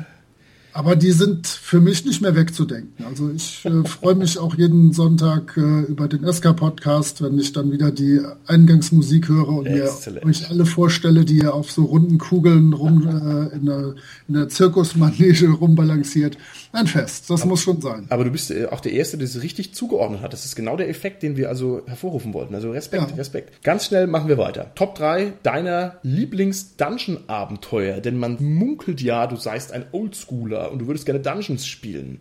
aber 0.73 0.97
die 0.97 1.11
sind 1.11 1.47
für 1.47 1.81
mich 1.81 2.05
nicht 2.05 2.21
mehr 2.21 2.35
wegzudenken. 2.37 3.05
Also 3.05 3.31
ich 3.31 3.65
äh, 3.65 3.85
freue 3.85 4.15
mich 4.15 4.39
auch 4.39 4.55
jeden 4.55 4.93
Sonntag 4.93 5.57
äh, 5.57 5.83
über 5.83 6.09
den 6.09 6.31
SK-Podcast, 6.31 7.23
wenn 7.23 7.39
ich 7.39 7.53
dann 7.53 7.73
wieder 7.73 7.91
die 7.91 8.21
Eingangsmusik 8.47 9.29
höre 9.29 9.49
und 9.49 9.67
Excellent. 9.67 10.25
mir 10.25 10.31
euch 10.31 10.49
alle 10.51 10.67
vorstelle, 10.67 11.25
die 11.25 11.39
ihr 11.39 11.55
auf 11.55 11.71
so 11.71 11.85
runden 11.85 12.19
Kugeln 12.19 12.73
rum 12.73 13.07
äh, 13.07 13.55
in, 13.55 13.67
der, 13.67 13.95
in 14.29 14.35
der 14.35 14.49
Zirkusmanege 14.49 15.51
rumbalanciert. 15.51 16.37
Ein 16.73 16.87
Fest, 16.87 17.29
das 17.29 17.43
aber, 17.43 17.51
muss 17.51 17.63
schon 17.63 17.81
sein. 17.81 18.07
Aber 18.11 18.23
du 18.23 18.31
bist 18.31 18.51
äh, 18.53 18.67
auch 18.67 18.81
der 18.81 18.93
Erste, 18.93 19.19
der 19.19 19.27
es 19.27 19.43
richtig 19.43 19.75
zugeordnet 19.75 20.23
hat. 20.23 20.33
Das 20.33 20.45
ist 20.45 20.55
genau 20.55 20.77
der 20.77 20.89
Effekt, 20.89 21.23
den 21.23 21.37
wir 21.37 21.49
also 21.49 21.83
hervorrufen 21.87 22.33
wollten. 22.33 22.55
Also 22.55 22.71
Respekt, 22.71 23.11
ja. 23.11 23.17
Respekt. 23.17 23.65
Ganz 23.65 23.87
schnell 23.87 24.07
machen 24.07 24.29
wir 24.29 24.39
weiter. 24.39 24.71
Top 24.77 24.95
3 24.95 25.33
deiner 25.43 25.97
Lieblings-Dungeon-Abenteuer. 26.03 28.01
Denn 28.01 28.17
man 28.19 28.37
munkelt 28.41 29.01
ja, 29.01 29.27
du 29.27 29.35
seist 29.37 29.73
ein 29.73 29.87
Oldschooler 29.91 30.71
und 30.71 30.79
du 30.81 30.87
würdest 30.87 31.07
gerne 31.07 31.21
Dungeons 31.21 31.67
spielen. 31.67 32.21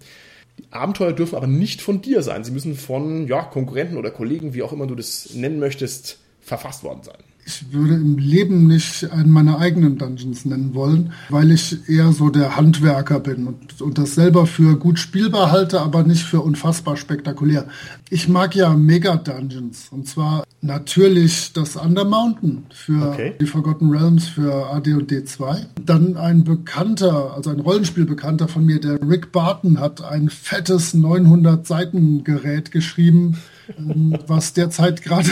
Die 0.58 0.66
Abenteuer 0.72 1.14
dürfen 1.14 1.36
aber 1.36 1.48
nicht 1.48 1.82
von 1.82 2.02
dir 2.02 2.24
sein. 2.24 2.44
Sie 2.44 2.52
müssen 2.52 2.76
von 2.76 3.28
ja, 3.28 3.44
Konkurrenten 3.44 3.98
oder 3.98 4.10
Kollegen, 4.10 4.54
wie 4.56 4.64
auch 4.64 4.74
immer 4.74 4.88
du 4.88 4.96
das 4.96 5.34
nennen 5.36 5.60
möchtest, 5.60 6.20
verfasst 6.42 6.84
worden 6.84 7.04
sein. 7.04 7.18
Ich 7.50 7.74
würde 7.74 7.96
im 7.96 8.20
Leben 8.20 8.68
nicht 8.68 9.12
einen 9.12 9.32
meiner 9.32 9.58
eigenen 9.58 9.98
Dungeons 9.98 10.46
nennen 10.46 10.76
wollen, 10.76 11.14
weil 11.30 11.52
ich 11.52 11.90
eher 11.90 12.12
so 12.12 12.30
der 12.30 12.56
Handwerker 12.56 13.20
bin 13.20 13.48
und, 13.48 13.82
und 13.82 13.98
das 13.98 14.14
selber 14.14 14.46
für 14.46 14.78
gut 14.78 15.00
spielbar 15.00 15.52
halte, 15.52 15.82
aber 15.82 16.04
nicht 16.04 16.24
für 16.24 16.42
unfassbar 16.42 16.96
spektakulär. 16.96 17.68
Ich 18.12 18.28
mag 18.28 18.56
ja 18.56 18.72
Mega-Dungeons 18.76 19.88
und 19.90 20.08
zwar 20.08 20.44
natürlich 20.62 21.54
das 21.54 21.76
Undermountain 21.76 22.66
für 22.72 23.10
okay. 23.10 23.34
die 23.42 23.48
Forgotten 23.48 23.90
Realms 23.90 24.28
für 24.28 24.72
AD&D 24.72 25.26
2. 25.26 25.66
Dann 25.84 26.18
ein 26.18 26.44
Bekannter, 26.44 27.34
also 27.36 27.50
ein 27.50 27.62
Rollenspielbekannter 27.62 28.48
von 28.48 28.64
mir, 28.64 28.80
der 28.80 29.00
Rick 29.02 29.32
Barton, 29.32 29.80
hat 29.80 30.04
ein 30.04 30.30
fettes 30.30 30.94
900 30.94 31.66
Seiten 31.66 32.24
Gerät 32.24 32.72
geschrieben, 32.72 33.38
was 33.78 34.54
derzeit 34.54 35.02
gerade 35.04 35.30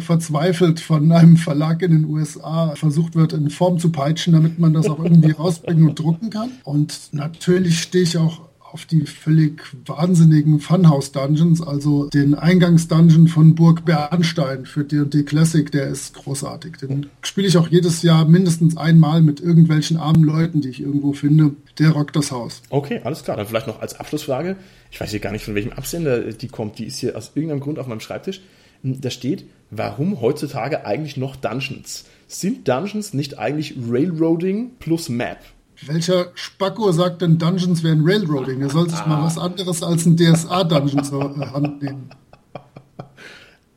verzweifelt 0.00 0.80
von 0.80 1.10
einem 1.12 1.36
Verlag 1.36 1.82
in 1.82 1.92
den 1.92 2.04
USA 2.04 2.74
versucht 2.76 3.14
wird, 3.14 3.32
in 3.32 3.50
Form 3.50 3.78
zu 3.78 3.90
peitschen, 3.90 4.32
damit 4.32 4.58
man 4.58 4.72
das 4.72 4.88
auch 4.88 5.02
irgendwie 5.02 5.32
rausbringen 5.32 5.88
und 5.88 5.98
drucken 5.98 6.30
kann. 6.30 6.50
Und 6.64 7.10
natürlich 7.12 7.80
stehe 7.80 8.04
ich 8.04 8.18
auch 8.18 8.49
auf 8.72 8.86
die 8.86 9.06
völlig 9.06 9.62
wahnsinnigen 9.86 10.60
Funhouse-Dungeons, 10.60 11.60
also 11.62 12.08
den 12.08 12.34
Eingangs-Dungeon 12.34 13.28
von 13.28 13.54
Burg 13.54 13.84
Bernstein 13.84 14.66
für 14.66 14.84
D&D 14.84 15.24
Classic, 15.24 15.70
der 15.70 15.88
ist 15.88 16.14
großartig. 16.14 16.76
Den 16.76 17.06
spiele 17.22 17.48
ich 17.48 17.56
auch 17.56 17.68
jedes 17.68 18.02
Jahr 18.02 18.24
mindestens 18.26 18.76
einmal 18.76 19.22
mit 19.22 19.40
irgendwelchen 19.40 19.96
armen 19.96 20.22
Leuten, 20.22 20.60
die 20.60 20.68
ich 20.68 20.80
irgendwo 20.80 21.12
finde. 21.12 21.56
Der 21.78 21.90
rockt 21.90 22.14
das 22.16 22.30
Haus. 22.30 22.62
Okay, 22.70 23.00
alles 23.04 23.24
klar. 23.24 23.36
Dann 23.36 23.46
vielleicht 23.46 23.66
noch 23.66 23.80
als 23.80 23.98
Abschlussfrage. 23.98 24.56
Ich 24.90 25.00
weiß 25.00 25.10
hier 25.10 25.20
gar 25.20 25.32
nicht, 25.32 25.44
von 25.44 25.54
welchem 25.54 25.72
Absender 25.72 26.20
die 26.32 26.48
kommt. 26.48 26.78
Die 26.78 26.86
ist 26.86 26.98
hier 26.98 27.16
aus 27.16 27.32
irgendeinem 27.34 27.60
Grund 27.60 27.78
auf 27.78 27.86
meinem 27.86 28.00
Schreibtisch. 28.00 28.40
Da 28.82 29.10
steht, 29.10 29.44
warum 29.70 30.20
heutzutage 30.20 30.86
eigentlich 30.86 31.16
noch 31.16 31.36
Dungeons? 31.36 32.06
Sind 32.28 32.66
Dungeons 32.68 33.12
nicht 33.12 33.38
eigentlich 33.38 33.74
Railroading 33.88 34.70
plus 34.78 35.08
Map? 35.08 35.38
Welcher 35.86 36.28
Spacko 36.34 36.92
sagt 36.92 37.22
denn, 37.22 37.38
Dungeons 37.38 37.82
wären 37.82 38.02
Railroading? 38.04 38.60
Er 38.60 38.70
soll 38.70 38.90
sich 38.90 39.04
mal 39.06 39.22
was 39.22 39.38
anderes 39.38 39.82
als 39.82 40.04
ein 40.04 40.16
DSA-Dungeon 40.16 41.04
zur 41.04 41.52
Hand 41.52 41.82
nehmen. 41.82 42.10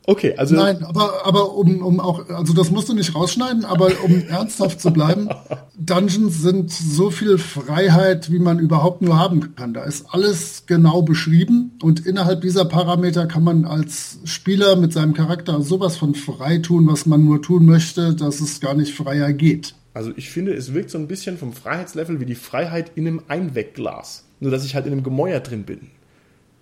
Okay, 0.06 0.34
also. 0.36 0.54
Nein, 0.54 0.84
aber, 0.84 1.24
aber 1.24 1.54
um, 1.54 1.80
um 1.80 1.98
auch, 1.98 2.28
also 2.28 2.52
das 2.52 2.70
musst 2.70 2.90
du 2.90 2.94
nicht 2.94 3.14
rausschneiden, 3.14 3.64
aber 3.64 3.90
um 4.04 4.22
ernsthaft 4.28 4.80
zu 4.80 4.92
bleiben, 4.92 5.30
Dungeons 5.78 6.42
sind 6.42 6.70
so 6.70 7.10
viel 7.10 7.38
Freiheit, 7.38 8.30
wie 8.30 8.38
man 8.38 8.58
überhaupt 8.58 9.00
nur 9.00 9.18
haben 9.18 9.54
kann. 9.54 9.72
Da 9.72 9.84
ist 9.84 10.06
alles 10.10 10.64
genau 10.66 11.00
beschrieben 11.00 11.72
und 11.82 12.04
innerhalb 12.04 12.42
dieser 12.42 12.66
Parameter 12.66 13.26
kann 13.26 13.44
man 13.44 13.64
als 13.64 14.18
Spieler 14.24 14.76
mit 14.76 14.92
seinem 14.92 15.14
Charakter 15.14 15.62
sowas 15.62 15.96
von 15.96 16.14
frei 16.14 16.58
tun, 16.58 16.86
was 16.86 17.06
man 17.06 17.24
nur 17.24 17.40
tun 17.40 17.64
möchte, 17.64 18.14
dass 18.14 18.40
es 18.40 18.60
gar 18.60 18.74
nicht 18.74 18.94
freier 18.94 19.32
geht. 19.32 19.74
Also 19.94 20.12
ich 20.16 20.28
finde, 20.28 20.52
es 20.52 20.74
wirkt 20.74 20.90
so 20.90 20.98
ein 20.98 21.06
bisschen 21.06 21.38
vom 21.38 21.52
Freiheitslevel 21.52 22.20
wie 22.20 22.26
die 22.26 22.34
Freiheit 22.34 22.92
in 22.96 23.06
einem 23.06 23.22
Einwegglas. 23.28 24.24
Nur 24.40 24.50
dass 24.50 24.64
ich 24.64 24.74
halt 24.74 24.86
in 24.86 24.92
einem 24.92 25.04
Gemäuer 25.04 25.40
drin 25.40 25.62
bin. 25.62 25.90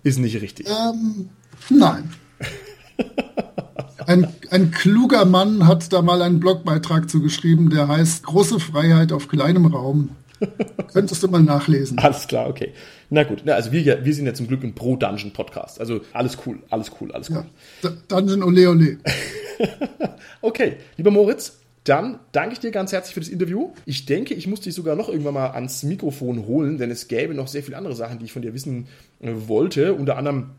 Ist 0.04 0.18
nicht 0.18 0.40
richtig. 0.40 0.68
Ähm, 0.68 1.30
nein. 1.70 2.12
Ein, 4.06 4.28
ein 4.50 4.70
kluger 4.72 5.24
Mann 5.24 5.66
hat 5.66 5.92
da 5.92 6.02
mal 6.02 6.22
einen 6.22 6.40
Blogbeitrag 6.40 7.08
zugeschrieben, 7.08 7.70
der 7.70 7.88
heißt 7.88 8.24
Große 8.24 8.58
Freiheit 8.58 9.12
auf 9.12 9.28
kleinem 9.28 9.66
Raum. 9.66 10.10
Könntest 10.92 11.22
du 11.22 11.28
mal 11.28 11.42
nachlesen. 11.42 11.98
Alles 11.98 12.26
klar, 12.26 12.48
okay. 12.48 12.72
Na 13.10 13.22
gut, 13.22 13.48
also 13.48 13.70
wir, 13.70 14.04
wir 14.04 14.14
sind 14.14 14.26
ja 14.26 14.34
zum 14.34 14.48
Glück 14.48 14.64
ein 14.64 14.74
Pro-Dungeon-Podcast. 14.74 15.78
Also 15.78 16.00
alles 16.12 16.36
cool, 16.44 16.58
alles 16.68 16.90
cool, 17.00 17.12
alles 17.12 17.30
cool. 17.30 17.44
Ja, 17.82 17.90
Dungeon 18.08 18.42
ole 18.42 18.68
ole. 18.68 18.98
okay, 20.40 20.78
lieber 20.96 21.12
Moritz, 21.12 21.61
dann 21.84 22.20
danke 22.32 22.54
ich 22.54 22.60
dir 22.60 22.70
ganz 22.70 22.92
herzlich 22.92 23.14
für 23.14 23.20
das 23.20 23.28
Interview. 23.28 23.72
Ich 23.86 24.06
denke, 24.06 24.34
ich 24.34 24.46
muss 24.46 24.60
dich 24.60 24.74
sogar 24.74 24.96
noch 24.96 25.08
irgendwann 25.08 25.34
mal 25.34 25.50
ans 25.50 25.82
Mikrofon 25.82 26.46
holen, 26.46 26.78
denn 26.78 26.90
es 26.90 27.08
gäbe 27.08 27.34
noch 27.34 27.48
sehr 27.48 27.62
viele 27.62 27.76
andere 27.76 27.94
Sachen, 27.94 28.18
die 28.18 28.26
ich 28.26 28.32
von 28.32 28.42
dir 28.42 28.54
wissen 28.54 28.86
äh, 29.20 29.32
wollte. 29.46 29.94
Unter 29.94 30.16
anderem 30.16 30.50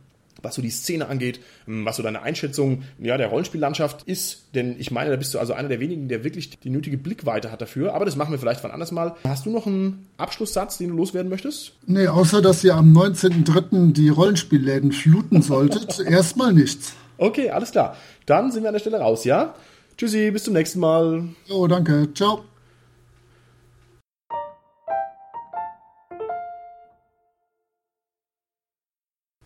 was 0.43 0.55
so 0.55 0.61
die 0.61 0.69
Szene 0.69 1.07
angeht, 1.07 1.39
ähm, 1.67 1.86
was 1.86 1.95
so 1.95 2.03
deine 2.03 2.21
Einschätzung 2.21 2.84
ja, 2.99 3.17
der 3.17 3.28
Rollenspiellandschaft 3.28 4.03
ist. 4.03 4.49
Denn 4.53 4.76
ich 4.78 4.91
meine, 4.91 5.09
da 5.09 5.15
bist 5.15 5.34
du 5.34 5.39
also 5.39 5.53
einer 5.53 5.69
der 5.69 5.80
wenigen, 5.80 6.07
der 6.07 6.24
wirklich 6.24 6.59
die 6.59 6.69
nötige 6.69 6.97
Blickweite 6.97 7.51
hat 7.51 7.61
dafür. 7.61 7.93
Aber 7.93 8.05
das 8.05 8.15
machen 8.15 8.32
wir 8.32 8.39
vielleicht 8.39 8.61
von 8.61 8.71
anders 8.71 8.91
mal. 8.91 9.15
Hast 9.24 9.45
du 9.45 9.49
noch 9.49 9.65
einen 9.65 10.07
Abschlusssatz, 10.17 10.78
den 10.78 10.89
du 10.89 10.95
loswerden 10.95 11.30
möchtest? 11.30 11.74
Nee, 11.88 12.07
außer 12.07 12.41
dass 12.41 12.63
ihr 12.63 12.76
am 12.76 12.95
19.03. 12.95 13.93
die 13.93 14.09
Rollenspielläden 14.09 14.91
fluten 14.91 15.41
solltet. 15.41 15.99
Erstmal 16.07 16.53
nichts. 16.53 16.93
Okay, 17.17 17.49
alles 17.49 17.71
klar. 17.71 17.95
Dann 18.26 18.51
sind 18.51 18.63
wir 18.63 18.69
an 18.69 18.74
der 18.74 18.80
Stelle 18.80 18.99
raus, 18.99 19.24
ja? 19.24 19.55
Tschüssi, 19.97 20.31
bis 20.31 20.43
zum 20.43 20.53
nächsten 20.53 20.79
Mal. 20.79 21.23
Oh, 21.49 21.67
danke. 21.67 22.13
Ciao. 22.13 22.43